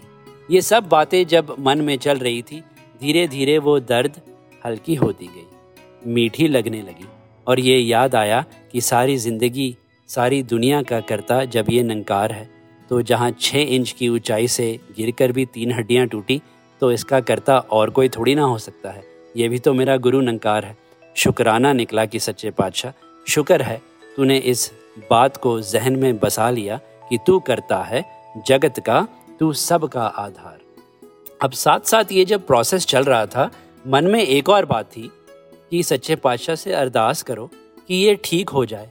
ये 0.51 0.61
सब 0.62 0.88
बातें 0.88 1.26
जब 1.26 1.55
मन 1.61 1.80
में 1.80 1.97
चल 1.99 2.18
रही 2.18 2.43
थी 2.43 2.62
धीरे 3.03 3.26
धीरे 3.28 3.59
वो 3.59 3.78
दर्द 3.82 4.20
हल्की 4.62 4.94
होती 4.94 5.26
गई। 5.26 6.12
मीठी 6.12 6.48
लगने 6.48 6.80
लगी 6.82 7.07
और 7.46 7.61
ये 7.61 7.78
याद 7.78 8.14
आया 8.14 8.44
कि 8.72 8.80
सारी 8.82 9.16
ज़िंदगी, 9.18 9.74
सारी 10.09 10.42
दुनिया 10.44 10.82
का 10.82 11.00
करता 11.03 11.44
जब 11.46 11.66
ये 11.70 11.82
नंकार 11.82 12.32
है 12.32 12.48
तो 12.90 13.00
जहाँ 13.03 13.30
छः 13.40 13.74
इंच 13.74 13.90
की 13.92 14.09
ऊंचाई 14.09 14.48
से 14.48 14.66
गिरकर 14.96 15.32
भी 15.32 15.44
तीन 15.46 15.72
हड्डियाँ 15.72 16.07
टूटी 16.07 16.40
तो 16.82 16.90
इसका 16.92 17.20
करता 17.22 17.59
और 17.59 17.90
कोई 17.90 18.09
थोड़ी 18.09 18.34
ना 18.34 18.42
हो 18.42 18.59
सकता 18.59 18.90
है। 18.90 19.05
ये 19.36 19.48
भी 19.48 19.59
तो 19.59 19.74
मेरा 19.74 19.96
गुरु 19.98 20.20
नंकार 20.20 20.64
है। 20.64 20.76
शुक्राना 21.16 21.72
निकला 21.72 22.05
कि 22.05 22.18
सच्चे 22.20 22.50
पातशाह, 22.50 22.92
शुक्र 23.26 23.62
है, 23.62 23.80
तूने 24.16 24.36
इस 24.38 24.70
बात 25.11 25.36
को 25.36 25.61
जहन 25.62 25.96
में 25.96 26.18
बसा 26.18 26.50
लिया 26.50 26.80
कि 27.11 27.18
तू 27.26 27.38
करता 27.40 27.82
है, 27.82 28.05
जगत 28.46 28.80
का, 28.86 29.07
तू 29.40 29.53
सब 29.53 29.88
का 29.88 30.03
आधार। 30.03 30.59
अब 31.43 31.53
साथ 31.53 31.80
साथ 31.80 32.12
ये 32.12 32.24
जब 32.24 32.47
प्रोसेस 32.47 32.84
चल 32.86 33.05
रहा 33.05 33.26
था, 33.26 33.51
मन 33.86 34.05
में 34.05 34.20
एक 34.20 34.49
और 34.49 34.64
बात 34.64 34.86
थी 34.86 35.11
कि 35.70 35.82
सच्चे 35.82 36.16
पातशाह 36.16 36.57
से 36.57 36.72
अरदास 36.72 37.22
करो 37.22 37.51
कि 37.88 37.95
ये 37.95 38.14
ठीक 38.24 38.49
हो 38.49 38.64
जाए। 38.66 38.90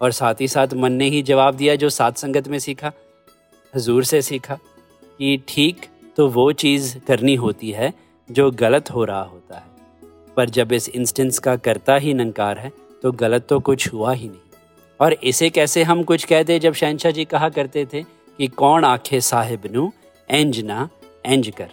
और 0.00 0.12
साथ 0.12 0.40
ही 0.40 0.48
साथ 0.48 0.68
मन 0.74 0.92
ने 0.92 1.08
ही 1.08 1.22
जवाब 1.22 1.54
दिया 1.54 1.74
जो 1.76 1.90
सात 1.90 2.16
संगत 2.16 2.48
में 2.48 2.58
सीखा, 2.58 2.92
हजूर 3.74 4.04
से 4.04 4.20
सीखा 4.22 4.54
कि 5.18 5.36
ठीक 5.48 5.86
तो 6.16 6.28
वो 6.28 6.50
चीज़ 6.52 6.96
करनी 6.98 7.34
होती 7.34 7.70
है 7.70 7.92
जो 8.28 8.50
गलत 8.50 8.90
हो 8.90 9.04
रहा 9.04 9.22
होता 9.22 9.56
है। 9.56 9.66
पर 10.36 10.50
जब 10.50 10.72
इस 10.72 10.88
इंस्टेंस 10.88 11.38
का 11.38 11.56
करता 11.56 11.96
ही 11.96 12.14
नंकार 12.14 12.58
है 12.58 12.72
तो 13.02 13.12
गलत 13.12 13.46
तो 13.48 13.60
कुछ 13.60 13.92
हुआ 13.92 14.12
ही 14.12 14.28
नहीं। 14.28 14.40
और 15.00 15.12
इसे 15.12 15.50
कैसे 15.50 15.82
हम 15.82 16.02
कुछ 16.02 16.24
कह 16.24 16.42
दे 16.42 16.58
जब 16.58 16.72
शहनशाह 16.72 17.12
जी 17.12 17.24
कहा 17.24 17.48
करते 17.48 17.86
थे 17.92 18.02
कि 18.02 18.46
कौन 18.46 18.84
आखे 18.84 19.20
साहिब 19.20 19.70
नू, 19.72 19.92
एंज 20.28 20.60
ना, 20.60 20.88
एंज 21.26 21.52
कर। 21.56 21.70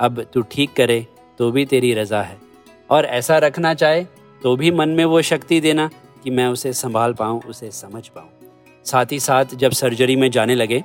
अब 0.00 0.22
तू 0.22 0.42
ठीक 0.42 0.72
करे 0.72 1.06
तो 1.38 1.50
भी 1.50 1.64
तेरी 1.66 1.92
रज़ा 1.94 2.22
है। 2.22 2.36
और 2.90 3.04
ऐसा 3.04 3.38
रखना 3.38 3.74
चाहे 3.74 4.04
तो 4.42 4.56
भी 4.56 4.70
मन 4.70 4.88
में 4.88 5.04
वो 5.04 5.22
शक्ति 5.22 5.60
देना 5.60 5.90
कि 6.24 6.30
मैं 6.30 6.46
उसे 6.46 6.72
संभाल 6.72 7.12
पाऊँ, 7.12 7.42
उसे 7.42 7.70
समझ 7.70 8.08
पाऊँ। 8.08 8.30
साथ 8.84 9.12
ही 9.12 9.20
साथ 9.20 9.44
जब 9.54 9.72
सर्जरी 9.72 10.16
में 10.16 10.30
जाने 10.30 10.54
लगे 10.54 10.84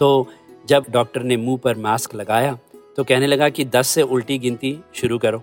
तो 0.00 0.26
जब 0.68 0.84
डॉक्टर 0.90 1.22
ने 1.22 1.36
मुँह 1.36 1.58
पर 1.58 1.76
मास्क 1.76 2.14
लगाया 2.14 2.58
तो 2.96 3.04
कहने 3.04 3.26
लगा 3.26 3.48
कि 3.48 3.64
10 3.64 3.88
से 3.88 4.02
उल्टी 4.02 4.38
गिनती 4.38 4.78
शुरू 4.94 5.18
करो। 5.18 5.42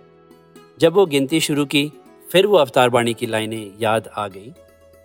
जब 0.79 0.93
वो 0.93 1.05
गिनती 1.05 1.39
शुरू 1.39 1.65
की, 1.65 1.91
फिर 2.31 2.47
वो 2.47 2.57
अवतार 2.57 2.89
बाणी 2.89 3.13
की 3.13 3.25
लाइनें 3.25 3.71
याद 3.81 4.09
आ 4.17 4.27
गई 4.27 4.53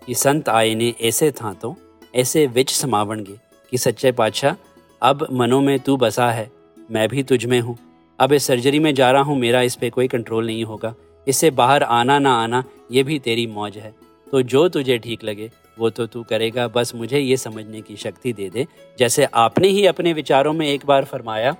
कि 0.07 0.15
संत 0.15 0.49
आए 0.49 0.73
ने 0.75 0.93
ऐसे 1.01 1.31
था 1.31 1.53
तो 1.53 1.75
ऐसे 2.15 2.45
विच 2.47 2.69
समावण 2.69 3.23
समावणगे 3.23 3.39
कि 3.71 3.77
सच्चे 3.77 4.11
पातशाह, 4.11 4.55
अब 5.01 5.27
मनों 5.31 5.61
में 5.61 5.79
तू 5.79 5.97
बसा 5.97 6.31
है 6.31 6.51
मैं 6.91 7.07
भी 7.09 7.23
तुझ 7.23 7.45
में 7.45 7.59
हूँ। 7.59 7.77
अब 8.19 8.33
इस 8.33 8.43
सर्जरी 8.43 8.79
में 8.79 8.93
जा 8.95 9.11
रहा 9.11 9.21
हूँ, 9.21 9.37
मेरा 9.37 9.61
इस 9.61 9.75
पर 9.75 9.89
कोई 9.89 10.07
कंट्रोल 10.07 10.45
नहीं 10.45 10.63
होगा। 10.63 10.93
इससे 11.27 11.51
बाहर 11.51 11.83
आना 11.83 12.19
ना 12.19 12.33
आना, 12.33 12.63
ये 12.91 13.03
भी 13.03 13.19
तेरी 13.19 13.47
मौज 13.47 13.77
है। 13.77 13.93
तो 14.31 14.41
जो 14.41 14.67
तुझे 14.69 14.97
ठीक 14.97 15.23
लगे, 15.23 15.49
वो 15.79 15.89
तो 15.89 16.05
तू 16.05 16.23
करेगा। 16.23 16.67
बस 16.67 16.95
मुझे 16.95 17.19
ये 17.19 17.37
समझने 17.37 17.81
की 17.81 17.95
शक्ति 17.95 18.33
दे 18.33 18.49
दे। 18.49 18.65
जैसे 18.99 19.25
आपने 19.25 19.67
ही 19.67 19.85
अपने 19.85 20.13
विचारों 20.13 20.53
में 20.53 20.67
एक 20.67 20.85
बार 20.85 21.05
फरमाया 21.05 21.51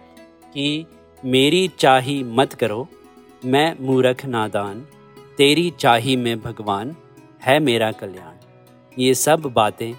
कि 0.54 0.86
मेरी 1.26 1.68
चाही 1.80 2.24
मत 2.24 2.54
करो, 2.54 2.88
मैं 3.46 3.76
मूरख 3.80 4.26
नादान, 4.26 4.86
तेरी 5.38 5.70
चाही 5.80 6.16
में 6.16 6.42
भगवान 6.42 6.96
है 7.44 7.60
मेरा 7.60 7.92
कल्याण। 7.92 9.02
ये 9.02 9.14
सब 9.14 9.40
बातें 9.40 9.94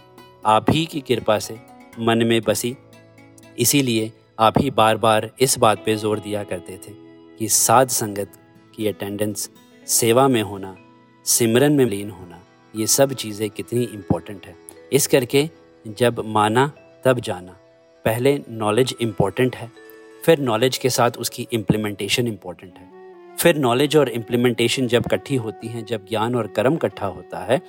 आप 0.46 0.70
ही 0.70 0.84
की 0.86 1.00
कृपा 1.00 1.38
से 1.38 1.58
मन 2.00 2.26
में 2.26 2.40
बसी। 2.42 2.76
इसीलिए 3.58 4.12
आप 4.38 4.58
ही 4.58 4.70
बार 4.70 4.96
बार 4.96 5.30
इस 5.40 5.58
बात 5.58 5.84
पे 5.86 5.96
ज़ोर 5.96 6.18
दिया 6.18 6.44
करते 6.44 6.72
थे 6.72 6.92
कि 7.38 7.48
साध 7.48 7.88
संगत 7.88 8.32
की 8.76 8.88
अटेंडेंस 8.88 9.50
सेवा 9.86 10.28
में 10.28 10.42
होना, 10.42 10.76
सिमरन 11.24 11.72
में 11.72 11.84
लीन 11.84 12.10
होना, 12.10 12.40
ये 12.76 12.86
सब 12.86 13.12
चीज़ें 13.12 13.50
कितनी 13.50 13.82
इम्पोर्टेंट 13.82 14.46
है। 14.46 14.54
इस 14.92 15.06
करके 15.06 15.48
जब 15.86 16.22
माना, 16.26 16.72
तब 17.04 17.20
जाना। 17.20 17.56
पहले 18.04 18.40
नॉलेज 18.48 18.94
इंपॉर्टेंट 19.00 19.56
है, 19.56 19.70
फिर 20.24 20.38
नॉलेज 20.38 20.78
के 20.78 20.90
साथ 20.90 21.10
उसकी 21.10 21.46
इम्प्लीमेंटेशन 21.52 22.28
इंपॉर्टेंट 22.28 22.74
है। 22.74 23.36
फिर 23.36 23.56
नॉलेज 23.56 23.96
और 23.96 24.08
इम्प्लीमेंटेशन 24.08 24.86
जब 24.86 25.02
इकट्ठी 25.06 25.36
होती 25.36 25.68
हैं, 25.68 25.84
जब 25.84 26.06
ज्ञान 26.08 26.34
और 26.34 26.46
कर्म 26.46 26.74
इकट्ठा 26.74 27.06
होता 27.06 27.38
है, 27.38 27.60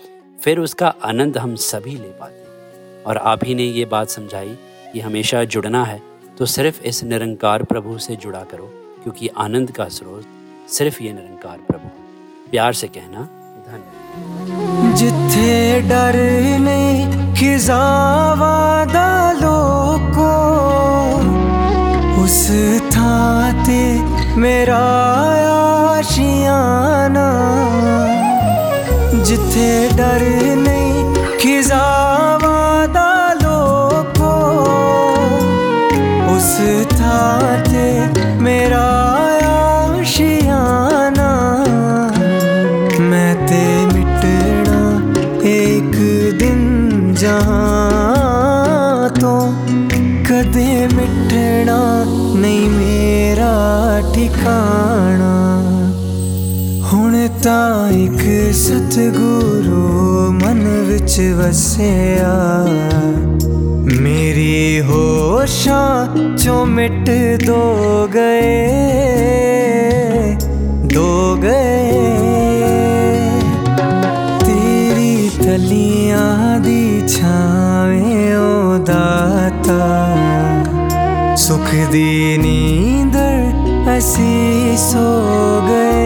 फिर 0.42 0.60
उसका 0.60 0.88
आनंद 0.88 1.38
हम 1.38 1.56
सभी 1.56 1.92
ले 1.92 2.10
पाते 2.10 2.36
हैं। 2.36 3.04
और 3.04 3.18
आप 3.18 3.44
ही 3.44 3.56
ने 3.56 3.64
ये 3.64 3.86
बात 3.86 4.10
समझाई 4.10 4.58
कि 4.94 5.00
हमेशा 5.00 5.44
जुड़ना 5.44 5.84
है 5.84 6.15
तो 6.38 6.46
सिर्फ़ 6.46 6.82
इस 6.84 7.04
निरंकार 7.04 7.64
प्रभु 7.64 7.98
से 7.98 8.16
जुड़ा 8.16 8.44
करो, 8.44 8.66
क्योंकि 9.04 9.28
आनंद 9.38 9.72
का 9.72 9.88
स्रोत 9.88 10.26
सिर्फ़ 10.70 11.04
ये 11.04 11.14
निरंकार 11.14 11.58
प्रभु 11.58 11.90
प्यार 12.52 12.74
से 12.74 12.88
कहना 12.88 13.22
धन 13.68 13.82
जिथे 14.96 15.82
डर 15.82 16.18
को 20.16 20.32
उस 22.24 22.40
थाते 22.92 23.80
मेरा 24.38 24.84
आशियाना। 25.98 27.28
जिथे 29.24 29.70
डरने 29.90 30.65
ਤਾਂ 57.46 57.90
ਇੱਕ 57.92 58.22
ਸਤਿਗੁਰੂ 58.56 60.32
ਮਨ 60.32 60.64
ਵਿੱਚ 60.88 61.20
ਵਸਿਆ। 61.38 62.32
ਮੇਰੀ 64.02 64.82
ਹੋਸ਼ਾਂ 64.82 66.08
ਚੋਂ 66.38 66.66
ਮਿਟ 66.66 67.10
ਦੋ 67.48 68.10
ਗਏ 68.14 68.76
ਦੋ 70.94 71.36
ਗਏ। 71.36 71.92
ਤੇਰੀ 74.46 75.32
ਤਲੀਆਂ 75.44 76.60
ਦੀ 76.60 77.04
ਛਾਵੇਂ 77.08 78.38
ਓ 78.38 78.78
ਦਾਤਾ 78.78 80.16
ਸੁਖ 81.36 81.76
ਦੀ 81.92 82.38
ਨੀਂਦਰ 82.38 83.98
ਅਸੀਂ 83.98 84.78
ਸੋ 84.78 85.08
ਗਏ। 85.68 86.05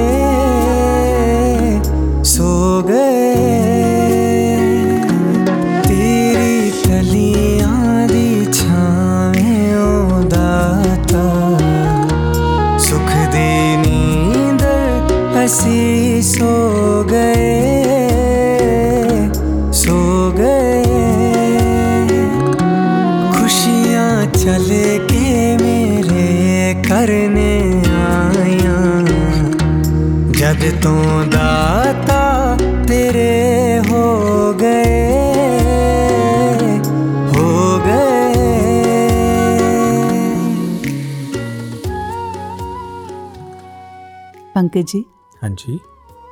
पंकज 44.75 44.91
जी। 44.91 45.05
हाँ 45.41 45.49
जी। 45.49 45.79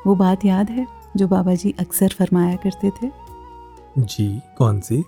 वो 0.08 0.16
बात 0.16 0.46
याद 0.46 0.70
है 0.70 0.88
जो 1.18 1.28
बाबा 1.28 1.56
जी 1.56 1.76
अक्सर 1.80 2.08
फरमाया 2.08 2.56
करते 2.56 2.90
थे? 2.90 3.12
जी 3.98 4.40
कौन 4.58 4.80
सी? 4.80 5.04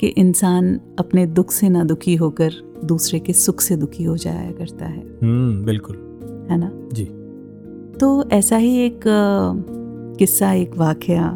कि 0.00 0.06
इंसान 0.06 0.80
अपने 0.98 1.26
दुख 1.26 1.50
से 1.50 1.68
ना 1.68 1.84
दुखी 1.84 2.14
होकर 2.16 2.50
दूसरे 2.84 3.18
के 3.18 3.32
सुख 3.32 3.60
से 3.60 3.76
दुखी 3.76 4.04
हो 4.04 4.16
जाया 4.16 4.50
करता 4.50 4.86
है। 4.86 5.18
हम्म 5.22 5.64
बिल्कुल। 5.64 5.96
है 6.50 6.56
ना? 6.58 6.70
जी। 6.92 7.04
तो 7.98 8.30
ऐसा 8.30 8.56
ही 8.56 8.76
एक 8.76 9.00
किस्सा 10.18 10.52
एक 10.52 10.76
वाकया 10.76 11.28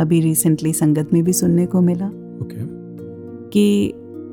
अभी 0.00 0.20
रिसेंटली 0.20 0.72
संगत 0.72 1.10
में 1.12 1.24
भी 1.24 1.32
सुनने 1.32 1.66
को 1.66 1.80
मिला। 1.80 2.06
ओके। 2.06 2.56
कि 3.50 3.92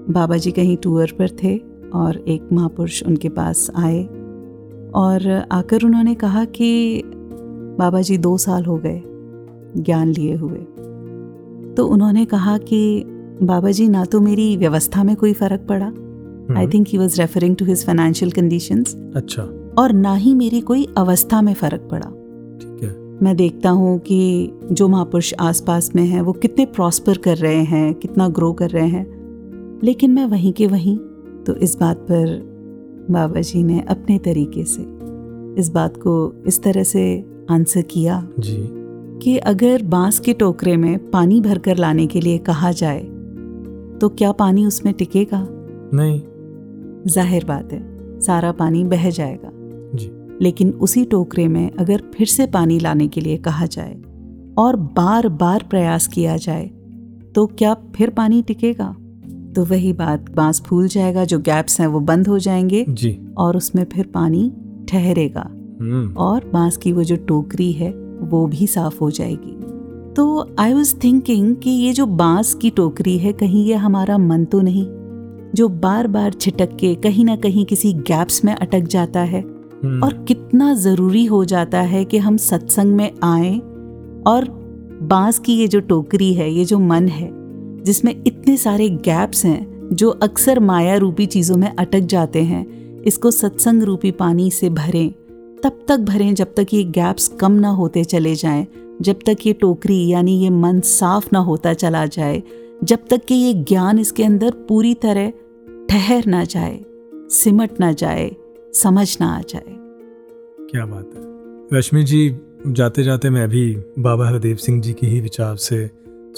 बाबा 0.09 0.37
जी 0.37 0.51
कहीं 0.51 0.77
टूर 0.77 1.11
पर 1.19 1.29
थे 1.29 1.57
और 1.93 2.17
एक 2.17 2.49
महापुरुष 2.53 3.03
उनके 3.03 3.29
पास 3.29 3.71
आए 3.75 4.07
और 4.95 5.47
आकर 5.51 5.83
उन्होंने 5.83 6.15
कहा 6.15 6.45
कि 6.45 7.01
बाबा 7.79 8.01
जी 8.01 8.17
दो 8.17 8.37
साल 8.37 8.65
हो 8.65 8.77
गए 8.77 9.03
ज्ञान 9.77 10.07
लिए 10.07 10.35
हुए। 10.35 10.59
तो 11.73 11.87
उन्होंने 11.87 12.25
कहा 12.25 12.57
कि 12.57 13.03
बाबा 13.43 13.71
जी 13.71 13.87
ना 13.89 14.05
तो 14.05 14.21
मेरी 14.21 14.57
व्यवस्था 14.57 15.03
में 15.03 15.15
कोई 15.15 15.33
फ़र्क 15.33 15.65
पड़ा। 15.69 15.85
I 16.59 16.67
think 16.67 16.87
he 16.87 16.97
was 16.97 17.21
referring 17.21 17.55
to 17.55 17.65
his 17.65 17.85
financial 17.85 18.31
conditions 18.31 18.95
अच्छा। 19.15 19.43
और 19.77 19.93
ना 19.93 20.15
ही 20.15 20.33
मेरी 20.33 20.61
कोई 20.61 20.87
अवस्था 20.97 21.41
में 21.41 21.53
फ़र्क 21.53 21.87
पड़ा। 21.91 22.09
ठीक 22.59 22.83
है। 22.83 22.97
मैं 23.23 23.35
देखता 23.35 23.69
हूँ 23.69 23.99
कि 23.99 24.51
जो 24.71 24.87
महापुरुष 24.87 25.33
आसपास 25.39 25.91
में 25.95 26.05
हैं 26.05 26.21
वो 26.21 26.33
कितने 26.33 26.65
प्रॉस्पर 26.65 27.17
कर 27.17 27.37
रहे 27.37 27.63
हैं 27.63 27.93
कितना 27.93 28.29
ग्रो 28.29 28.53
कर 28.53 28.69
रहे 28.69 28.87
हैं। 28.87 29.79
लेकिन 29.83 30.11
मैं 30.11 30.25
वहीं 30.25 30.53
के 30.53 30.67
वहीं 30.67 30.97
तो 31.43 31.55
इस 31.55 31.79
बात 31.79 31.97
पर 31.97 32.48
बाबा 33.11 33.41
जी 33.41 33.63
ने 33.63 33.79
अपने 33.81 34.17
तरीके 34.19 34.63
से 34.63 34.81
इस 35.61 35.69
बात 35.69 35.97
को 35.97 36.43
इस 36.47 36.61
तरह 36.63 36.83
से 36.83 37.03
आंसर 37.49 37.81
किया 37.81 38.27
जी। 38.39 38.57
कि 39.19 39.37
अगर 39.37 39.83
बाँस 39.83 40.19
के 40.19 40.33
टोकरे 40.33 40.77
में 40.77 41.09
पानी 41.11 41.41
भरकर 41.41 41.77
लाने 41.77 42.07
के 42.07 42.21
लिए 42.21 42.37
कहा 42.37 42.71
जाए 42.71 42.99
तो 44.01 44.09
क्या 44.09 44.31
पानी 44.31 44.65
उसमें 44.65 44.93
टिकेगा? 44.93 45.47
नहीं। 45.93 46.21
ज़ाहिर 47.07 47.45
बात 47.45 47.73
है 47.73 48.19
सारा 48.19 48.51
पानी 48.51 48.83
बह 48.83 49.09
जाएगा। 49.09 49.51
जी। 49.95 50.09
लेकिन 50.41 50.71
उसी 50.71 51.05
टोकरे 51.05 51.47
में 51.47 51.71
अगर 51.71 52.03
फिर 52.13 52.27
से 52.27 52.47
पानी 52.47 52.79
लाने 52.79 53.07
के 53.07 53.21
लिए 53.21 53.37
कहा 53.37 53.65
जाए 53.65 53.93
और 54.57 54.75
बार 54.75 55.27
बार 55.29 55.65
प्रयास 55.69 56.07
किया 56.07 56.37
जाए 56.37 56.65
तो 57.35 57.45
क्या 57.47 57.73
फिर 57.95 58.09
पानी 58.09 58.41
टिकेगा? 58.41 58.95
तो 59.55 59.65
वही 59.65 59.93
बात 59.93 60.31
बाँस 60.35 60.61
फूल 60.61 60.87
जाएगा 60.87 61.23
जो 61.25 61.39
गैप्स 61.39 61.79
हैं 61.79 61.87
वो 61.87 61.99
बंद 61.99 62.27
हो 62.27 62.39
जाएँगे 62.39 62.85
जी। 62.89 63.19
और 63.37 63.57
उसमें 63.57 63.85
फिर 63.85 64.05
पानी 64.05 64.51
ठहरेगा। 64.89 65.47
हम्म। 65.81 66.13
और 66.17 66.49
बाँस 66.53 66.77
की 66.77 66.91
वो 66.91 67.03
जो 67.03 67.15
टोकरी 67.15 67.71
है 67.71 67.91
वो 68.21 68.45
भी 68.47 68.67
साफ़ 68.67 68.99
हो 68.99 69.11
जाएगी। 69.11 69.55
तो 70.13 70.55
आई 70.59 70.73
वॉज़ 70.73 70.95
थिंकिंग 71.03 71.55
कि 71.55 71.69
ये 71.69 71.93
जो 71.93 72.05
बाँस 72.05 72.53
की 72.53 72.69
टोकरी 72.69 73.17
है 73.17 73.33
कहीं 73.33 73.65
ये 73.65 73.75
हमारा 73.75 74.17
मन 74.17 74.45
तो 74.45 74.61
नहीं 74.61 74.85
जो 75.55 75.67
बार 75.69 76.07
बार 76.07 76.33
छिटक 76.33 76.75
के 76.75 76.95
कहीं 76.95 77.25
ना 77.25 77.35
कहीं 77.35 77.65
किसी 77.65 77.93
गैप्स 77.93 78.43
में 78.45 78.55
अटक 78.55 78.79
जाता 78.79 79.19
है 79.19 79.41
हम्म, 79.41 80.03
और 80.03 80.13
कितना 80.13 80.73
ज़रूरी 80.73 81.25
हो 81.25 81.45
जाता 81.45 81.81
है 81.81 82.05
कि 82.05 82.17
हम 82.17 82.37
सत्संग 82.37 82.95
में 82.95 83.11
आए 83.23 83.57
और 84.27 84.47
बाँस 85.03 85.39
की 85.39 85.53
ये 85.53 85.67
जो 85.67 85.79
टोकरी 85.79 86.33
है 86.33 86.51
ये 86.51 86.65
जो 86.65 86.79
मन 86.79 87.07
है 87.07 87.38
जिसमें 87.83 88.23
इतने 88.27 88.57
सारे 88.57 88.89
गैप्स 88.89 89.45
हैं, 89.45 89.89
जो 89.93 90.09
अक्सर 90.09 90.59
माया 90.59 90.95
रूपी 90.97 91.25
चीज़ों 91.25 91.57
में 91.57 91.75
अटक 91.75 91.99
जाते 91.99 92.43
हैं, 92.43 92.65
इसको 93.01 93.31
सत्संग 93.31 93.83
रूपी 93.83 94.11
पानी 94.11 94.51
से 94.51 94.69
भरें। 94.69 95.11
तब 95.63 95.85
तक 95.87 95.97
भरें 95.97 96.35
जब 96.35 96.53
तक 96.57 96.67
ये 96.73 96.83
गैप्स 96.83 97.27
कम 97.27 97.51
ना 97.51 97.69
होते 97.69 98.03
चले 98.03 98.35
जाएँ, 98.35 98.67
जब 99.01 99.19
तक 99.25 99.37
ये 99.45 99.53
टोकरी, 99.53 100.07
यानी 100.07 100.43
ये 100.43 100.49
मन 100.49 100.79
साफ़ 100.79 101.29
ना 101.33 101.39
होता 101.39 101.73
चला 101.73 102.05
जाए, 102.05 102.43
जब 102.83 102.99
तक 103.09 103.25
कि 103.25 103.35
ये 103.35 103.53
ज्ञान 103.53 103.99
इसके 103.99 104.23
अंदर 104.23 104.51
पूरी 104.51 104.93
तरह 104.93 105.31
ठहर 105.89 106.25
ना 106.25 106.43
जाए, 106.43 106.79
सिमट 107.13 107.79
ना 107.79 107.91
जाए, 107.91 108.35
समझ 108.73 109.17
ना 109.21 109.27
आ 109.27 109.41
जाए। 109.41 109.75
क्या 110.71 110.85
बात 110.85 111.11
है। 111.15 111.77
रश्मि 111.79 112.03
जी 112.03 112.35
जाते 112.67 113.03
जाते 113.03 113.29
मैं 113.29 113.49
भी 113.49 113.77
बाबा 113.99 114.29
हरदेव 114.29 114.55
सिंह 114.55 114.81
जी 114.81 114.93
की 114.93 115.07
ही 115.07 115.19
विचार 115.19 115.55
से 115.55 115.89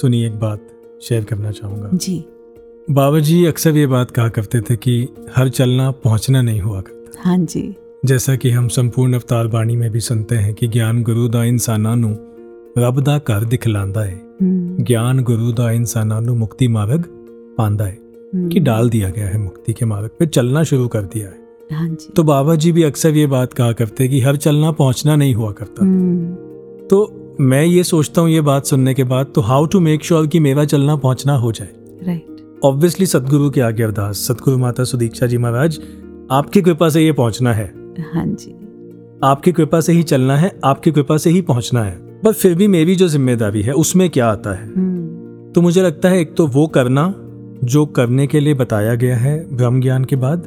सुनी 0.01 0.23
एक 0.25 0.35
बात। 0.35 0.67
शेयर 1.00 1.24
करना 1.24 1.50
चाहूँगा 1.52 1.90
जी 1.96 2.14
बाबा 2.88 3.18
जी 3.20 3.44
अक्सर 3.46 3.76
ये 3.76 3.86
बात 3.86 4.10
कहा 4.10 4.28
करते 4.28 4.60
थे 4.60 4.76
कि 4.76 4.94
हर 5.36 5.48
चलना 5.50 5.90
पहुँचना 6.04 6.42
नहीं 6.42 6.60
हुआ 6.60 6.80
करता 6.80 7.28
हाँ 7.28 7.38
जी 7.44 7.64
जैसा 8.06 8.34
कि 8.36 8.50
हम 8.50 8.68
संपूर्ण 8.68 9.14
अवतार 9.14 9.46
बाणी 9.48 9.76
में 9.76 9.90
भी 9.90 10.00
सुनते 10.02 10.36
हैं 10.36 10.54
कि 10.54 10.66
ज्ञान 10.68 11.02
गुरु 11.04 11.28
ਦਾ 11.30 11.44
ਇਨਸਾਨਾਂ 11.44 11.96
ਨੂੰ 11.96 12.16
ਰੱਬ 12.78 13.00
ਦਾ 13.00 13.18
ਘਰ 13.30 13.44
ਦਿਖਲਾਉਂਦਾ 13.44 14.04
ਹੈ 14.04 14.14
हम्म, 14.42 14.84
ज्ञान 14.88 15.22
गुरु 15.30 15.52
ਦਾ 15.56 15.70
ਇਨਸਾਨਾਂ 15.72 16.20
ਨੂੰ 16.22 16.36
ਮੁਕਤੀ 16.38 16.66
ਮਾਰਗ 16.68 17.02
ਪਾਉਂਦਾ 17.56 17.86
ਹੈ 17.86 17.96
हम्म, 18.34 18.48
कि 18.52 18.60
डाल 18.60 18.88
दिया 18.90 19.08
गया 19.10 19.26
है 19.28 19.38
मुक्ति 19.40 19.72
के 19.72 19.86
मार्ग 19.90 20.14
पे 20.20 20.26
चलना 20.28 20.62
शुरू 20.70 20.86
कर 20.94 21.04
दिया 21.12 21.28
है 21.28 21.76
हाँ 21.76 21.88
जी 21.90 22.08
तो 22.16 22.22
बाबा 22.30 22.54
जी 22.64 22.72
भी 22.72 22.82
अक्सर 22.84 23.16
ये 23.16 23.26
बात 23.34 23.52
कहा 23.60 23.72
करते 23.78 24.08
कि 24.08 24.20
हर 24.22 24.36
चलना 24.46 24.72
पहुंचना 24.80 25.16
नहीं 25.16 25.34
हुआ 25.34 25.50
करता 25.60 25.84
हम्म, 25.84 26.34
तो 26.90 26.98
मैं 27.41 27.63
ये 27.63 27.83
सोचता 27.83 28.21
हूँ 28.21 28.29
ये 28.29 28.41
बात 28.41 28.65
सुनने 28.65 28.93
के 28.93 29.03
बाद 29.03 29.31
तो 29.35 29.41
हाउ 29.41 29.65
टू 29.65 29.79
मेक 29.79 30.03
श्योर 30.03 30.25
कि 30.27 30.39
मेरा 30.39 30.63
चलना 30.65 30.95
पहुँचना 30.95 31.35
हो 31.35 31.51
जाए। 31.51 31.69
राइट 32.03 32.59
ऑब्वियसली 32.63 33.05
सदगुरु 33.05 33.49
के 33.49 33.61
आगे 33.61 33.83
अरदास 33.83 34.17
सदगुरु 34.17 34.57
माता 34.57 34.83
सुदीक्षा 34.83 35.27
जी 35.27 35.37
महाराज 35.37 35.79
आपकी 36.31 36.61
कृपा 36.61 36.89
से 36.89 37.01
ये 37.01 37.11
पहुँचना 37.11 37.53
है। 37.53 37.65
हाँ 38.13 38.25
जी। 38.25 38.51
आपकी 39.23 39.51
कृपा 39.51 39.79
से 39.81 39.93
ही 39.93 40.03
चलना 40.03 40.37
है 40.37 40.51
आपकी 40.63 40.91
कृपा 40.91 41.17
से 41.17 41.29
ही 41.29 41.41
पहुँचना 41.41 41.83
है। 41.83 41.95
पर 42.21 42.33
फिर 42.33 42.55
भी 42.55 42.67
मेरी 42.67 42.95
जो 42.95 43.07
ज़िम्मेदारी 43.07 43.61
है 43.61 43.73
उसमें 43.73 44.09
क्या 44.09 44.27
आता 44.27 44.53
है? 44.53 44.67
हम्म, 44.67 45.51
तो 45.51 45.61
मुझे 45.61 45.81
लगता 45.81 46.09
है 46.09 46.19
एक 46.19 46.35
तो 46.35 46.47
वो 46.47 46.67
करना 46.67 47.13
जो 47.63 47.85
करने 47.85 48.27
के 48.27 48.39
लिए 48.39 48.53
बताया 48.53 48.95
गया 48.95 49.17
है 49.17 49.37
ब्रह्म 49.55 49.81
ज्ञान 49.81 50.05
के 50.05 50.15
बाद 50.15 50.43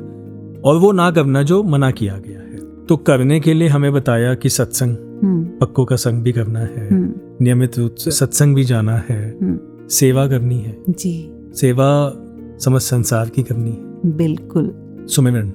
और 0.65 0.77
वो 0.77 0.93
ना 0.93 1.11
करना 1.11 1.43
जो 1.43 1.63
मना 1.63 1.91
किया 1.91 2.17
गया 2.19 2.39
है। 2.39 2.87
तो 2.87 2.97
करने 2.97 3.41
के 3.41 3.55
लिए 3.55 3.69
हमें 3.69 3.93
बताया 3.93 4.35
कि 4.35 4.49
सत्संग 4.49 4.97
पक्कों 5.27 5.85
का 5.85 5.97
संग 5.97 6.23
भी 6.23 6.33
करना 6.33 6.61
है। 6.61 6.89
हम्म, 6.93 7.13
नियमित 7.41 7.79
रूप 7.79 7.95
से 7.95 8.11
सत्संग 8.11 8.55
भी 8.55 8.65
जाना 8.65 9.03
है। 9.09 9.39
हम्म, 9.43 9.59
सेवा 9.89 10.29
करनी 10.29 10.59
है। 10.59 10.77
जी। 10.91 11.33
सेवा 11.55 12.13
समस्त 12.59 12.87
संसार 12.87 13.29
की 13.29 13.43
करनी 13.43 13.71
है। 13.71 14.17
बिल्कुल। 14.17 14.75
सुमिरन 15.07 15.53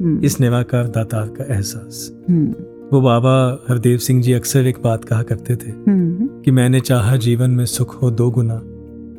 हम्म, 0.00 0.24
इस 0.24 0.40
निराकार 0.40 0.88
दातार 0.88 1.28
का 1.28 1.54
एहसास। 1.54 2.12
हम्म, 2.30 2.54
वो 2.92 3.00
बाबा 3.00 3.64
हरदेव 3.68 3.98
सिंह 3.98 4.22
जी 4.22 4.32
अक्सर 4.32 4.66
एक 4.66 4.78
बात 4.84 5.04
कहा 5.04 5.22
करते 5.22 5.56
थे 5.56 5.70
हम्म, 5.70 6.28
कि 6.42 6.50
मैंने 6.50 6.80
चाहा 6.80 7.16
जीवन 7.16 7.50
में 7.50 7.64
सुख 7.64 8.02
हो 8.02 8.10
दो 8.10 8.30
गुना 8.30 8.62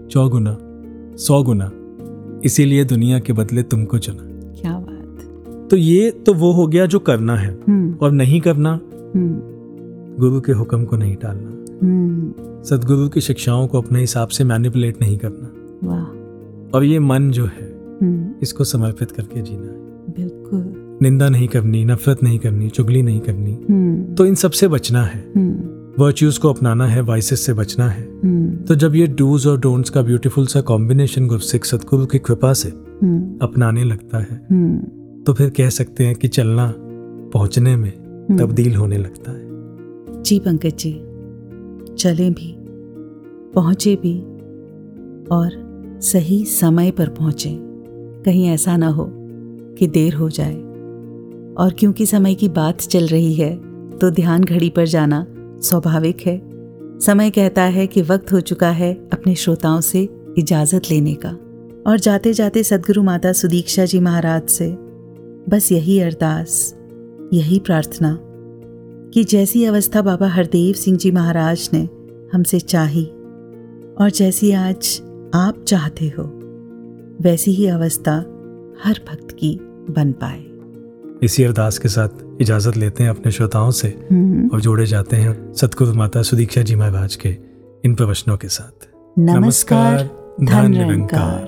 चौगुना 0.07 0.57
सौ 1.17 1.43
गुना। 1.43 1.71
इसीलिए 2.45 2.83
दुनिया 2.83 3.19
के 3.19 3.33
बदले 3.33 3.63
तुमको 3.63 3.97
चुना। 3.97 4.51
क्या 4.61 4.73
बात। 4.73 5.67
तो 5.71 5.77
ये 5.77 6.11
तो 6.11 6.33
वो 6.33 6.51
हो 6.51 6.67
गया 6.67 6.85
जो 6.85 6.99
करना 6.99 7.35
है 7.35 7.59
हम्म, 7.67 7.95
और 8.01 8.11
नहीं 8.11 8.41
करना 8.41 8.79
हम्म, 9.15 9.54
गुरु 10.19 10.41
के 10.41 10.51
हुक्म 10.51 10.85
को 10.85 10.97
नहीं 10.97 11.15
टालना। 11.15 11.65
हम्म, 11.83 12.63
सदगुरु 12.63 13.09
की 13.09 13.21
शिक्षाओं 13.21 13.67
को 13.67 13.81
अपने 13.81 13.99
हिसाब 13.99 14.27
से 14.27 14.43
मैनिपुलेट 14.43 15.01
नहीं 15.01 15.17
करना। 15.17 15.47
और 16.73 16.83
ये 16.83 16.99
मन 16.99 17.31
जो 17.31 17.45
है 17.45 17.97
हम्म, 18.01 18.35
इसको 18.41 18.63
समर्पित 18.63 19.11
करके 19.11 19.41
जीना 19.41 19.67
है। 19.67 19.85
बिल्कुल। 20.09 20.73
निंदा 21.01 21.29
नहीं 21.29 21.47
करनी 21.47 21.85
नफरत 21.85 22.23
नहीं 22.23 22.39
करनी 22.39 22.69
चुगली 22.69 23.01
नहीं 23.01 23.19
करनी 23.19 23.57
हम्म, 23.69 24.15
तो 24.15 24.25
इन 24.25 24.35
सबसे 24.35 24.67
बचना 24.67 25.03
है। 25.03 25.31
वर्च्यूज 25.99 26.37
को 26.37 26.49
अपनाना 26.49 26.87
है 26.87 27.01
वाइसेस 27.01 27.41
से 27.41 27.53
बचना 27.53 27.89
है। 27.89 28.03
तो 28.63 28.75
जब 28.75 28.95
ये 28.95 29.07
डूज 29.07 29.47
और 29.47 29.59
डोंट्स 29.59 29.89
का 29.89 30.01
ब्यूटीफुल 30.01 30.45
सा 30.45 30.61
कॉम्बिनेशन 30.61 31.27
गुरसिख 31.27 31.65
सदगुरु 31.65 32.05
की 32.05 32.19
कृपा 32.19 32.53
से 32.53 32.69
अपनाने 33.41 33.83
लगता 33.83 34.17
है 34.17 34.47
तो 35.23 35.33
फिर 35.33 35.49
कह 35.49 35.69
सकते 35.69 36.03
हैं 36.03 36.15
कि 36.15 36.27
चलना 36.27 36.73
पहुँचने 37.33 37.75
में। 37.75 38.05
तब्दील 38.39 38.75
होने 38.75 38.97
लगता 38.97 39.31
है। 39.31 39.44
जी 40.25 40.39
पंकज 40.39 40.77
जी, 40.77 40.91
चलें 41.95 42.33
भी, 42.33 42.55
पहुँचे 43.55 43.95
भी 43.95 44.19
और 45.31 45.49
सही 46.01 46.45
समय 46.45 46.91
पर 46.91 47.09
पहुँचे। 47.09 47.57
कहीं 48.25 48.47
ऐसा 48.47 48.77
ना 48.77 48.87
हो 48.87 49.07
कि 49.77 49.87
देर 49.87 50.13
हो 50.13 50.29
जाए। 50.29 50.55
और 51.57 51.73
क्योंकि 51.79 52.05
समय 52.05 52.35
की 52.35 52.49
बात 52.49 52.81
चल 52.81 53.07
रही 53.07 53.33
है 53.33 53.55
तो 53.97 54.11
ध्यान 54.11 54.43
घड़ी 54.43 54.69
पर 54.69 54.85
जाना 54.85 55.25
स्वाभाविक 55.61 56.21
है। 56.21 56.41
समय 56.99 57.29
कहता 57.29 57.63
है 57.63 57.87
कि 57.87 58.01
वक्त 58.01 58.31
हो 58.33 58.39
चुका 58.39 58.69
है 58.69 58.93
अपने 59.13 59.35
श्रोताओं 59.35 59.81
से 59.81 60.09
इजाज़त 60.37 60.81
लेने 60.91 61.13
का। 61.25 61.37
और 61.87 61.99
जाते 61.99 62.33
जाते 62.33 62.63
सदगुरु 62.63 63.03
माता 63.03 63.33
सुदीक्षा 63.33 63.85
जी 63.85 63.99
महाराज 63.99 64.47
से 64.49 64.71
बस 65.49 65.71
यही 65.71 65.99
अरदास, 65.99 66.75
यही 67.33 67.59
प्रार्थना 67.59 68.19
कि 69.15 69.23
जैसी 69.23 69.65
अवस्था 69.65 70.01
बाबा 70.01 70.27
हरदेव 70.27 70.73
सिंह 70.73 70.97
जी 70.97 71.11
महाराज 71.11 71.69
ने 71.73 71.89
हमसे 72.33 72.59
चाही 72.59 73.05
और 74.01 74.09
जैसी 74.15 74.51
आज 74.51 75.01
आप 75.35 75.63
चाहते 75.67 76.13
हो 76.17 76.23
वैसी 77.21 77.51
ही 77.51 77.67
अवस्था 77.67 78.15
हर 78.83 78.99
भक्त 79.09 79.31
की 79.31 79.59
बन 79.89 80.11
पाए। 80.11 80.43
इसी 81.23 81.43
अरदास 81.43 81.77
के 81.77 81.89
साथ 81.89 82.41
इजाज़त 82.41 82.77
लेते 82.77 83.03
हैं 83.03 83.09
अपने 83.09 83.31
श्रोताओं 83.31 83.71
से 83.71 83.87
हम्म, 84.11 84.49
और 84.53 84.61
जोड़े 84.61 84.85
जाते 84.85 85.17
हैं 85.17 85.53
सतगुरु 85.53 85.93
माता 85.93 86.21
सुदीक्षा 86.21 86.61
जी 86.61 86.75
महाराज 86.75 87.15
के 87.15 87.37
इन 87.85 87.95
प्रवचनों 87.95 88.37
के 88.37 88.47
साथ। 88.47 88.87
नमस्कार 89.19 90.09
धन 90.43 90.71
निरंकार 90.71 91.47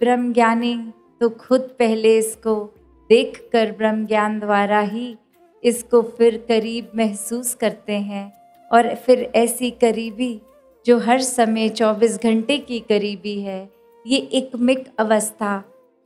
ब्रह्म 0.00 0.32
ज्ञानी 0.32 0.74
तो 1.20 1.28
खुद 1.30 1.60
पहले 1.78 2.16
इसको 2.18 2.54
देख 3.10 3.48
कर 3.52 3.72
ब्रह्म 3.72 4.06
ज्ञान 4.06 4.38
द्वारा 4.40 4.80
ही 4.80 5.16
इसको 5.62 6.02
फिर 6.18 6.36
करीब 6.48 6.90
महसूस 6.96 7.54
करते 7.54 7.92
हैं 7.92 8.32
और 8.70 8.94
फिर 8.94 9.30
ऐसी 9.34 9.70
करीबी 9.70 10.40
जो 10.86 10.98
हर 10.98 11.20
समय 11.20 11.68
24 11.68 12.22
घंटे 12.22 12.58
की 12.58 12.78
करीबी 12.80 13.40
है, 13.40 13.68
ये 14.06 14.18
एकमिक 14.18 14.86
अवस्था। 14.98 15.58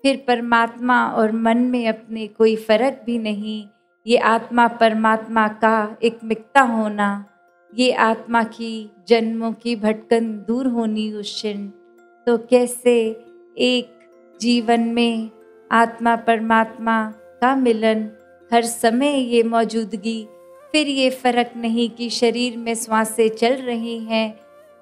फिर 0.04 0.24
परमात्मा 0.26 1.04
और 1.06 1.32
मन 1.32 1.58
में 1.58 1.86
अपने 1.88 2.26
कोई 2.26 2.56
फ़र्क 2.56 3.02
भी 3.06 3.18
नहीं, 3.18 3.64
ये 4.06 4.16
आत्मा 4.18 4.66
परमात्मा 4.68 5.46
का 5.48 5.96
एकमिकता 6.02 6.60
होना, 6.60 7.24
ये 7.72 7.92
आत्मा 7.92 8.42
की 8.42 8.90
जन्मों 9.08 9.52
की 9.52 9.76
भटकन 9.76 10.32
दूर 10.48 10.66
होनी 10.66 11.12
उस 11.12 11.34
क्षण। 11.34 11.66
तो 12.26 12.36
कैसे 12.38 12.96
एक 13.56 13.88
जीवन 14.40 14.80
में 14.88 15.30
आत्मा 15.70 16.14
परमात्मा 16.16 17.02
का 17.40 17.54
मिलन। 17.56 18.08
हर 18.50 18.62
समय 18.62 19.18
ये 19.34 19.42
मौजूदगी। 19.42 20.26
फिर 20.72 20.88
ये 20.88 21.08
फ़र्क 21.10 21.50
नहीं 21.56 21.88
कि 21.90 22.08
शरीर 22.10 22.56
में 22.56 22.74
श्वासें 22.74 23.28
चल 23.30 23.54
रही 23.56 23.98
हैं 23.98 24.34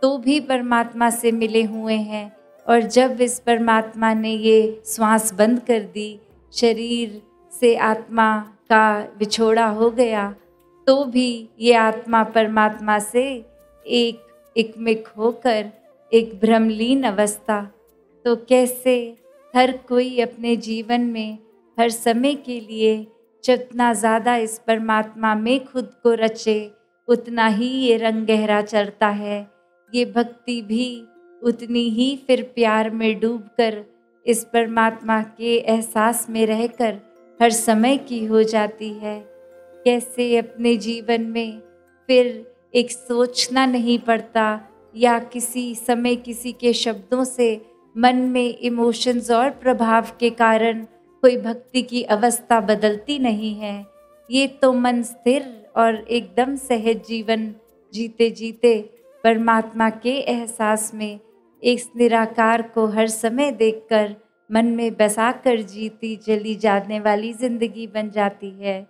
तो 0.02 0.16
भी 0.18 0.38
परमात्मा 0.40 1.08
से 1.10 1.32
मिले 1.32 1.62
हुए 1.62 1.94
हैं। 1.94 2.30
और 2.66 2.80
जब 2.80 3.20
इस 3.20 3.38
परमात्मा 3.40 4.12
ने 4.14 4.30
ये 4.30 4.82
श्वास 4.86 5.32
बंद 5.32 5.60
कर 5.60 5.80
दी, 5.84 6.20
शरीर 6.52 7.20
से 7.52 7.74
आत्मा 7.76 8.38
का 8.70 9.00
विछोड़ा 9.18 9.66
हो 9.66 9.90
गया 9.90 10.30
तो 10.86 11.04
भी 11.04 11.48
ये 11.60 11.74
आत्मा 11.74 12.22
परमात्मा 12.24 12.98
से 12.98 13.24
एक 13.86 14.22
एकमिक 14.56 15.08
होकर, 15.08 15.70
एक 16.12 16.38
भ्रमलीन 16.40 17.02
अवस्था 17.02 17.60
तो 18.24 18.34
कैसे 18.48 18.96
हर 19.54 19.72
कोई 19.88 20.20
अपने 20.20 20.56
जीवन 20.58 21.00
में, 21.02 21.38
हर 21.78 21.90
समय 21.90 22.34
के 22.36 22.58
लिए 22.60 23.06
जितना 23.44 23.92
ज़्यादा 23.92 24.36
इस 24.36 24.58
परमात्मा 24.66 25.34
में 25.34 25.64
खुद 25.64 25.90
को 26.02 26.12
रचे, 26.14 26.70
उतना 27.08 27.46
ही 27.48 27.66
ये 27.66 27.96
रंग 27.96 28.26
गहरा 28.26 28.60
चढ़ता 28.62 29.08
है। 29.08 29.40
ये 29.92 30.04
भक्ति 30.06 30.60
भी 30.62 31.04
उतनी 31.42 31.88
ही 31.90 32.14
फिर 32.26 32.42
प्यार 32.54 32.90
में 32.90 33.20
डूबकर, 33.20 33.84
इस 34.26 34.44
परमात्मा 34.44 35.20
के 35.38 35.56
एहसास 35.56 36.26
में 36.30 36.44
रहकर 36.46 37.00
हर 37.40 37.50
समय 37.50 37.96
की 37.98 38.24
हो 38.24 38.42
जाती 38.42 38.88
है। 38.94 39.18
कैसे 39.84 40.36
अपने 40.36 40.76
जीवन 40.76 41.22
में 41.26 41.60
फिर 42.08 42.26
एक 42.74 42.90
सोचना 42.90 43.64
नहीं 43.66 43.98
पड़ता, 43.98 44.60
या 44.94 45.18
किसी 45.24 45.74
समय 45.76 46.16
किसी 46.16 46.52
के 46.52 46.72
शब्दों 46.74 47.24
से 47.24 47.54
मन 47.96 48.16
में 48.32 48.58
इमोशंस 48.58 49.30
और 49.30 49.50
प्रभाव 49.52 50.10
के 50.20 50.30
कारण 50.30 50.84
कोई 51.22 51.36
भक्ति 51.36 51.82
की 51.82 52.02
अवस्था 52.02 52.60
बदलती 52.60 53.18
नहीं 53.18 53.54
है। 53.54 53.84
ये 54.28 54.46
तो 54.62 54.72
मन 54.72 55.02
स्थिर 55.02 55.42
और 55.76 55.94
एकदम 55.94 56.54
सहज 56.56 57.02
जीवन 57.06 57.52
जीते 57.92 58.30
जीते 58.30 58.78
परमात्मा 59.24 59.88
के 59.90 60.12
एहसास 60.20 60.90
में 60.94 61.18
इस 61.62 61.88
निराकार 61.96 62.62
को 62.74 62.86
हर 62.86 63.08
समय 63.08 63.50
देखकर 63.52 64.14
मन 64.50 64.66
में 64.66 64.94
बसा 64.96 65.30
कर 65.34 65.60
जीती 65.62 66.14
चली 66.16 66.54
जाने 66.54 67.00
वाली 67.00 67.32
ज़िंदगी 67.32 67.86
बन 67.86 68.10
जाती 68.10 68.50
है। 68.60 68.86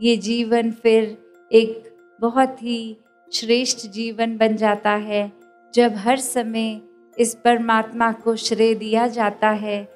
ये 0.00 0.16
जीवन 0.16 0.70
फिर 0.72 1.16
एक 1.50 1.82
बहुत 2.20 2.62
ही 2.62 2.96
श्रेष्ठ 3.32 3.86
जीवन 3.86 4.36
बन 4.36 4.56
जाता 4.56 4.90
है, 4.90 5.30
जब 5.74 5.94
हर 5.96 6.18
समय 6.18 6.80
इस 7.20 7.34
परमात्मा 7.34 8.12
को 8.12 8.36
श्रेय 8.36 8.74
दिया 8.74 9.06
जाता 9.06 9.48
है। 9.48 9.88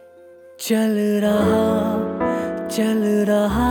चल 0.60 0.96
रहा 1.22 2.68
चल 2.68 3.02
रहा, 3.28 3.70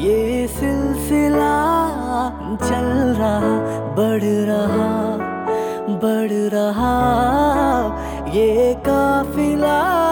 ये 0.00 0.46
सिलसिला 0.48 1.52
चल 2.62 2.88
रहा, 3.18 3.40
बढ़ 3.94 4.22
रहा 4.22 4.90
बढ़ 6.02 6.32
रहा, 6.54 6.94
ये 8.34 8.74
काफिला 8.74 10.11